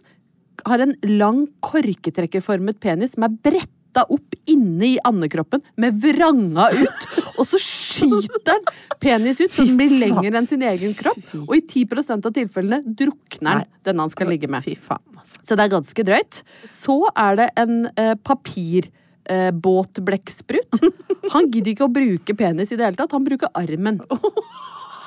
har 0.65 0.83
en 0.83 0.93
lang 1.09 1.45
korketrekkerformet 1.65 2.79
penis 2.83 3.15
som 3.15 3.25
er 3.25 3.33
bretta 3.33 4.05
opp 4.11 4.37
inne 4.51 4.93
i 4.93 4.95
andekroppen 5.07 5.63
med 5.81 5.97
vranga 6.03 6.69
ut. 6.75 7.09
Og 7.37 7.47
så 7.49 7.59
skyter 7.61 8.41
den 8.47 8.67
penis 9.01 9.41
ut, 9.41 9.51
så 9.51 9.65
den 9.67 9.77
blir 9.79 9.95
lengre 10.01 10.33
enn 10.39 10.47
sin 10.49 10.63
egen 10.65 10.93
kropp. 10.97 11.23
Og 11.45 11.55
i 11.57 11.61
10% 11.61 12.27
av 12.29 12.35
tilfellene 12.35 12.81
drukner 12.85 13.65
den 13.65 13.71
den 13.85 13.99
han 14.01 14.09
skal 14.09 14.29
ligge 14.31 14.49
med. 14.49 14.65
Altså. 14.65 15.41
Så 15.45 15.55
det 15.57 15.65
er 15.67 15.73
ganske 15.75 16.05
drøyt. 16.07 16.43
Så 16.69 16.99
er 17.15 17.41
det 17.41 17.49
en 17.65 17.81
eh, 17.95 18.15
papir... 18.23 18.91
Eh, 19.25 19.49
båtblekksprut. 19.49 20.75
Han 21.33 21.47
gidder 21.49 21.71
ikke 21.71 21.87
å 21.87 21.89
bruke 21.89 22.35
penis 22.37 22.69
i 22.69 22.77
det 22.77 22.85
hele 22.85 22.99
tatt, 22.99 23.15
han 23.15 23.23
bruker 23.25 23.49
armen. 23.57 23.97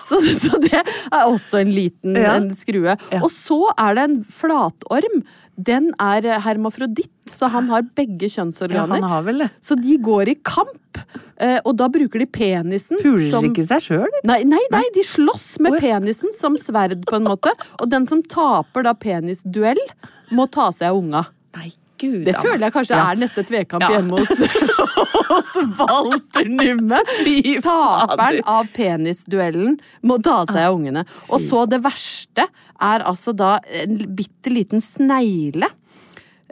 Så, 0.09 0.19
så 0.41 0.59
det 0.63 0.81
er 0.81 1.23
også 1.29 1.61
en 1.61 1.71
liten 1.75 2.17
Ja. 2.19 2.33
en 2.39 2.49
skrue. 2.57 2.95
Ja. 3.13 3.21
Og 3.23 3.31
så 3.35 3.61
er 3.79 3.95
det 3.95 4.05
en 4.09 4.17
flatorm. 4.25 5.21
Den 5.59 5.89
er 5.99 6.23
hermafroditt, 6.45 7.11
så 7.27 7.49
han 7.51 7.67
har 7.73 7.83
begge 7.99 8.29
kjønnsorganer. 8.31 9.01
Ja, 9.01 9.03
han 9.03 9.11
har 9.11 9.25
vel 9.27 9.43
det. 9.43 9.49
Så 9.65 9.75
de 9.75 9.97
går 9.99 10.31
i 10.31 10.37
kamp, 10.47 11.01
eh, 11.43 11.59
og 11.65 11.75
da 11.81 11.89
bruker 11.91 12.23
de 12.23 12.29
penisen 12.31 13.01
Puler 13.03 13.31
som 13.33 13.49
ikke 13.49 13.65
seg 13.67 13.83
sjøl? 13.89 14.15
Nei, 14.29 14.45
nei, 14.47 14.61
nei, 14.71 14.85
de 14.95 15.03
slåss 15.03 15.59
med 15.65 15.73
Oi. 15.75 15.81
penisen 15.83 16.31
som 16.37 16.55
sverd, 16.57 17.03
på 17.11 17.19
en 17.19 17.27
måte. 17.27 17.51
Og 17.83 17.91
den 17.91 18.07
som 18.07 18.23
taper 18.23 18.87
da 18.87 18.95
penisduell, 18.95 19.83
må 20.31 20.47
ta 20.51 20.71
seg 20.71 20.93
av 20.93 21.03
unga. 21.03 21.27
Nei. 21.59 21.73
gud 21.99 22.23
Det 22.29 22.37
føler 22.39 22.69
jeg 22.69 22.73
kanskje 22.77 22.95
Ja. 22.95 23.11
er 23.11 23.17
neste 23.19 23.43
tvekamp 23.43 23.83
Ja. 23.83 23.89
hjemme 23.99 24.21
hos, 24.21 24.29
hos 25.33 25.49
Walter 25.81 26.45
Numme. 26.47 27.01
Taperen 27.65 28.39
av 28.47 28.69
penisduellen 28.77 29.81
må 30.07 30.21
ta 30.23 30.45
seg 30.47 30.61
av 30.69 30.77
ungene. 30.79 31.03
Og 31.31 31.41
så 31.43 31.65
det 31.69 31.81
verste 31.83 32.47
er 32.81 33.05
altså 33.09 33.35
da 33.37 33.59
en 33.83 33.99
bitte 34.17 34.53
liten 34.53 34.83
snegle. 34.85 35.71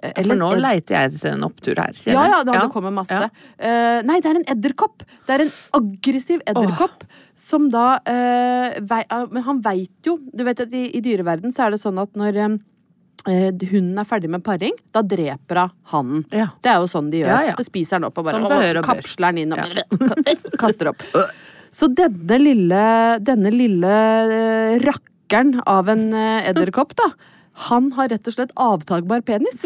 Eller, 0.03 0.29
For 0.35 0.39
nå 0.39 0.49
leiter 0.61 0.97
jeg 0.97 1.13
etter 1.15 1.33
en 1.33 1.45
opptur 1.47 1.79
her. 1.81 1.95
Ja, 2.05 2.13
Ja, 2.13 2.21
da, 2.21 2.27
ja, 2.29 2.41
da, 2.45 2.57
det 2.67 2.73
kommer 2.75 2.93
masse. 2.95 3.17
Ja. 3.17 3.31
Uh, 3.57 4.01
nei, 4.07 4.19
det 4.21 4.29
er 4.31 4.41
en 4.43 4.49
edderkopp. 4.57 5.07
Det 5.27 5.37
er 5.39 5.45
en 5.47 5.53
aggressiv 5.79 6.43
edderkopp. 6.47 7.07
Som 7.41 7.71
da 7.73 7.99
uh, 8.01 8.77
vei, 8.89 9.03
uh, 9.13 9.27
Men 9.33 9.43
han 9.45 9.59
veit 9.61 10.09
jo 10.09 10.15
Du 10.33 10.41
vet 10.47 10.63
at 10.65 10.73
i, 10.73 10.87
i 10.97 11.03
dyreverden 11.05 11.53
så 11.53 11.67
er 11.67 11.75
det 11.75 11.81
sånn 11.83 11.99
at 12.01 12.15
når 12.17 12.39
eh, 12.41 13.51
hunden 13.71 13.99
er 14.01 14.09
ferdig 14.09 14.31
med 14.33 14.45
paring, 14.47 14.73
da 14.95 15.03
dreper 15.05 15.61
hun 15.61 15.75
hannen. 15.93 16.25
Ja. 16.33 16.49
Det 16.65 16.73
er 16.73 16.81
jo 16.81 16.89
sånn 16.91 17.11
de 17.13 17.21
gjør. 17.23 17.33
Ja, 17.33 17.43
ja. 17.51 17.57
Det 17.59 17.67
spiser 17.69 18.01
den 18.01 18.09
opp 18.09 18.21
og 18.21 18.29
bare 18.29 18.41
Sånn 18.45 18.81
og 18.81 18.89
kapsler 18.89 19.37
den 19.37 19.45
inn 19.45 19.57
og 19.57 19.61
ka- 19.61 20.57
kaster 20.65 20.93
opp. 20.93 21.05
Så 21.77 21.89
denne 21.93 22.39
lille, 22.41 22.83
denne 23.21 23.53
lille 23.53 23.95
eh, 24.33 24.79
rakkeren 25.27 25.63
av 25.67 25.89
en 25.89 26.13
eh, 26.13 26.49
edderkopp, 26.51 26.95
da. 26.97 27.11
Han 27.57 27.91
har 27.97 28.11
rett 28.13 28.27
og 28.29 28.35
slett 28.35 28.51
avtagbar 28.55 29.23
penis. 29.25 29.65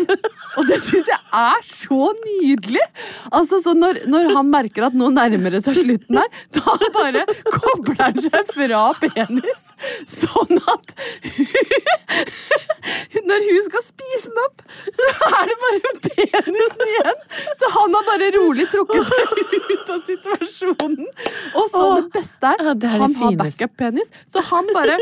Og 0.59 0.66
det 0.68 0.77
syns 0.79 1.09
jeg 1.11 1.18
er 1.35 1.64
så 1.66 2.12
nydelig! 2.14 2.85
Altså, 3.35 3.59
så 3.59 3.75
når, 3.75 4.07
når 4.07 4.31
han 4.37 4.46
merker 4.46 4.87
at 4.87 4.94
nå 4.94 5.09
nærmer 5.11 5.51
det 5.51 5.64
seg 5.64 5.75
slutten 5.75 6.20
her, 6.20 6.29
da 6.55 6.77
bare 6.94 7.25
kobler 7.51 7.99
han 7.99 8.23
seg 8.23 8.46
fra 8.55 8.85
penis. 9.03 9.73
Sånn 10.07 10.62
at 10.70 10.94
Når 13.27 13.44
hun 13.51 13.66
skal 13.66 13.85
spise 13.88 14.31
den 14.31 14.40
opp, 14.46 14.64
så 14.94 15.11
er 15.27 15.51
det 15.51 15.59
bare 15.66 15.92
penisen 16.07 16.87
igjen! 16.94 17.23
Så 17.59 17.75
han 17.75 17.99
har 17.99 18.09
bare 18.12 18.33
rolig 18.38 18.70
trukket 18.70 19.11
seg 19.11 19.44
ut 19.75 19.94
av 19.96 20.01
situasjonen. 20.07 21.11
Og 21.59 21.70
så 21.75 21.87
det 21.99 22.09
beste 22.14 22.55
er, 22.55 22.75
han 23.03 23.18
har 23.18 23.38
backup-penis, 23.42 24.14
så 24.31 24.46
han 24.53 24.70
bare 24.79 24.99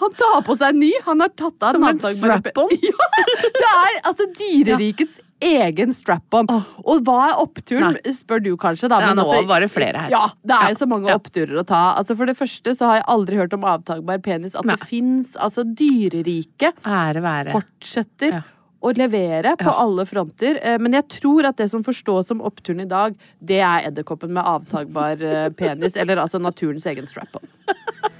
han 0.00 0.12
tar 0.16 0.42
på 0.46 0.56
seg 0.56 0.74
en 0.74 0.78
ny. 0.80 0.92
Han 1.06 1.20
har 1.20 1.28
tatt 1.36 1.62
av 1.68 1.72
Som 1.76 1.84
en 1.84 1.98
strap-on? 2.00 2.70
Ja, 2.80 3.08
det 3.56 3.70
er 3.70 3.98
altså 4.08 4.26
dyrerikets 4.38 5.18
egen 5.44 5.92
strap-on. 5.96 6.48
Og 6.84 7.02
hva 7.06 7.16
er 7.30 7.38
oppturen, 7.40 7.96
spør 8.16 8.42
du 8.44 8.50
kanskje, 8.60 8.88
da. 8.92 8.98
Ja, 9.04 9.12
nå 9.16 9.24
altså- 9.24 9.46
var 9.48 9.60
det 9.64 9.70
flere 9.72 10.04
her. 10.06 10.10
Ja, 10.12 10.22
det 10.44 10.56
er 10.56 10.72
jo 10.74 10.78
så 10.82 10.88
mange 10.90 11.08
Ja. 11.12 11.16
oppturer 11.20 11.60
å 11.60 11.66
ta. 11.66 11.94
Altså 12.00 12.16
For 12.16 12.26
det 12.26 12.36
første 12.38 12.74
så 12.76 12.86
har 12.90 12.96
jeg 13.00 13.04
aldri 13.08 13.36
hørt 13.40 13.52
om 13.56 13.64
avtagbar 13.64 14.18
penis. 14.24 14.54
At 14.56 14.64
Nei. 14.68 14.76
det 14.76 14.88
fins 14.88 15.36
altså 15.36 15.64
dyreriket 15.64 16.80
fortsetter 17.52 18.32
Ja. 18.32 18.42
å 18.82 18.92
levere 18.96 19.56
på 19.60 19.64
Ja. 19.68 19.76
alle 19.84 20.04
fronter. 20.06 20.58
Eh, 20.62 20.78
Men 20.78 20.92
jeg 20.92 21.08
tror 21.08 21.44
at 21.48 21.56
det 21.56 21.70
som 21.70 21.84
forstås 21.84 22.26
som 22.26 22.40
oppturen 22.40 22.80
i 22.80 22.88
dag, 22.88 23.14
det 23.44 23.60
er 23.60 23.88
edderkoppen 23.90 24.30
med 24.30 24.44
avtagbar 24.44 25.20
eh, 25.22 25.48
penis. 25.50 25.96
Eller 25.96 26.16
altså 26.16 26.40
naturens 26.40 26.86
egen 26.86 27.04
strap-on. 27.06 27.44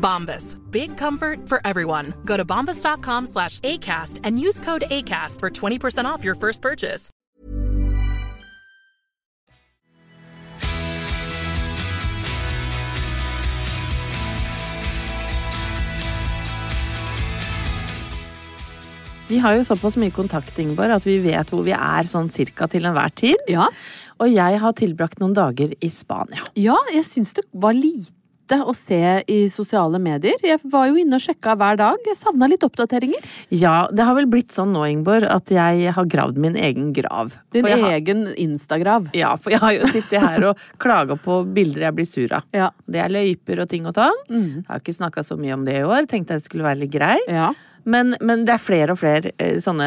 Bombas. 0.00 0.56
Big 0.70 0.96
comfort 0.96 1.48
for 1.48 1.60
everyone. 1.64 2.14
Go 2.24 2.36
to 2.36 2.44
bombas.com 2.44 3.26
slash 3.26 3.58
ACAST 3.60 4.20
and 4.22 4.38
use 4.38 4.60
code 4.60 4.84
ACAST 4.90 5.40
for 5.40 5.50
20% 5.50 6.04
off 6.04 6.22
your 6.22 6.36
first 6.36 6.62
purchase. 6.62 7.10
Vi 19.28 19.38
har 19.42 19.56
jo 19.58 19.64
såpass 19.66 19.96
mye 19.98 20.12
kontakt, 20.14 20.58
Ingeborg, 20.62 20.92
at 20.94 21.06
vi 21.06 21.16
vet 21.24 21.50
hvor 21.50 21.64
vi 21.66 21.72
er 21.74 22.06
sånn 22.06 22.28
cirka 22.30 22.68
til 22.70 22.86
enhver 22.86 23.10
tid. 23.18 23.40
Ja, 23.50 23.66
Og 24.16 24.30
jeg 24.32 24.56
har 24.62 24.72
tilbrakt 24.72 25.18
noen 25.20 25.34
dager 25.36 25.74
i 25.76 25.88
Spania. 25.92 26.40
ja 26.56 26.76
jeg 26.88 27.04
syns 27.04 27.34
det 27.36 27.44
var 27.52 27.74
lite 27.76 28.14
å 28.54 28.74
se 28.74 29.22
i 29.26 29.48
sosiale 29.48 29.98
medier. 29.98 30.34
Jeg 30.42 30.60
var 30.64 30.86
jo 30.88 30.94
inne 30.96 31.14
og 31.18 31.20
sjekka 31.20 31.56
hver 31.58 31.76
dag. 31.76 31.96
Savna 32.14 32.46
litt 32.48 32.62
oppdateringer. 32.62 33.24
Ja, 33.50 33.88
det 33.92 34.04
har 34.06 34.14
vel 34.14 34.26
blitt 34.26 34.48
sånn 34.54 34.72
nå, 34.72 34.84
Ingeborg, 34.88 35.24
at 35.28 35.50
jeg 35.50 35.90
har 35.92 36.04
gravd 36.06 36.38
min 36.38 36.54
egen 36.54 36.92
grav. 36.92 37.34
Din 37.52 37.66
jeg 37.66 37.80
har- 37.80 37.90
egen 37.92 38.26
Instagrav. 38.36 39.10
Ja, 39.14 39.34
for 39.36 39.50
jeg 39.50 39.58
har 39.60 39.72
jo 39.72 39.86
sittet 39.86 40.20
her 40.20 40.44
og 40.44 40.58
klaga 40.78 41.18
på 41.18 41.42
bilder 41.52 41.80
jeg 41.88 41.94
blir 41.94 42.06
sur 42.06 42.32
av. 42.32 42.44
Ja. 42.52 42.70
Det 42.88 43.00
er 43.00 43.08
løyper 43.08 43.60
og 43.62 43.68
ting 43.68 43.86
og 43.86 43.94
tang. 43.94 44.14
Mm. 44.30 44.62
Jeg 44.62 44.66
har 44.68 44.78
ikke 44.78 44.94
snakka 45.00 45.24
så 45.24 45.36
mye 45.38 45.54
om 45.54 45.64
det 45.64 45.74
i 45.80 45.82
år. 45.82 46.06
Tenkte 46.06 46.34
jeg 46.38 46.42
skulle 46.42 46.62
være 46.64 46.78
litt 46.84 46.92
grei. 46.92 47.18
Ja. 47.28 47.52
Men, 47.86 48.16
men 48.20 48.42
det 48.44 48.54
er 48.56 48.58
flere 48.62 48.94
og 48.96 48.98
flere 48.98 49.30
eh, 49.38 49.56
sånne 49.62 49.86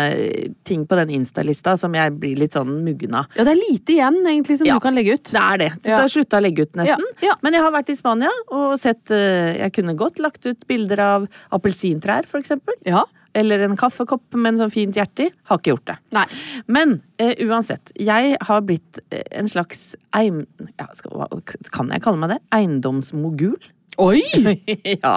ting 0.68 0.86
på 0.88 0.96
den 0.96 1.10
Insta-lista 1.18 1.74
som 1.78 1.94
jeg 1.98 2.14
blir 2.20 2.40
litt 2.40 2.56
sånn 2.56 2.78
muggen 2.86 3.14
av. 3.20 3.28
ja, 3.36 3.44
det 3.44 3.52
er 3.58 3.60
lite 3.60 3.96
igjen 3.98 4.22
egentlig 4.24 4.58
som 4.62 4.68
Ja. 4.70 4.78
du 4.80 4.86
kan 4.88 4.96
legge 4.96 5.18
ut. 5.18 5.24
Det 5.34 5.42
er 5.44 5.58
det. 5.58 5.70
Så 5.82 5.90
Ja. 5.92 5.96
det 5.98 6.02
har 6.06 6.14
slutta 6.16 6.40
å 6.40 6.44
legge 6.46 6.64
ut, 6.64 6.74
nesten. 6.80 7.06
Ja. 7.22 7.34
Men 7.44 7.54
jeg 7.54 7.62
har 7.62 7.72
vært 7.76 7.90
i 7.92 7.96
Spania 8.00 8.32
og 8.48 8.78
sett 8.80 9.12
eh, 9.12 9.58
Jeg 9.60 9.74
kunne 9.74 9.96
godt 10.00 10.20
lagt 10.24 10.46
ut 10.48 10.66
bilder 10.68 11.00
av 11.04 11.28
appelsintrær, 11.52 12.26
for 12.26 12.40
eksempel. 12.40 12.74
Ja. 12.86 13.04
Eller 13.36 13.60
en 13.68 13.76
kaffekopp 13.78 14.34
med 14.34 14.54
en 14.56 14.60
sånn 14.64 14.72
fint 14.74 14.96
hjerte 14.96 15.28
i. 15.28 15.32
Har 15.52 15.60
ikke 15.60 15.76
gjort 15.76 15.86
det. 15.92 15.98
Nei. 16.16 16.24
Men 16.68 17.02
eh, 17.20 17.36
uansett, 17.46 17.92
jeg 18.00 18.38
har 18.42 18.62
blitt 18.66 19.00
en 19.12 19.46
slags 19.52 19.96
eim... 20.18 20.46
Ja, 20.80 20.88
skal, 20.98 21.28
kan 21.70 21.90
jeg 21.94 22.02
kalle 22.02 22.18
meg 22.18 22.30
det? 22.34 22.40
Eiendomsmogul? 22.58 23.60
Oi! 24.00 24.22
ja. 25.04 25.16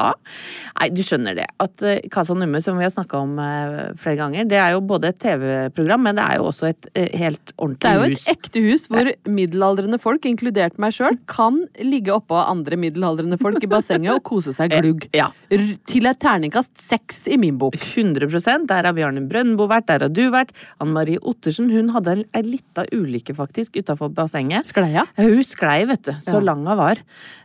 Nei, 0.79 0.89
du 0.91 1.03
skjønner 1.05 1.37
det. 1.39 1.45
At 1.63 1.83
uh, 1.87 1.99
Casa 2.13 2.35
Numme, 2.35 2.59
som 2.65 2.79
vi 2.81 2.87
har 2.87 2.91
snakka 2.93 3.21
om 3.23 3.37
uh, 3.39 3.93
flere 4.01 4.19
ganger, 4.19 4.47
det 4.51 4.59
er 4.59 4.73
jo 4.75 4.81
både 4.89 5.11
et 5.13 5.19
TV-program, 5.23 6.03
men 6.09 6.19
det 6.19 6.25
er 6.25 6.41
jo 6.41 6.49
også 6.51 6.71
et 6.73 6.89
uh, 6.97 7.07
helt 7.21 7.53
ordentlig 7.63 7.77
hus. 7.77 7.83
Det 7.83 7.91
er 7.93 7.99
jo 7.99 8.07
et 8.07 8.17
hus. 8.17 8.27
ekte 8.33 8.63
hus 8.65 8.87
hvor 8.93 9.11
middelaldrende 9.37 10.01
folk, 10.03 10.27
inkludert 10.31 10.81
meg 10.83 10.95
sjøl, 10.97 11.19
kan 11.31 11.61
ligge 11.83 12.15
oppå 12.17 12.39
andre 12.41 12.79
middelaldrende 12.81 13.39
folk 13.43 13.63
i 13.63 13.71
bassenget 13.71 14.15
og 14.17 14.23
kose 14.29 14.55
seg 14.57 14.73
glugg. 14.79 15.07
Ja. 15.17 15.29
Til 15.53 16.09
et 16.11 16.21
terningkast 16.23 16.75
seks 16.81 17.25
i 17.31 17.39
min 17.41 17.59
bok. 17.61 17.77
100% 17.79 18.67
Der 18.71 18.89
har 18.89 18.97
Bjarne 18.97 19.23
Brøndbo 19.31 19.69
vært, 19.71 19.89
der 19.93 20.07
har 20.09 20.13
du 20.13 20.25
vært. 20.35 20.55
Anne 20.83 20.97
Marie 20.97 21.21
Ottersen 21.23 21.71
hun 21.73 21.93
hadde 21.95 22.17
en- 22.17 22.27
ei 22.33 22.43
lita 22.47 22.87
ulykke 22.95 23.35
faktisk 23.37 23.77
utafor 23.83 24.11
bassenget. 24.17 24.67
Skleia? 24.71 25.05
Hun 25.19 25.43
sklei, 25.47 25.83
vet 25.91 26.07
du. 26.09 26.13
Så 26.23 26.39
Ja. 26.41 26.45
lang 26.51 26.65
hun 26.67 26.79
var. 26.79 27.01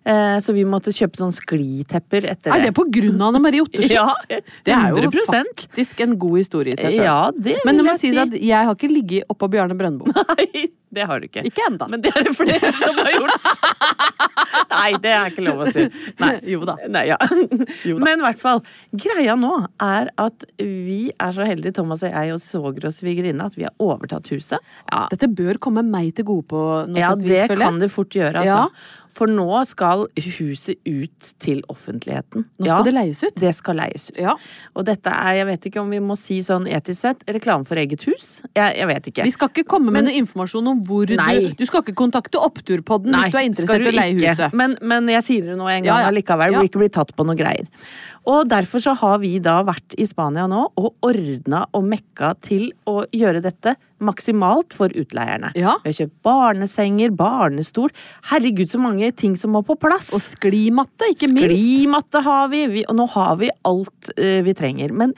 Så 0.08 0.54
vi 0.56 0.64
måtte 0.64 0.94
kjøpe 0.96 1.08
kjøpt 1.08 1.20
sånn 1.28 1.36
sklitepper 1.38 2.28
etter 2.32 2.50
det. 2.52 2.56
Er 2.58 2.66
det 2.70 2.74
på 2.78 2.88
grunn 2.90 3.22
av 3.22 3.30
Anne 3.34 3.44
Marie 3.44 3.64
Ottersen? 3.66 3.94
Ja, 3.98 4.08
Det 4.66 4.74
er 4.74 4.96
jo 4.96 5.12
faktisk 5.28 6.02
en 6.06 6.18
god 6.20 6.40
historie 6.42 6.74
i 6.76 6.80
seg 6.80 6.98
selv. 6.98 7.06
Ja, 7.06 7.20
det 7.36 7.60
Men 7.68 7.78
det 7.78 7.84
vil 7.84 7.88
må 7.92 7.96
jeg 7.96 8.04
sies 8.08 8.18
si. 8.18 8.24
at 8.26 8.36
jeg 8.50 8.68
har 8.70 8.76
ikke 8.76 8.92
ligget 8.92 9.32
oppå 9.34 9.50
Bjarne 9.52 9.78
Brøndbo. 9.78 10.10
Nei, 10.34 10.68
det 10.94 11.06
har 11.10 11.20
du 11.20 11.28
ikke. 11.28 11.44
Ikke 11.48 11.66
enda. 11.68 11.88
Men 11.92 12.04
det 12.04 12.14
er 12.16 12.28
det 12.28 12.34
flere 12.38 12.72
som 12.78 13.00
har 13.04 13.12
gjort. 13.16 13.50
Nei, 14.78 14.92
det 15.04 15.12
er 15.12 15.32
ikke 15.32 15.44
lov 15.46 15.64
å 15.66 15.70
si. 15.72 15.86
Nei. 16.22 16.34
Jo 16.48 16.62
da. 16.68 16.78
Nei, 16.92 17.04
ja. 17.10 17.18
Jo 17.88 17.98
da. 17.98 18.06
Men 18.08 18.22
i 18.22 18.26
hvert 18.28 18.40
fall, 18.42 18.62
greia 18.96 19.36
nå 19.40 19.54
er 19.84 20.12
at 20.22 20.46
vi 20.62 21.10
er 21.12 21.34
så 21.36 21.48
heldige, 21.48 21.76
Thomas 21.80 22.06
og 22.08 22.14
jeg 22.14 22.36
og 22.36 22.42
svoger 22.44 22.88
og 22.90 22.96
svigerinne, 22.96 23.50
at 23.50 23.58
vi 23.60 23.66
har 23.68 23.74
overtatt 23.84 24.32
huset. 24.34 24.64
Ja, 24.88 25.06
Dette 25.12 25.30
bør 25.32 25.60
komme 25.68 25.84
meg 25.88 26.14
til 26.18 26.28
gode 26.30 26.48
på 26.52 26.64
noe 26.88 27.02
ja 27.02 27.12
vis, 27.16 27.26
føler 27.26 27.36
jeg. 27.36 27.50
Ja, 27.50 27.56
det 27.56 27.62
kan 27.66 27.82
det 27.84 27.92
fort 27.94 28.18
gjøre, 28.22 28.46
altså. 28.46 28.64
Ja. 28.64 29.07
For 29.18 29.30
nå 29.32 29.48
skal 29.66 30.04
huset 30.38 30.78
ut 30.86 31.30
til 31.42 31.64
offentligheten. 31.74 32.46
Nå 32.62 32.68
skal 32.70 32.86
det 32.86 32.94
leies 32.94 33.22
ut? 33.26 33.34
Det 33.42 33.50
skal 33.58 33.80
leies 33.82 34.10
ut. 34.12 34.20
Ja. 34.22 34.36
Og 34.78 34.86
dette 34.86 35.10
er, 35.10 35.40
jeg 35.40 35.48
vet 35.50 35.66
ikke 35.72 35.82
om 35.82 35.90
vi 35.94 36.02
må 36.06 36.14
si 36.20 36.38
sånn 36.46 36.68
etisk 36.70 37.02
sett, 37.02 37.24
reklame 37.34 37.66
for 37.66 37.82
eget 37.82 38.06
hus? 38.06 38.28
Jeg, 38.54 38.76
jeg 38.78 38.90
vet 38.92 39.10
ikke. 39.12 39.26
Vi 39.26 39.34
skal 39.34 39.50
ikke 39.54 39.66
komme 39.74 39.94
med 39.96 40.06
noe 40.06 40.18
informasjon 40.22 40.70
om 40.74 40.84
hvor 40.86 41.10
Nei. 41.18 41.32
du 41.50 41.64
Du 41.64 41.66
skal 41.70 41.82
ikke 41.82 41.96
kontakte 41.98 42.38
Oppturpodden 42.46 43.18
hvis 43.18 43.34
du 43.34 43.40
er 43.42 43.48
interessert 43.50 43.88
i 43.88 43.90
å 43.90 43.96
leie 43.98 44.14
huset. 44.20 44.54
Men, 44.54 44.78
men 44.86 45.10
jeg 45.16 45.26
sier 45.26 45.50
det 45.52 45.58
nå 45.58 45.66
en 45.66 45.82
gang 45.82 45.90
Ja, 45.90 45.98
ja. 46.06 46.12
allikevel, 46.14 46.54
Ja. 46.54 46.60
hvor 46.62 46.70
ikke 46.70 46.84
blir 46.86 46.94
tatt 46.94 47.16
på 47.18 47.26
noe 47.26 47.36
greier. 47.40 47.66
Og 48.28 48.48
derfor 48.52 48.82
så 48.84 48.92
har 49.00 49.20
vi 49.22 49.38
da 49.44 49.62
vært 49.66 49.96
i 49.96 50.06
Spania 50.08 50.48
nå 50.52 50.66
og 50.76 51.08
ordna 51.08 51.64
og 51.78 51.86
mekka 51.88 52.34
til 52.44 52.70
å 52.90 53.06
gjøre 53.16 53.42
dette 53.44 53.78
maksimalt 54.04 54.76
for 54.76 54.92
utleierne. 54.92 55.54
Ja. 55.56 55.78
Vi 55.84 55.94
har 55.94 56.00
kjøpt 56.02 56.18
barnesenger, 56.28 57.14
barnestol. 57.16 57.94
Herregud, 58.32 58.68
så 58.72 58.82
mange 58.84 59.14
ting 59.16 59.38
som 59.40 59.56
må 59.56 59.64
på 59.66 59.78
plass. 59.80 60.12
Og 60.16 60.24
sklimatte, 60.24 61.08
ikke 61.14 61.32
minst. 61.32 61.54
Sklimatte 61.56 62.24
har 62.26 62.50
vi, 62.52 62.66
vi, 62.74 62.84
og 62.88 62.98
nå 63.00 63.06
har 63.16 63.38
vi 63.40 63.54
alt 63.70 64.10
uh, 64.18 64.40
vi 64.44 64.56
trenger. 64.60 64.92
Men 64.92 65.14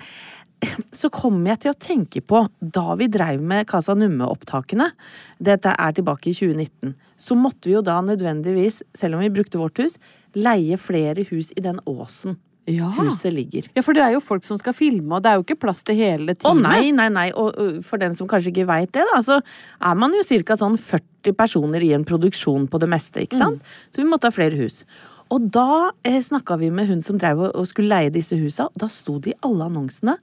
så 0.99 1.09
kommer 1.13 1.55
jeg 1.55 1.63
til 1.63 1.73
å 1.73 1.79
tenke 1.81 2.21
på 2.21 2.43
da 2.61 2.93
vi 2.99 3.07
dreiv 3.09 3.41
med 3.41 3.65
Casa 3.71 3.95
Numme-opptakene, 3.97 4.91
dette 5.41 5.73
er 5.73 5.97
tilbake 5.97 6.29
i 6.29 6.35
2019, 6.37 6.93
så 7.19 7.39
måtte 7.39 7.71
vi 7.71 7.73
jo 7.73 7.81
da 7.85 7.97
nødvendigvis, 8.05 8.83
selv 8.95 9.17
om 9.17 9.25
vi 9.25 9.31
brukte 9.33 9.59
vårt 9.61 9.81
hus, 9.81 9.97
leie 10.37 10.77
flere 10.77 11.25
hus 11.31 11.49
i 11.57 11.65
den 11.65 11.81
åsen 11.89 12.37
Ja. 12.67 12.89
huset 12.99 13.33
ligger. 13.33 13.65
Ja, 13.75 13.81
for 13.81 13.93
det 13.97 14.03
er 14.03 14.11
jo 14.13 14.19
folk 14.21 14.43
som 14.45 14.57
skal 14.61 14.75
filme, 14.77 15.15
og 15.15 15.23
det 15.23 15.31
er 15.31 15.39
jo 15.39 15.45
ikke 15.45 15.59
plass 15.63 15.83
til 15.83 15.95
hele 15.97 16.35
Å 16.35 16.37
teamet. 16.37 16.61
nei, 16.61 16.91
nei, 16.91 17.07
nei, 17.09 17.27
og 17.33 17.57
og 17.57 17.79
for 17.83 17.97
den 17.97 18.13
som 18.13 18.27
kanskje 18.27 18.51
ikke 18.51 18.67
veit 18.69 18.91
det, 18.93 19.05
da, 19.13 19.21
så 19.25 19.39
er 19.81 19.95
man 19.95 20.13
jo 20.13 20.21
ca. 20.43 20.55
sånn 20.59 20.77
40 20.77 21.33
personer 21.33 21.81
i 21.81 21.93
en 21.93 22.05
produksjon 22.05 22.67
på 22.69 22.79
det 22.79 22.89
meste, 22.89 23.23
ikke 23.25 23.37
sant? 23.37 23.63
Så 23.89 24.03
vi 24.03 24.09
måtte 24.09 24.29
ha 24.29 24.31
flere 24.31 24.57
hus. 24.59 24.83
Og 25.29 25.49
da 25.53 25.91
eh, 26.03 26.19
snakka 26.21 26.57
vi 26.57 26.69
med 26.69 26.87
hun 26.89 27.01
som 27.01 27.17
drev 27.17 27.39
og, 27.39 27.55
og 27.55 27.67
skulle 27.67 27.89
leie 27.89 28.09
disse 28.13 28.37
husa, 28.37 28.65
og 28.69 28.77
da 28.81 28.87
sto 28.89 29.19
det 29.19 29.33
i 29.33 29.39
alle 29.45 29.65
annonsene 29.69 30.17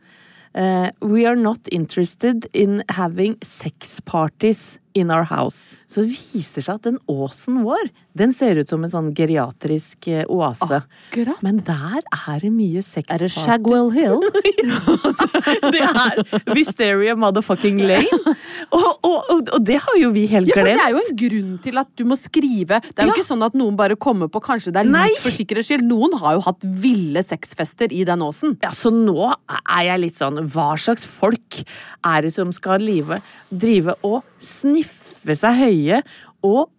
uh, 0.57 0.89
We 1.01 1.27
are 1.27 1.37
not 1.37 1.69
interested 1.71 2.49
in 2.53 2.83
having 2.89 3.37
sex 3.43 4.01
parties 4.01 4.79
in 4.97 5.11
our 5.13 5.27
house. 5.29 5.77
Så 5.91 6.03
det 6.07 6.15
viser 6.17 6.65
seg 6.65 6.79
at 6.81 6.87
den 6.89 6.97
åsen 7.13 7.61
vår, 7.67 7.91
den 8.17 8.33
ser 8.33 8.57
ut 8.57 8.71
som 8.73 8.83
en 8.87 8.91
sånn 8.93 9.11
geriatrisk 9.17 10.09
eh, 10.09 10.23
oase. 10.33 10.79
Akkurat. 10.81 11.43
Men 11.45 11.59
der 11.67 12.01
er 12.17 12.41
det 12.41 12.51
mye 12.55 12.81
sexparty. 12.83 13.13
Er 13.15 13.27
det. 13.27 13.33
Shagwell 13.37 13.91
Hill? 13.93 14.23
Det 15.77 15.83
er 15.83 16.21
Wisteria 16.55 17.15
motherfucking 17.19 17.81
lane. 17.87 18.05
Og, 18.77 18.83
og, 19.07 19.29
og, 19.31 19.51
og 19.55 19.63
det 19.63 19.77
har 19.79 19.97
jo 20.01 20.09
vi 20.15 20.25
helt 20.27 20.49
Ja, 20.51 20.57
for 20.57 20.67
det 20.67 20.73
er 20.83 20.91
jo 20.91 20.99
en 20.99 21.19
grunn 21.21 21.51
til 21.63 21.77
at 21.79 21.91
du 21.99 22.03
må 22.09 22.17
skrive. 22.19 22.81
Det 22.83 22.97
er 22.99 23.07
jo 23.07 23.13
Ja. 23.13 23.15
ikke 23.15 23.27
sånn 23.29 23.45
at 23.47 23.55
noen 23.55 23.77
bare 23.79 23.95
kommer 24.01 24.27
på 24.33 24.41
kanskje 24.43 24.73
det 24.75 24.81
er 24.83 24.89
Nei. 24.91 25.05
litt 25.13 25.21
for 25.23 25.35
sikkerhets 25.37 25.69
skyld. 25.71 25.85
Noen 25.87 26.17
har 26.19 26.35
jo 26.39 26.43
hatt 26.49 26.65
ville 26.83 27.23
sexfester 27.23 27.93
i 27.95 28.03
den 28.09 28.25
åsen. 28.27 28.57
Ja, 28.65 28.73
Så 28.75 28.91
nå 28.91 29.29
er 29.29 29.83
jeg 29.87 30.03
litt 30.03 30.19
sånn 30.19 30.41
Hva 30.51 30.73
slags 30.81 31.07
folk 31.07 31.61
er 32.07 32.27
det 32.27 32.33
som 32.35 32.51
skal 32.57 32.83
live, 32.83 33.21
drive 33.55 33.95
og 34.07 34.25
sniffe 34.43 34.86
seg 34.87 35.61
høye 35.61 36.01
og 36.47 36.71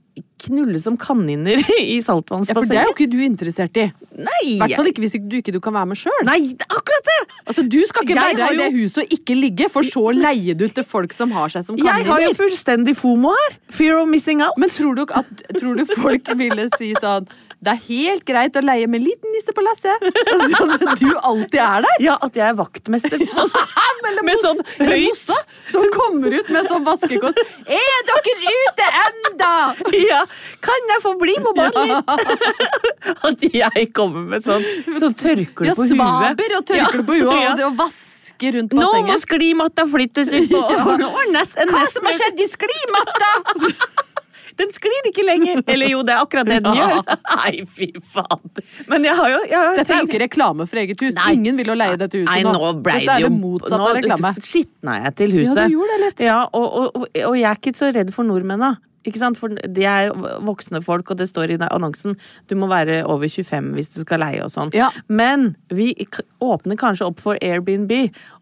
knulle 0.42 0.80
som 0.82 0.96
kaniner 0.98 1.62
i 1.82 2.00
Ja, 2.50 2.56
For 2.58 2.70
det 2.70 2.80
er 2.82 2.90
jo 2.90 2.96
ikke 2.96 3.10
du 3.12 3.18
interessert 3.26 3.78
i. 3.78 3.88
Nei! 4.18 4.38
I 4.46 4.58
hvert 4.62 4.78
fall 4.80 4.90
ikke 4.92 5.04
hvis 5.04 5.18
du 5.22 5.38
ikke 5.40 5.54
du 5.54 5.60
kan 5.64 5.76
være 5.76 5.92
med 5.92 6.00
sjøl. 6.00 6.18
Nei, 6.28 6.40
akkurat 6.66 7.10
det! 7.10 7.18
Altså, 7.46 7.66
du 7.66 7.78
skal 7.90 8.06
ikke 8.06 8.18
være 8.18 8.38
har 8.42 8.56
i 8.56 8.62
det 8.62 8.70
huset 8.76 9.04
og 9.04 9.18
ikke 9.18 9.38
ligge, 9.38 9.70
for 9.74 9.86
så 9.88 10.06
leie 10.16 10.56
det 10.58 10.72
ut 10.72 10.78
til 10.80 10.88
folk 10.88 11.14
som 11.16 11.34
har 11.36 11.54
seg 11.54 11.66
som 11.68 11.78
kaniner. 11.78 12.02
Jeg 12.04 12.10
har 12.12 12.24
jo 12.26 12.32
fullstendig 12.38 12.96
fomo 12.98 13.34
her. 13.36 13.60
Fear 13.74 14.02
of 14.02 14.10
missing 14.10 14.44
out. 14.46 14.58
Men 14.62 14.74
tror 14.74 14.98
du, 14.98 15.06
at, 15.10 15.46
tror 15.60 15.78
du 15.78 15.86
folk 15.90 16.34
ville 16.40 16.70
si 16.78 16.94
sånn 17.02 17.30
Det 17.58 17.72
er 17.74 17.80
helt 17.88 18.24
greit 18.28 18.58
å 18.60 18.62
leie 18.62 18.86
med 18.88 19.00
en 19.02 19.06
liten 19.08 19.32
nisse 19.34 19.54
på 19.56 19.64
lasset. 19.66 20.04
Du 21.02 21.08
alltid 21.26 21.58
er 21.62 21.82
der. 21.88 21.96
Ja, 22.04 22.18
at 22.22 22.36
jeg 22.38 22.46
er 22.46 22.58
vaktmester. 22.58 23.18
med 24.28 24.38
sånn 24.40 24.60
høyt 24.80 25.32
som 25.72 25.84
kommer 25.94 26.34
ut 26.38 26.50
med 26.54 26.68
sånn 26.70 26.86
vaskekost. 26.86 27.40
Er 27.66 28.04
dere 28.08 28.36
ute 28.46 28.88
enda?! 29.02 29.52
Ja, 29.98 30.22
kan 30.64 30.92
jeg 30.94 31.04
få 31.04 31.14
bli 31.20 31.36
på 31.44 31.54
ballen? 31.58 32.04
At 33.28 33.44
jeg 33.46 33.88
kommer 33.96 34.26
med 34.36 34.44
sånn 34.46 34.64
Så 35.00 35.12
tørker 35.18 35.66
du 35.66 35.70
Ja, 35.72 35.76
på 35.78 35.86
huet. 35.88 35.96
svaber 35.98 36.58
og 36.60 36.66
tørker 36.70 37.02
det 37.02 37.06
på 37.10 37.18
huet 37.20 37.42
Ja. 37.42 37.54
og, 37.54 37.64
og 37.72 37.78
vasker 37.86 38.58
rundt 38.58 38.76
Nå 38.76 38.82
må 38.84 38.90
bassenget. 38.92 39.24
sklimatta 39.26 39.88
flyttes 39.92 40.34
ut 40.36 40.50
på 40.52 40.64
en 40.68 41.40
Hva 41.74 41.86
som 41.92 42.10
har 42.10 42.20
skjedd 42.22 42.44
i 42.46 42.50
sklimatta?! 42.54 43.34
Den 44.58 44.72
sklir 44.74 45.10
ikke 45.12 45.26
lenger! 45.28 45.62
Eller 45.70 45.92
jo, 45.92 46.00
det 46.08 46.16
er 46.16 46.24
akkurat 46.26 46.48
det 46.50 46.60
den 46.66 46.78
Ja. 46.80 46.88
gjør. 46.98 47.20
Nei, 47.38 47.52
fy 47.70 47.88
faen. 48.14 48.64
Men 48.92 49.06
jeg 49.08 49.16
har 49.20 49.30
jo 49.34 49.40
jeg 49.52 49.58
har 49.62 49.78
Dette 49.82 49.94
er 49.96 50.02
jo 50.04 50.10
ikke 50.10 50.22
reklame 50.26 50.68
for 50.70 50.82
eget 50.82 51.04
hus. 51.06 51.14
Nei. 51.20 51.30
Ingen 51.38 51.60
vil 51.62 51.72
jo 51.74 51.78
leie 51.78 51.98
dette 52.02 52.18
huset 52.24 52.32
Nei, 52.32 52.42
nå 52.48 52.74
ble 52.82 52.98
Dette 52.98 53.06
det 53.06 53.16
er 53.16 53.28
det 53.30 53.32
motsatte 53.38 53.82
av 53.92 53.96
reklame. 54.00 54.34
Nå 54.38 54.48
skitna 54.50 54.98
jeg 55.04 55.16
til 55.22 55.38
huset. 55.38 55.62
Ja, 55.62 55.68
du 55.70 55.78
gjorde 55.78 55.94
det 55.98 56.02
litt. 56.08 56.26
Ja, 56.28 56.40
og, 56.52 56.68
og, 56.82 56.90
og, 57.02 57.08
og 57.32 57.38
jeg 57.38 57.48
er 57.52 57.62
ikke 57.62 57.76
så 57.78 57.92
redd 57.96 58.14
for 58.16 58.28
nordmennene. 58.28 58.76
Ikke 59.08 59.22
sant? 59.22 59.38
For 59.40 59.50
de 59.56 59.86
er 59.88 60.12
voksne 60.44 60.82
folk, 60.84 61.10
og 61.14 61.18
det 61.22 61.30
står 61.30 61.54
i 61.56 61.58
annonsen 61.68 62.18
du 62.50 62.56
må 62.60 62.68
være 62.70 63.00
over 63.08 63.28
25 63.32 63.74
hvis 63.78 63.94
du 63.96 64.02
skal 64.04 64.20
leie 64.24 64.42
og 64.44 64.52
sånn. 64.52 64.74
Ja. 64.76 64.90
Men 65.08 65.54
vi 65.72 65.94
åpner 66.44 66.76
kanskje 66.80 67.08
opp 67.08 67.22
for 67.24 67.40
Airbnb, 67.42 67.92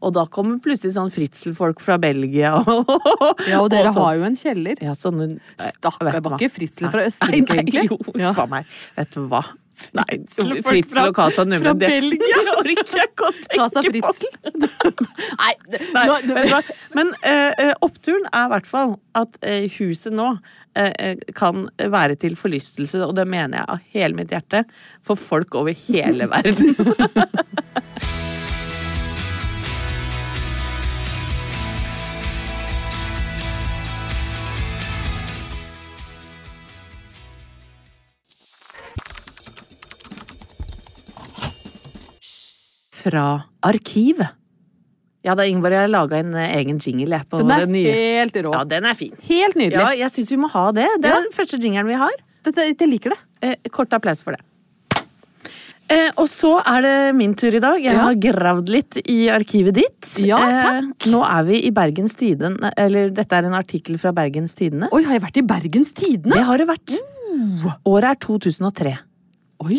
og 0.02 0.16
da 0.18 0.26
kommer 0.26 0.58
plutselig 0.64 0.96
sånn 0.98 1.14
fritzelfolk 1.14 1.80
fra 1.84 1.98
Belgia 2.02 2.56
og 2.62 3.46
Ja, 3.48 3.62
og 3.62 3.70
dere 3.74 3.92
sånn. 3.94 4.02
har 4.04 4.16
jo 4.20 4.24
en 4.32 4.36
kjeller. 4.40 4.82
ja, 4.82 4.96
sånne, 4.98 5.36
Stakkar, 5.60 6.10
var 6.22 6.40
ikke 6.40 6.52
Fritzel 6.52 6.90
fra 6.92 7.06
Østerrike, 7.06 7.60
egentlig? 7.62 7.88
Jo, 7.92 8.00
Ja. 8.20 8.34
faen 8.34 8.50
meg. 8.50 8.66
Vet 8.98 9.14
du 9.16 9.28
hva? 9.30 9.44
Nei, 9.96 10.20
Fritzel 10.66 11.10
og 11.10 11.16
Casa 11.18 11.44
Nummer. 11.46 11.72
fra 11.72 11.74
det- 11.80 11.90
Belgia. 11.94 12.42
Det 12.48 12.56
orker 12.62 13.00
jeg 13.00 13.10
ikke 13.12 13.30
å 13.30 13.70
tenke 13.74 14.02
på. 14.02 14.12
Nei, 15.42 15.54
Nei, 15.96 16.06
nå? 16.52 16.62
Men 16.96 17.14
eh, 17.24 17.74
oppturen 17.86 18.28
er 18.32 18.48
i 18.48 18.54
hvert 18.56 18.70
fall 18.70 18.96
at 19.16 19.40
uh, 19.44 19.66
huset 19.80 20.16
nå 20.16 20.36
kan 21.40 21.70
være 21.80 22.18
til 22.20 22.34
forlystelse, 22.36 23.00
og 23.06 23.14
det 23.16 23.24
mener 23.32 23.62
jeg 23.62 23.70
av 23.72 23.86
hele 23.96 24.18
mitt 24.18 24.34
hjerte, 24.36 24.66
for 25.08 25.16
folk 25.16 25.56
over 25.56 25.72
hele 25.88 26.28
verden. 26.28 26.76
Fra 43.06 43.26
arkivet. 43.62 44.34
Ja 45.26 45.34
da, 45.38 45.46
Ingvar, 45.50 45.74
jeg 45.74 45.90
laga 45.90 46.20
en 46.22 46.34
eh, 46.38 46.52
egen 46.60 46.78
jingle 46.82 47.18
på 47.30 47.40
Den 47.42 47.50
er 47.54 47.64
den 47.66 47.72
nye. 47.74 47.94
helt 47.94 48.36
rå. 48.46 48.52
Ja, 48.54 48.64
den 48.70 48.86
er 48.86 48.94
fin. 48.98 49.14
Helt 49.30 49.56
nydelig. 49.58 49.80
Ja, 49.82 49.90
jeg 50.06 50.12
syns 50.14 50.30
vi 50.34 50.38
må 50.42 50.50
ha 50.54 50.68
det. 50.72 50.86
Det 51.02 51.10
er 51.10 51.16
Ja. 51.16 51.22
den 51.24 51.34
første 51.34 51.58
jingelen 51.62 51.88
vi 51.90 51.98
har. 52.02 52.14
Dette, 52.46 52.62
jeg 52.62 52.90
liker 52.90 53.10
det. 53.16 53.20
Eh, 53.42 53.56
kort 53.74 53.90
applaus 53.98 54.22
for 54.26 54.34
det. 54.38 54.42
Eh, 55.90 56.10
og 56.18 56.26
så 56.30 56.56
er 56.66 56.82
det 56.82 57.16
min 57.16 57.34
tur 57.38 57.54
i 57.54 57.60
dag. 57.62 57.78
Jeg 57.82 57.94
Ja. 57.94 58.02
har 58.08 58.16
gravd 58.16 58.70
litt 58.70 58.98
i 59.08 59.28
arkivet 59.30 59.74
ditt. 59.74 60.26
Ja, 60.26 60.38
Eh, 60.38 60.82
nå 61.10 61.22
er 61.24 61.44
vi 61.44 61.60
i 61.68 61.70
Bergens 61.72 62.16
Tidende, 62.16 62.72
eller 62.78 63.10
dette 63.12 63.34
er 63.34 63.46
en 63.46 63.54
artikkel 63.54 64.00
fra 64.00 64.12
Bergens 64.12 64.54
Tidende. 64.56 64.90
Oi, 64.92 65.04
har 65.04 65.14
jeg 65.20 65.22
vært 65.22 65.38
i 65.38 65.42
Bergens 65.44 65.94
Tidende? 65.94 66.34
Det 66.34 66.44
har 66.44 66.58
du 66.58 66.66
vært. 66.66 66.98
Året 67.86 68.04
er 68.10 68.16
2003. 68.16 68.98
Oi. 69.64 69.78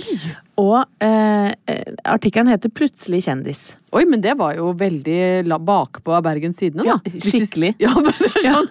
Og 0.56 0.86
eh, 1.04 1.50
eh, 1.68 1.82
artikkelen 2.08 2.48
heter 2.48 2.70
'Plutselig 2.72 3.20
kjendis'. 3.26 3.74
Oi, 3.92 4.04
men 4.08 4.22
det 4.24 4.32
var 4.40 4.54
jo 4.56 4.70
veldig 4.72 5.44
bakpå 5.44 6.14
av 6.16 6.24
Bergens 6.24 6.56
Tidende, 6.56 6.86
da. 6.86 6.96
Ja, 7.04 7.20
skikkelig. 7.20 7.74
Ja, 7.84 7.92
men 7.92 8.08
det 8.16 8.30
er 8.30 8.46
sånn 8.46 8.70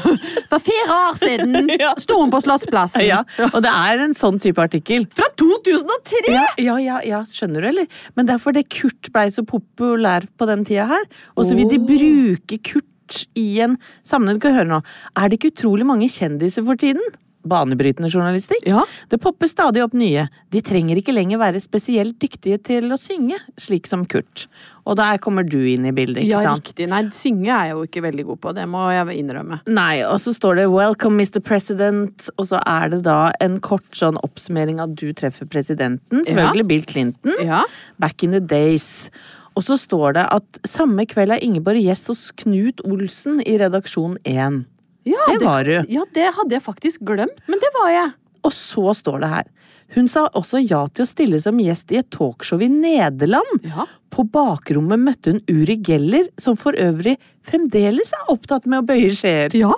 For 0.52 0.62
fire 0.62 0.94
år 1.08 1.18
siden 1.18 1.68
Ja. 1.82 1.90
sto 1.98 2.20
hun 2.20 2.30
på 2.30 2.40
Slottsplassen. 2.44 3.02
Ja, 3.08 3.24
og 3.50 3.60
det 3.66 3.72
er 3.72 4.04
en 4.06 4.14
sånn 4.14 4.38
type 4.42 4.62
artikkel. 4.62 5.08
Fra 5.10 5.26
2003! 5.42 6.22
Ja, 6.30 6.46
ja, 6.62 6.78
ja, 6.78 7.00
ja, 7.02 7.20
skjønner 7.26 7.66
du, 7.66 7.68
eller? 7.72 7.90
Men 8.14 8.30
det 8.30 8.36
er 8.36 8.42
fordi 8.46 8.62
Kurt 8.70 9.10
blei 9.14 9.26
så 9.34 9.42
populær 9.48 10.28
på 10.38 10.46
den 10.46 10.62
tida 10.64 10.86
her. 10.86 11.04
Og 11.34 11.48
så 11.48 11.58
vil 11.58 11.68
de 11.68 11.82
bruke 11.82 12.60
Kurt 12.62 13.24
i 13.36 13.58
en 13.66 13.74
sammenheng. 14.06 14.38
Kan 14.40 14.54
høre 14.56 14.70
nå. 14.70 14.80
Er 15.18 15.28
det 15.28 15.40
ikke 15.40 15.50
utrolig 15.52 15.84
mange 15.86 16.06
kjendiser 16.08 16.64
for 16.64 16.78
tiden? 16.80 17.02
Banebrytende 17.48 18.10
journalistikk. 18.10 18.64
Ja. 18.68 18.84
Det 19.08 19.20
popper 19.22 19.50
stadig 19.50 19.82
opp 19.84 19.94
nye. 19.98 20.26
De 20.52 20.62
trenger 20.64 21.00
ikke 21.00 21.14
lenger 21.14 21.40
være 21.42 21.62
spesielt 21.62 22.18
dyktige 22.22 22.60
til 22.64 22.92
å 22.94 22.98
synge, 23.00 23.38
slik 23.60 23.88
som 23.90 24.04
Kurt. 24.08 24.46
Og 24.84 24.98
der 25.00 25.20
kommer 25.22 25.46
du 25.48 25.58
inn 25.64 25.86
i 25.88 25.92
bildet, 25.96 26.22
ikke 26.24 26.30
Ja, 26.34 26.42
sant? 26.42 26.64
riktig. 26.64 26.88
Nei, 26.88 27.02
synge 27.14 27.48
er 27.48 27.70
jeg 27.70 27.76
jo 27.76 27.84
ikke 27.86 28.02
veldig 28.04 28.26
god 28.30 28.40
på, 28.40 28.54
det 28.54 28.66
må 28.68 28.84
jeg 28.92 29.18
innrømme. 29.22 29.60
Nei, 29.66 30.02
og 30.04 30.18
så 30.20 30.34
står 30.36 30.56
det 30.56 30.66
'Welcome, 30.68 31.16
Mr. 31.16 31.40
President', 31.40 32.28
og 32.38 32.46
så 32.46 32.60
er 32.66 32.90
det 32.90 33.02
da 33.02 33.32
en 33.40 33.60
kort 33.60 33.90
sånn 33.92 34.16
oppsummering 34.22 34.80
av 34.80 34.94
du 34.94 35.12
treffer 35.12 35.46
presidenten. 35.46 36.24
Selvfølgelig 36.24 36.66
Bill 36.68 36.84
Clinton. 36.84 37.32
Ja. 37.42 37.62
Back 37.98 38.22
in 38.22 38.32
the 38.32 38.40
days. 38.40 39.10
Og 39.56 39.62
så 39.62 39.78
står 39.78 40.14
det 40.14 40.26
at 40.34 40.58
samme 40.66 41.06
kveld 41.06 41.30
er 41.30 41.42
Ingeborg 41.44 41.80
gjest 41.82 42.10
hos 42.10 42.32
Knut 42.32 42.80
Olsen 42.84 43.40
i 43.46 43.56
redaksjon 43.60 44.18
1. 44.26 44.64
Ja, 45.04 45.26
Det 45.32 45.44
var 45.44 45.64
du. 45.68 45.74
Ja, 45.92 46.04
det 46.16 46.30
hadde 46.38 46.56
jeg 46.56 46.64
faktisk 46.64 47.04
glemt, 47.04 47.42
men 47.50 47.60
det 47.60 47.72
var 47.76 47.90
jeg. 47.92 48.14
Og 48.44 48.52
så 48.52 48.92
står 48.96 49.20
det 49.24 49.28
her. 49.32 49.50
Hun 49.94 50.08
sa 50.08 50.24
også 50.34 50.58
ja 50.64 50.80
til 50.96 51.04
å 51.04 51.06
stille 51.08 51.38
som 51.42 51.58
gjest 51.60 51.92
i 51.92 51.98
et 52.00 52.08
talkshow 52.10 52.62
i 52.64 52.68
Nederland. 52.72 53.60
Ja. 53.68 53.84
På 54.14 54.24
bakrommet 54.26 54.98
møtte 55.02 55.34
hun 55.34 55.42
Uri 55.50 55.76
Geller, 55.84 56.30
som 56.40 56.56
for 56.58 56.74
øvrig 56.80 57.16
fremdeles 57.46 58.14
er 58.16 58.30
opptatt 58.32 58.64
med 58.66 58.80
å 58.80 58.86
bøye 58.88 59.10
skjeer. 59.14 59.54
Ja, 59.58 59.74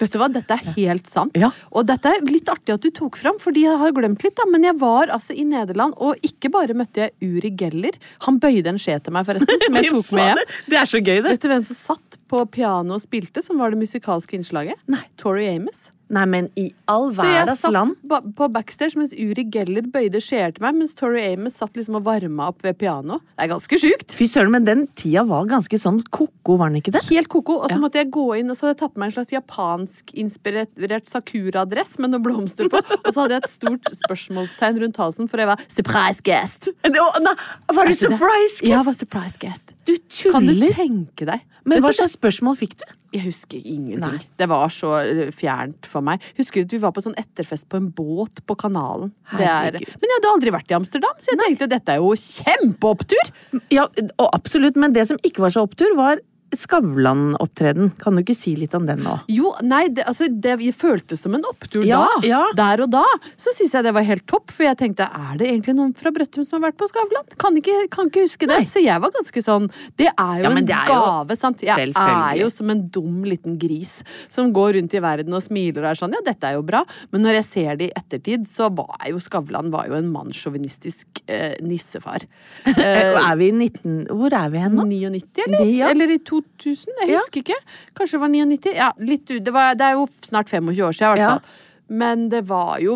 vet 0.00 0.14
du 0.14 0.18
hva, 0.18 0.30
dette 0.32 0.56
er 0.56 0.72
helt 0.78 1.10
sant. 1.10 1.36
Ja. 1.38 1.52
Og 1.70 1.84
dette 1.90 2.10
er 2.10 2.24
litt 2.26 2.48
artig 2.50 2.74
at 2.74 2.82
du 2.82 2.90
tok 2.96 3.18
fram, 3.20 3.38
fordi 3.42 3.66
jeg 3.66 3.76
har 3.82 3.94
glemt 3.94 4.24
litt, 4.24 4.34
da. 4.40 4.48
Men 4.50 4.64
jeg 4.70 4.78
var 4.80 5.12
altså 5.14 5.36
i 5.36 5.44
Nederland, 5.46 5.94
og 6.00 6.16
ikke 6.26 6.50
bare 6.54 6.76
møtte 6.78 7.06
jeg 7.06 7.14
Uri 7.28 7.52
Geller. 7.60 8.00
Han 8.26 8.40
bøyde 8.42 8.72
en 8.72 8.80
skje 8.82 8.98
til 9.04 9.14
meg, 9.14 9.28
forresten, 9.28 9.62
som 9.66 9.78
jeg 9.78 9.92
tok 9.94 10.14
med 10.16 10.30
hjem. 10.30 10.42
Det 10.72 10.80
er 10.80 10.90
så 10.96 11.02
gøy, 11.02 11.18
det. 11.20 11.36
Vet 11.36 11.44
du 11.44 11.52
hvem 11.52 11.66
som 11.68 11.80
satt 11.84 12.18
på 12.32 12.42
piano 12.48 12.96
og 12.96 13.04
spilte, 13.04 13.44
som 13.44 13.60
var 13.60 13.74
det 13.74 13.82
musikalske 13.82 14.38
innslaget? 14.38 14.80
Nei. 14.90 15.02
Tori 15.20 15.50
Amos. 15.52 15.90
Nei, 16.12 16.26
men 16.28 16.48
i 16.60 16.66
all 16.92 17.08
Så 17.16 17.24
jeg 17.24 17.54
satt 17.56 18.34
på 18.36 18.48
backstage 18.52 18.98
mens 19.00 19.14
Uri 19.16 19.46
Geller 19.48 19.86
bøyde 19.88 20.20
skjeer 20.20 20.52
til 20.52 20.64
meg, 20.66 20.76
mens 20.76 20.92
Tori 20.98 21.22
Amos 21.30 21.56
satt 21.56 21.78
liksom 21.78 21.96
og 21.96 22.04
varma 22.04 22.50
opp 22.52 22.60
ved 22.66 22.76
piano. 22.82 23.16
Det 23.32 23.46
er 23.46 23.50
ganske 23.54 23.78
sjukt. 23.80 24.12
Fy 24.18 24.28
søren, 24.28 24.52
men 24.52 24.66
den 24.68 24.84
tida 24.98 25.24
var 25.28 25.48
ganske 25.48 25.80
sånn 25.80 26.02
ko-ko, 26.12 26.58
var 26.60 26.68
den 26.68 26.82
ikke 26.82 26.92
det? 26.98 27.02
Helt 27.08 27.30
ko-ko. 27.32 27.62
Og 27.62 27.70
så 27.70 27.78
Ja. 27.78 27.80
måtte 27.80 28.02
jeg 28.02 28.10
gå 28.12 28.26
inn 28.38 28.50
og 28.52 28.56
så 28.56 28.68
hadde 28.68 28.76
jeg 28.76 28.80
tatt 28.84 28.94
på 28.94 29.00
meg 29.00 29.08
en 29.08 29.16
slags 29.16 29.32
japansk-inspirert 29.32 31.08
sakura-dress 31.08 31.98
med 31.98 32.12
noen 32.12 32.22
blomster 32.22 32.68
på. 32.68 32.76
Og 32.76 33.08
så 33.08 33.22
hadde 33.24 33.38
jeg 33.38 33.44
et 33.44 33.50
stort 33.56 33.84
spørsmålstegn 34.04 34.80
rundt 34.84 34.96
halsen, 35.00 35.28
for 35.30 35.38
jeg 35.40 35.48
var 35.48 35.64
surprise 35.68 36.20
guest. 36.20 36.68
var 36.84 37.86
du 37.88 37.94
surprise 37.94 38.60
guest? 38.60 38.68
Ja, 38.68 38.76
jeg 38.76 38.84
var 38.84 38.94
surprise 39.00 39.38
guest. 39.40 39.72
Du 39.86 39.96
Kan 40.30 40.44
du 40.44 40.68
tenke 40.76 41.24
deg? 41.24 41.40
Men 41.64 41.80
hva 41.80 41.92
slags 41.94 42.16
spørsmål 42.18 42.58
fikk 42.58 42.76
du? 42.76 42.84
Jeg 43.12 43.26
husker 43.26 43.60
ingenting. 43.60 44.00
Nei. 44.00 44.30
Det 44.40 44.48
var 44.48 44.72
så 44.72 44.94
eh, 45.02 45.30
fjernt 45.36 45.88
for 45.88 46.04
meg. 46.04 46.22
Husker 46.38 46.62
du 46.62 46.70
at 46.70 46.74
vi 46.76 46.80
var 46.82 46.94
på 46.96 47.04
sånn 47.04 47.16
etterfest 47.20 47.68
på 47.68 47.80
en 47.80 47.90
båt 47.92 48.40
på 48.48 48.56
kanalen? 48.58 49.12
Det 49.36 49.48
er, 49.48 49.76
men 49.76 50.08
jeg 50.08 50.18
hadde 50.18 50.32
aldri 50.32 50.54
vært 50.54 50.72
i 50.72 50.78
Amsterdam, 50.78 51.14
så 51.20 51.34
jeg 51.34 51.42
tenkte 51.42 51.70
dette 51.74 51.96
er 51.96 52.00
jo 52.00 52.12
kjempeopptur! 52.16 53.32
Ja, 53.74 53.86
og 54.16 54.28
absolutt, 54.32 54.80
men 54.80 54.96
det 54.96 55.06
som 55.10 55.20
ikke 55.26 55.44
var 55.44 55.52
så 55.54 55.66
opptur, 55.66 55.92
var 55.98 56.22
Skavlan-opptreden. 56.56 57.90
Kan 58.02 58.16
du 58.16 58.22
ikke 58.22 58.36
si 58.36 58.54
litt 58.58 58.74
om 58.76 58.84
den 58.88 59.00
nå? 59.04 59.14
Jo, 59.32 59.52
nei, 59.64 59.86
det, 59.94 60.04
altså, 60.08 60.28
det 60.28 60.56
føltes 60.76 61.22
som 61.24 61.34
en 61.36 61.44
opptur 61.48 61.84
Ja, 61.86 62.02
da. 62.20 62.26
ja. 62.28 62.40
Der 62.56 62.82
og 62.84 62.90
da. 62.92 63.04
Så 63.40 63.54
syns 63.56 63.74
jeg 63.76 63.86
det 63.86 63.92
var 63.96 64.04
helt 64.06 64.26
topp, 64.30 64.50
for 64.52 64.66
jeg 64.66 64.78
tenkte 64.80 65.06
er 65.08 65.36
det 65.40 65.48
egentlig 65.50 65.74
noen 65.78 65.94
fra 65.96 66.12
Brøttum 66.14 66.44
som 66.46 66.58
har 66.60 66.70
vært 66.70 66.78
på 66.82 66.88
Skavlan? 66.90 67.26
Kan 67.40 67.56
ikke, 67.60 67.76
kan 67.92 68.10
ikke 68.10 68.26
huske 68.26 68.48
det. 68.50 68.60
Nei. 68.62 68.68
Så 68.70 68.82
jeg 68.84 69.00
var 69.02 69.12
ganske 69.14 69.42
sånn 69.44 69.68
Det 69.98 70.08
er 70.12 70.42
jo 70.42 70.44
Ja, 70.46 70.50
en 70.52 70.58
er 70.62 70.86
jo- 70.86 71.00
gave, 71.02 71.36
sant. 71.40 71.62
Jeg 71.62 71.92
er 71.96 72.36
jo 72.40 72.50
som 72.52 72.70
en 72.70 72.84
dum 72.92 73.22
liten 73.24 73.58
gris 73.60 74.02
som 74.32 74.52
går 74.52 74.74
rundt 74.78 74.94
i 74.94 75.02
verden 75.02 75.32
og 75.34 75.42
smiler 75.42 75.82
og 75.84 75.90
er 75.92 76.00
sånn 76.00 76.12
ja, 76.12 76.20
dette 76.24 76.44
er 76.50 76.54
jo 76.58 76.62
bra. 76.66 76.84
Men 77.12 77.22
når 77.26 77.40
jeg 77.40 77.44
ser 77.48 77.76
det 77.80 77.90
i 77.90 77.92
ettertid, 77.98 78.46
så 78.50 78.68
var 78.74 79.08
jo 79.08 79.18
Skavlan 79.22 79.70
var 79.72 79.88
jo 79.88 79.94
en 79.98 80.10
mannssjåvinistisk 80.12 81.22
eh, 81.28 81.56
nissefar. 81.62 82.26
Eh, 82.82 83.14
er 83.14 83.36
vi 83.38 83.46
i 83.48 83.52
19... 83.54 84.06
Hvor 84.10 84.32
er 84.34 84.48
vi 84.50 84.58
hen 84.58 84.74
nå? 84.74 84.84
99, 84.88 85.42
eller? 85.46 85.66
Ja. 85.70 85.88
Eller 85.92 86.10
i 86.10 86.18
2000? 86.18 86.41
Jeg 86.64 87.08
Ja. 87.08 87.18
husker 87.18 87.40
ikke. 87.42 87.58
Kanskje 87.94 88.12
det 88.18 88.20
var 88.20 88.28
99? 88.28 88.74
Ja, 88.76 88.90
litt, 88.98 89.26
det, 89.26 89.52
var, 89.52 89.74
det 89.74 89.82
er 89.86 89.92
jo 89.98 90.06
snart 90.26 90.48
25 90.48 90.82
år 90.86 90.92
siden, 90.92 91.16
i 91.16 91.20
hvert 91.20 91.30
fall. 91.30 91.58
Men 91.92 92.28
det 92.32 92.44
var 92.48 92.78
jo 92.80 92.94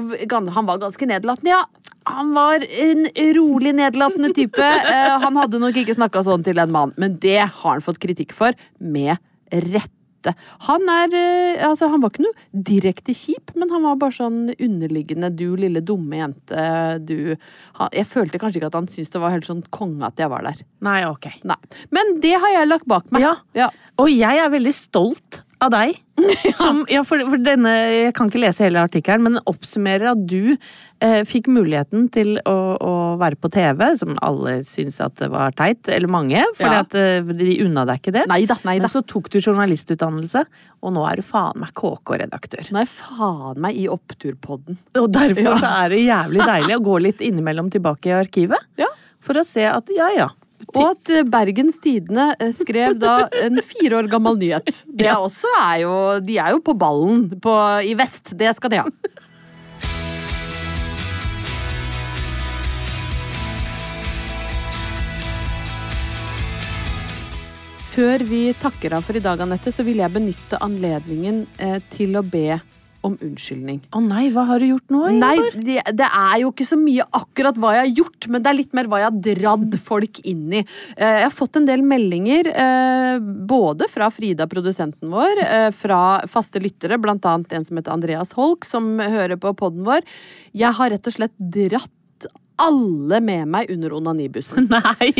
Han 0.54 0.66
var 0.66 0.78
ganske 0.78 1.06
nedlatende, 1.06 1.50
ja. 1.50 1.64
Han 2.06 2.32
var 2.34 2.62
en 2.62 3.06
rolig 3.34 3.74
nedlatende 3.74 4.32
type. 4.34 4.62
Eh, 4.92 5.18
han 5.20 5.36
hadde 5.36 5.58
nok 5.58 5.74
ikke 5.76 5.96
snakka 5.98 6.22
sånn 6.24 6.44
til 6.46 6.58
en 6.62 6.70
mann, 6.72 6.92
men 6.96 7.16
det 7.18 7.40
har 7.42 7.72
han 7.72 7.80
fått 7.82 7.98
kritikk 7.98 8.32
for, 8.32 8.52
med 8.78 9.16
rette. 10.26 10.34
Han 10.66 10.82
er 10.90 11.14
eh, 11.16 11.64
Altså, 11.66 11.88
han 11.90 12.02
var 12.02 12.12
ikke 12.12 12.26
noe 12.26 12.62
direkte 12.66 13.14
kjip, 13.16 13.54
men 13.56 13.70
han 13.72 13.84
var 13.86 13.98
bare 14.00 14.16
sånn 14.16 14.52
underliggende 14.52 15.30
'du 15.34 15.56
lille 15.56 15.80
dumme 15.80 16.20
jente', 16.20 16.66
du 17.06 17.36
han, 17.78 17.90
Jeg 17.92 18.06
følte 18.06 18.38
kanskje 18.38 18.60
ikke 18.60 18.70
at 18.72 18.78
han 18.78 18.90
syntes 18.90 19.12
det 19.14 19.22
var 19.22 19.34
helt 19.34 19.48
sånn 19.48 19.64
konge 19.70 20.06
at 20.06 20.18
jeg 20.20 20.30
var 20.32 20.44
der. 20.46 20.62
Nei, 20.84 21.00
ok. 21.08 21.30
Nei. 21.44 21.58
Men 21.90 22.18
det 22.20 22.36
har 22.36 22.52
jeg 22.60 22.68
lagt 22.68 22.86
bak 22.86 23.10
meg. 23.10 23.22
Ja. 23.24 23.34
Ja. 23.56 23.70
Og 23.96 24.10
jeg 24.12 24.42
er 24.42 24.52
veldig 24.52 24.74
stolt 24.76 25.42
av 25.64 25.70
deg. 25.72 25.96
Som, 26.56 26.82
ja, 26.88 27.02
for, 27.04 27.20
for 27.28 27.40
denne, 27.44 27.70
jeg 27.92 28.12
kan 28.16 28.28
ikke 28.30 28.40
lese 28.40 28.64
hele 28.64 28.80
artikkelen, 28.84 29.22
men 29.24 29.36
den 29.36 29.44
oppsummerer 29.50 30.10
at 30.14 30.22
du 30.28 30.54
eh, 30.56 31.22
fikk 31.28 31.48
muligheten 31.52 32.06
til 32.12 32.38
å, 32.48 32.54
å 32.80 32.92
være 33.20 33.36
på 33.40 33.50
TV, 33.52 33.82
som 34.00 34.14
alle 34.24 34.58
syntes 34.66 34.96
at 35.04 35.16
det 35.20 35.28
var 35.32 35.52
teit, 35.56 35.88
eller 35.92 36.08
mange, 36.12 36.40
fordi 36.56 36.80
Ja. 36.80 37.18
eh, 37.20 37.34
de 37.40 37.58
unna 37.66 37.84
deg 37.88 38.00
ikke 38.00 38.14
det. 38.16 38.24
Neida, 38.32 38.56
neida. 38.64 38.86
Men 38.88 38.92
så 38.96 39.04
tok 39.04 39.28
du 39.34 39.38
journalistutdannelse, 39.42 40.44
og 40.82 40.96
nå 40.96 41.04
er 41.10 41.20
du 41.20 41.26
faen 41.28 41.60
meg 41.62 41.72
KK-redaktør. 41.76 42.64
Jeg 42.72 42.92
faen 42.92 43.60
meg 43.66 43.76
i 43.80 43.86
oppturpodden. 43.92 44.80
Og 45.02 45.10
derfor 45.12 45.42
Ja. 45.52 45.56
så 45.60 45.72
er 45.84 45.92
det 45.94 46.00
jævlig 46.06 46.48
deilig 46.48 46.76
å 46.80 46.84
gå 46.88 46.98
litt 47.10 47.20
innimellom 47.28 47.70
tilbake 47.72 48.12
i 48.12 48.16
arkivet, 48.22 48.64
Ja. 48.80 48.88
for 49.20 49.34
å 49.40 49.44
se 49.44 49.64
at 49.68 49.88
ja 49.94 50.08
ja. 50.16 50.28
Og 50.72 50.82
at 50.90 51.12
eh, 51.12 51.26
Bergens 51.28 51.78
Tidende 51.82 52.30
eh, 52.40 52.52
skrev 52.56 52.96
da 53.00 53.28
en 53.42 53.60
fire 53.64 54.00
år 54.00 54.10
gammel 54.12 54.38
nyhet. 54.40 54.82
Det 54.86 55.12
også 55.12 55.52
er 55.60 55.78
jo 55.84 55.94
De 56.24 56.38
er 56.42 56.56
jo 56.56 56.60
på 56.64 56.76
ballen 56.76 57.28
på, 57.40 57.56
i 57.84 57.94
vest. 57.98 58.34
Det 58.38 58.52
skal 58.56 58.72
de 58.72 58.84
ha. 58.84 58.90
Før 67.96 68.20
vi 68.28 68.50
takker 68.60 68.92
av 68.92 69.06
for 69.06 69.16
i 69.16 69.22
dag, 69.24 69.40
Anette, 69.40 69.72
så 69.72 69.80
vil 69.86 70.02
jeg 70.02 70.12
benytte 70.12 70.58
anledningen 70.60 71.46
eh, 71.56 71.78
til 71.88 72.18
å 72.18 72.20
be 72.20 72.58
om 73.06 73.16
unnskyldning. 73.22 73.80
Å 73.94 74.02
nei, 74.04 74.26
hva 74.34 74.44
har 74.50 74.62
du 74.62 74.68
gjort 74.70 74.92
nå, 74.94 75.02
Nei, 75.16 75.36
det, 75.54 75.78
det 75.96 76.08
er 76.08 76.40
jo 76.42 76.52
ikke 76.52 76.66
så 76.68 76.78
mye 76.80 77.06
akkurat 77.16 77.58
hva 77.60 77.72
jeg 77.76 77.84
har 77.84 77.92
gjort, 78.02 78.28
men 78.32 78.44
det 78.44 78.52
er 78.52 78.58
litt 78.60 78.76
mer 78.76 78.90
hva 78.90 79.00
jeg 79.02 79.08
har 79.08 79.20
dradd 79.28 79.78
folk 79.82 80.20
inn 80.26 80.46
i. 80.60 80.62
Eh, 80.96 81.16
Jeg 81.20 81.26
har 81.28 81.34
fått 81.34 81.58
en 81.60 81.68
del 81.68 81.84
meldinger, 81.86 82.50
eh, 82.52 83.18
både 83.48 83.88
fra 83.92 84.10
Frida, 84.14 84.48
produsenten 84.50 85.12
vår, 85.14 85.42
eh, 85.46 85.70
fra 85.76 86.02
faste 86.30 86.62
lyttere, 86.62 87.00
blant 87.00 87.24
annet 87.26 87.56
en 87.56 87.64
som 87.64 87.78
heter 87.78 87.94
Andreas 87.94 88.34
Holk, 88.36 88.64
som 88.68 88.98
hører 88.98 89.38
på 89.40 89.54
podden 89.56 89.86
vår. 89.86 90.04
Jeg 90.56 90.72
har 90.76 90.90
rett 90.92 91.06
og 91.06 91.16
slett 91.16 91.34
dratt 91.38 91.92
alle 92.62 93.18
med 93.20 93.48
meg 93.52 93.70
under 93.70 93.92
onanibussen. 93.98 94.66
Nei! 94.72 95.10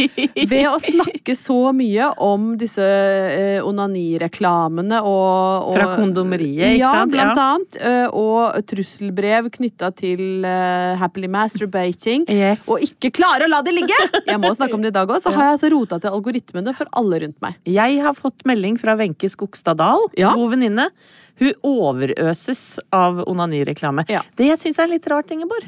Ved 0.49 0.67
å 0.71 0.77
snakke 0.81 1.35
så 1.37 1.57
mye 1.77 2.09
om 2.25 2.55
disse 2.61 2.83
eh, 2.87 3.59
onanireklamene 3.67 5.03
og, 5.05 5.69
og 5.71 5.77
Fra 5.77 5.89
kondomeriet, 5.99 6.77
ikke 6.77 6.81
ja, 6.81 6.93
sant? 6.97 7.13
blant 7.13 7.37
Ja. 7.37 7.47
annet. 7.57 7.79
eh, 7.81 8.07
Og 8.17 8.57
trusselbrev 8.71 9.51
knytta 9.59 9.91
til 9.97 10.45
eh, 10.49 10.95
happily 11.01 11.29
masturbating. 11.29 12.25
Yes. 12.33 12.67
Og 12.73 12.81
ikke 12.87 13.13
klare 13.21 13.45
å 13.47 13.53
la 13.53 13.61
det 13.67 13.75
ligge! 13.77 13.99
Jeg 14.27 14.41
må 14.43 14.55
snakke 14.57 14.75
om 14.79 14.83
det 14.85 14.95
i 14.95 14.97
dag 14.97 15.09
òg. 15.13 15.21
Så 15.23 15.33
har 15.35 15.51
jeg 15.51 15.59
altså 15.59 15.73
rota 15.77 16.01
til 16.03 16.17
algoritmene 16.17 16.75
for 16.77 16.89
alle 16.97 17.21
rundt 17.27 17.39
meg. 17.45 17.59
Jeg 17.69 18.01
har 18.05 18.17
fått 18.17 18.45
melding 18.49 18.79
fra 18.81 18.97
Wenche 18.99 19.29
Skogstad 19.33 19.79
Dahl, 19.83 20.09
Ja. 20.17 20.33
god 20.35 20.57
venninne. 20.57 20.89
Hun 21.37 21.53
overøses 21.69 22.79
av 22.97 23.19
onanireklame. 23.29 24.07
Ja. 24.09 24.23
Det 24.39 24.47
jeg 24.49 24.73
er 24.79 24.89
litt 24.89 25.07
rart, 25.13 25.29
Ingeborg, 25.35 25.67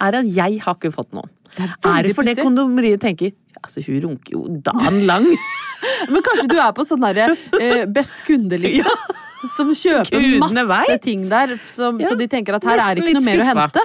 er 0.00 0.18
at 0.20 0.28
jeg 0.30 0.60
har 0.64 0.76
ikke 0.78 0.92
fått 0.94 1.12
noen. 1.16 1.30
Det 1.56 1.64
er 1.64 1.72
Er, 1.90 2.02
det 2.06 2.14
fordi 2.16 2.34
kondomeriet 2.38 3.00
tenker 3.02 3.32
Altså, 3.58 3.82
hun 3.88 3.96
runker 4.04 4.34
jo 4.36 4.44
dagen 4.62 5.00
lang. 5.08 5.24
Men 6.12 6.22
kanskje 6.22 6.44
du 6.52 6.58
er 6.62 6.70
på 6.76 6.84
sånn 6.86 7.02
derre 7.02 7.32
eh, 7.58 7.86
best 7.90 8.20
kunde-liste? 8.28 8.92
Som 9.56 9.72
kjøper 9.74 10.18
Gudene 10.18 10.38
masse 10.42 10.86
vet. 10.90 11.02
ting 11.02 11.24
der, 11.30 11.52
som, 11.70 11.98
Ja. 12.02 12.08
så 12.10 12.16
de 12.18 12.26
tenker 12.30 12.56
at 12.58 12.64
her 12.66 12.80
er 12.82 12.98
ikke 13.02 13.12
noe 13.14 13.22
mer 13.26 13.42
å 13.42 13.46
hente. 13.52 13.84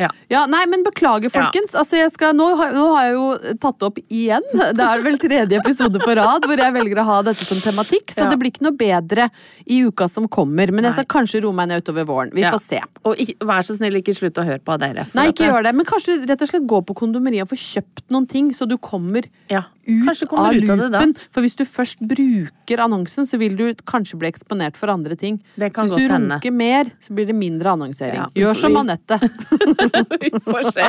Ja. 0.00 0.08
Ja, 0.32 0.46
nei, 0.48 0.62
men 0.72 0.82
beklager, 0.86 1.28
folkens. 1.32 1.74
Altså, 1.76 1.98
jeg 2.00 2.10
skal, 2.14 2.32
nå, 2.36 2.46
har, 2.56 2.70
nå 2.72 2.84
har 2.94 3.04
jeg 3.10 3.16
jo 3.18 3.56
tatt 3.60 3.84
opp 3.84 3.98
igjen. 4.08 4.44
Det 4.78 4.84
er 4.86 5.02
vel 5.04 5.18
tredje 5.20 5.58
episode 5.60 6.00
på 6.00 6.14
rad 6.16 6.46
hvor 6.48 6.56
jeg 6.62 6.72
velger 6.72 7.00
å 7.02 7.04
ha 7.10 7.18
dette 7.26 7.44
som 7.44 7.60
tematikk. 7.60 8.08
Så 8.14 8.24
Ja. 8.24 8.30
det 8.32 8.38
blir 8.40 8.52
ikke 8.54 8.64
noe 8.64 8.76
bedre 8.78 9.28
i 9.68 9.82
uka 9.84 10.08
som 10.08 10.28
kommer. 10.32 10.72
Men 10.72 10.88
jeg 10.88 10.96
skal 10.96 11.08
kanskje 11.18 11.42
roe 11.44 11.52
meg 11.52 11.68
ned 11.68 11.84
utover 11.84 12.06
våren. 12.08 12.32
Vi 12.32 12.40
Ja. 12.40 12.52
får 12.54 12.62
se. 12.64 12.80
Og 13.04 13.16
ikke, 13.20 13.36
vær 13.44 13.60
så 13.68 13.76
snill, 13.76 13.98
ikke 14.00 14.14
slutt 14.16 14.40
å 14.40 14.46
høre 14.46 14.62
på 14.64 14.78
dere. 14.80 15.06
Nei, 15.14 15.28
ikke 15.32 15.50
gjør 15.50 15.62
det. 15.68 15.74
Men 15.76 15.84
kanskje 15.86 16.16
rett 16.26 16.40
og 16.40 16.48
slett 16.48 16.66
gå 16.66 16.80
på 16.88 16.96
kondomeriet 16.96 17.42
og 17.44 17.52
få 17.52 17.60
kjøpt 17.60 18.08
noen 18.10 18.26
ting, 18.28 18.50
så 18.56 18.66
du 18.68 18.78
kommer 18.78 19.28
Ja, 19.50 19.64
ut 19.86 20.06
kommer 20.28 20.48
av 20.48 20.54
ut 20.56 20.64
loopen. 20.64 21.14
For 21.30 21.42
hvis 21.44 21.56
du 21.58 21.64
først 21.68 22.00
bruker 22.08 22.80
annonsen, 22.80 23.26
så 23.28 23.36
vil 23.38 23.56
du 23.56 23.74
kanskje 23.84 24.16
bli 24.18 24.30
eksponert 24.30 24.76
for 24.78 24.88
andre 24.88 25.16
ting. 25.16 25.40
Det 25.58 25.72
kan 25.74 25.88
så 25.88 25.96
hvis 25.98 26.08
du 26.08 26.14
runker 26.14 26.52
mer, 26.52 26.84
så 27.02 27.12
blir 27.14 27.26
det 27.26 27.34
mindre 27.36 27.74
annonsering. 27.76 28.14
Ja, 28.16 28.28
Gjør 28.34 28.56
som 28.56 28.76
Anette. 28.80 29.18
Vi 30.22 30.30
får 30.46 30.68
se. 30.72 30.88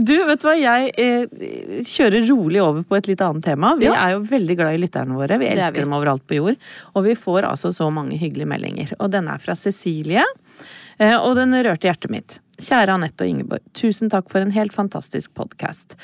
Du, 0.00 0.14
vet 0.28 0.40
du 0.42 0.46
hva, 0.48 0.54
jeg 0.58 0.92
eh, 0.98 1.80
kjører 1.88 2.26
rolig 2.30 2.62
over 2.62 2.82
på 2.88 2.96
et 2.98 3.08
litt 3.10 3.22
annet 3.24 3.44
tema. 3.46 3.74
Vi 3.80 3.86
Ja. 3.88 3.94
er 4.06 4.14
jo 4.16 4.22
veldig 4.30 4.56
glad 4.60 4.74
i 4.78 4.82
lytterne 4.84 5.16
våre. 5.18 5.38
Vi 5.40 5.46
er 5.50 5.56
elsker 5.58 5.80
vi. 5.80 5.84
dem 5.86 5.96
overalt 5.96 6.26
på 6.30 6.38
jord. 6.40 6.56
Og 6.94 7.04
vi 7.08 7.14
får 7.18 7.48
altså 7.50 7.72
så 7.74 7.90
mange 7.92 8.18
hyggelige 8.20 8.50
meldinger. 8.50 8.92
Og 9.00 9.10
denne 9.14 9.34
er 9.34 9.38
fra 9.42 9.54
Cecilie. 9.58 10.24
eh, 10.98 11.16
Og 11.18 11.34
den 11.36 11.52
rørte 11.54 11.88
hjertet 11.90 12.10
mitt. 12.10 12.38
Kjære 12.60 12.94
Anette 12.94 13.24
og 13.24 13.28
Ingeborg, 13.32 13.62
tusen 13.74 14.08
takk 14.12 14.28
for 14.30 14.40
en 14.44 14.52
helt 14.54 14.72
fantastisk 14.72 15.32
podkast. 15.34 15.96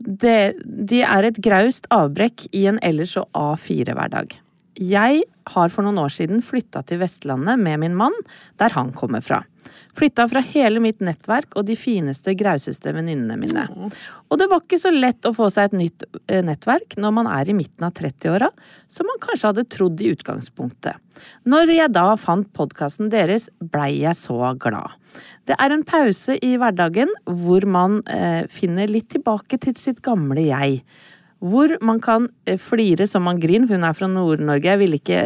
Det, 0.00 0.54
de 0.64 1.02
er 1.06 1.24
et 1.28 1.36
graust 1.44 1.86
avbrekk 1.92 2.46
i 2.56 2.64
en 2.66 2.78
ellers 2.82 3.12
så 3.14 3.26
A4-hverdag. 3.36 4.38
Jeg 4.80 5.24
har 5.54 5.72
for 5.72 5.86
noen 5.86 6.00
år 6.02 6.12
siden 6.12 6.42
flytta 6.42 6.82
til 6.88 7.02
Vestlandet 7.02 7.60
med 7.60 7.82
min 7.82 7.98
mann, 7.98 8.14
der 8.58 8.74
han 8.74 8.92
kommer 8.96 9.22
fra. 9.24 9.42
Flytta 9.94 10.26
fra 10.28 10.42
hele 10.44 10.80
mitt 10.82 11.00
nettverk 11.04 11.54
og 11.58 11.66
de 11.68 11.76
fineste, 11.78 12.34
grauseste 12.36 12.92
venninnene 12.94 13.36
mine. 13.38 13.64
Og 14.28 14.40
det 14.40 14.48
var 14.50 14.64
ikke 14.64 14.80
så 14.80 14.90
lett 14.92 15.24
å 15.28 15.34
få 15.36 15.48
seg 15.52 15.70
et 15.70 15.78
nytt 15.78 16.06
eh, 16.26 16.42
nettverk 16.44 16.98
når 17.00 17.14
man 17.20 17.30
er 17.30 17.48
i 17.48 17.56
midten 17.56 17.86
av 17.86 17.94
30-åra, 17.96 18.50
som 18.90 19.08
man 19.08 19.22
kanskje 19.22 19.52
hadde 19.52 19.66
trodd 19.72 20.02
i 20.02 20.10
utgangspunktet. 20.14 21.00
Når 21.46 21.70
jeg 21.76 21.94
da 21.94 22.08
fant 22.20 22.50
podkasten 22.56 23.12
deres, 23.12 23.48
blei 23.60 24.02
jeg 24.02 24.18
så 24.18 24.52
glad. 24.60 24.98
Det 25.46 25.54
er 25.60 25.70
en 25.70 25.86
pause 25.86 26.36
i 26.42 26.56
hverdagen 26.58 27.12
hvor 27.30 27.64
man 27.70 28.00
eh, 28.10 28.44
finner 28.50 28.90
litt 28.90 29.12
tilbake 29.14 29.60
til 29.62 29.78
sitt 29.78 30.02
gamle 30.04 30.48
jeg. 30.48 30.82
Hvor 31.44 31.74
man 31.84 32.00
kan 32.00 32.28
eh, 32.48 32.56
flire 32.60 33.06
som 33.10 33.26
man 33.28 33.40
griner, 33.42 33.68
for 33.68 33.76
hun 33.76 33.84
er 33.84 33.96
fra 33.96 34.08
Nord-Norge. 34.08 34.70
Jeg 34.70 34.80
ville 34.80 35.00
ikke 35.00 35.20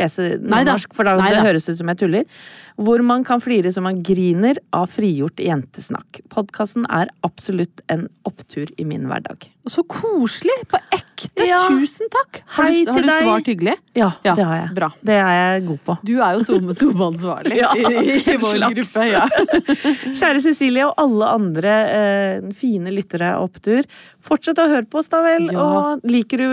lese 0.00 0.30
norsk, 0.40 0.94
for 0.96 1.08
da 1.08 1.16
Neida. 1.18 1.36
det 1.36 1.44
høres 1.50 1.68
ut 1.68 1.80
som 1.80 1.92
jeg 1.92 2.00
tuller. 2.00 2.40
Hvor 2.80 3.04
man 3.04 3.26
kan 3.28 3.42
flire 3.44 3.72
som 3.74 3.84
man 3.84 4.00
griner 4.06 4.60
av 4.76 4.88
frigjort 4.92 5.42
jentesnakk. 5.42 6.22
Podkasten 6.32 6.88
er 6.88 7.12
absolutt 7.26 7.84
en 7.92 8.06
opptur 8.28 8.70
i 8.78 8.88
min 8.88 9.08
hverdag. 9.10 9.50
Så 9.68 9.82
koselig! 9.84 10.54
På 10.70 10.78
ekte! 10.94 11.44
Ja. 11.48 11.60
Tusen 11.68 12.08
takk! 12.12 12.40
Har 12.56 12.68
du, 12.70 12.90
har 12.92 13.02
du 13.02 13.08
svart 13.10 13.48
hyggelig? 13.50 13.74
Ja, 13.98 14.10
Ja, 14.24 14.34
det 14.38 14.44
har 14.46 14.56
jeg. 14.60 14.68
bra. 14.76 14.88
Det 15.02 15.14
er 15.18 15.32
jeg 15.34 15.64
god 15.66 15.78
på. 15.88 15.96
Du 16.06 16.12
er 16.22 16.36
jo 16.38 16.44
Zoom-ansvarlig 16.78 17.56
Ja, 17.62 17.72
i, 17.74 17.82
i 18.18 18.36
vår 18.38 18.54
slags. 18.54 18.76
gruppe. 18.78 19.06
Ja. 19.10 19.24
Kjære 20.20 20.42
Cecilie 20.44 20.86
og 20.86 20.94
alle 21.02 21.30
andre 21.34 21.74
eh, 21.98 22.48
fine 22.56 22.92
lyttere 22.94 23.32
av 23.36 23.48
Opptur. 23.48 23.86
Fortsett 24.28 24.58
å 24.62 24.66
høre 24.70 24.86
på 24.90 25.00
oss, 25.02 25.08
da 25.12 25.20
vel. 25.24 25.48
Og 25.58 26.04
liker 26.08 26.42
du 26.42 26.48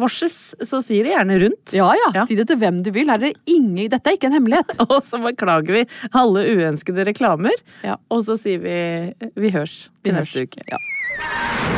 Vorses, 0.00 0.38
så 0.64 0.80
si 0.84 1.00
det 1.04 1.12
gjerne 1.14 1.38
rundt. 1.44 1.74
ja 1.76 1.88
ja, 2.14 2.24
si 2.28 2.36
det 2.38 2.46
til 2.50 2.58
hvem 2.60 2.80
du 2.84 2.90
vil. 2.94 3.10
Er 3.12 3.20
det 3.22 3.34
ingen, 3.48 3.88
dette 3.92 4.08
er 4.12 4.16
ikke 4.18 4.30
en 4.32 4.38
hemmelighet. 4.40 4.76
Og 4.88 4.98
så 5.04 5.20
beklager 5.22 5.80
vi 5.80 5.84
alle 6.16 6.46
uønskede 6.56 7.04
reklamer. 7.12 7.54
Ja. 7.84 7.98
Og 8.12 8.24
så 8.26 8.38
sier 8.40 8.62
vi 8.64 8.78
vi 9.38 9.50
hørs 9.54 9.88
til 10.02 10.12
Vi 10.12 10.16
neste 10.18 10.44
hørs. 10.44 10.48
uke. 10.48 10.64
Ja. 10.72 11.77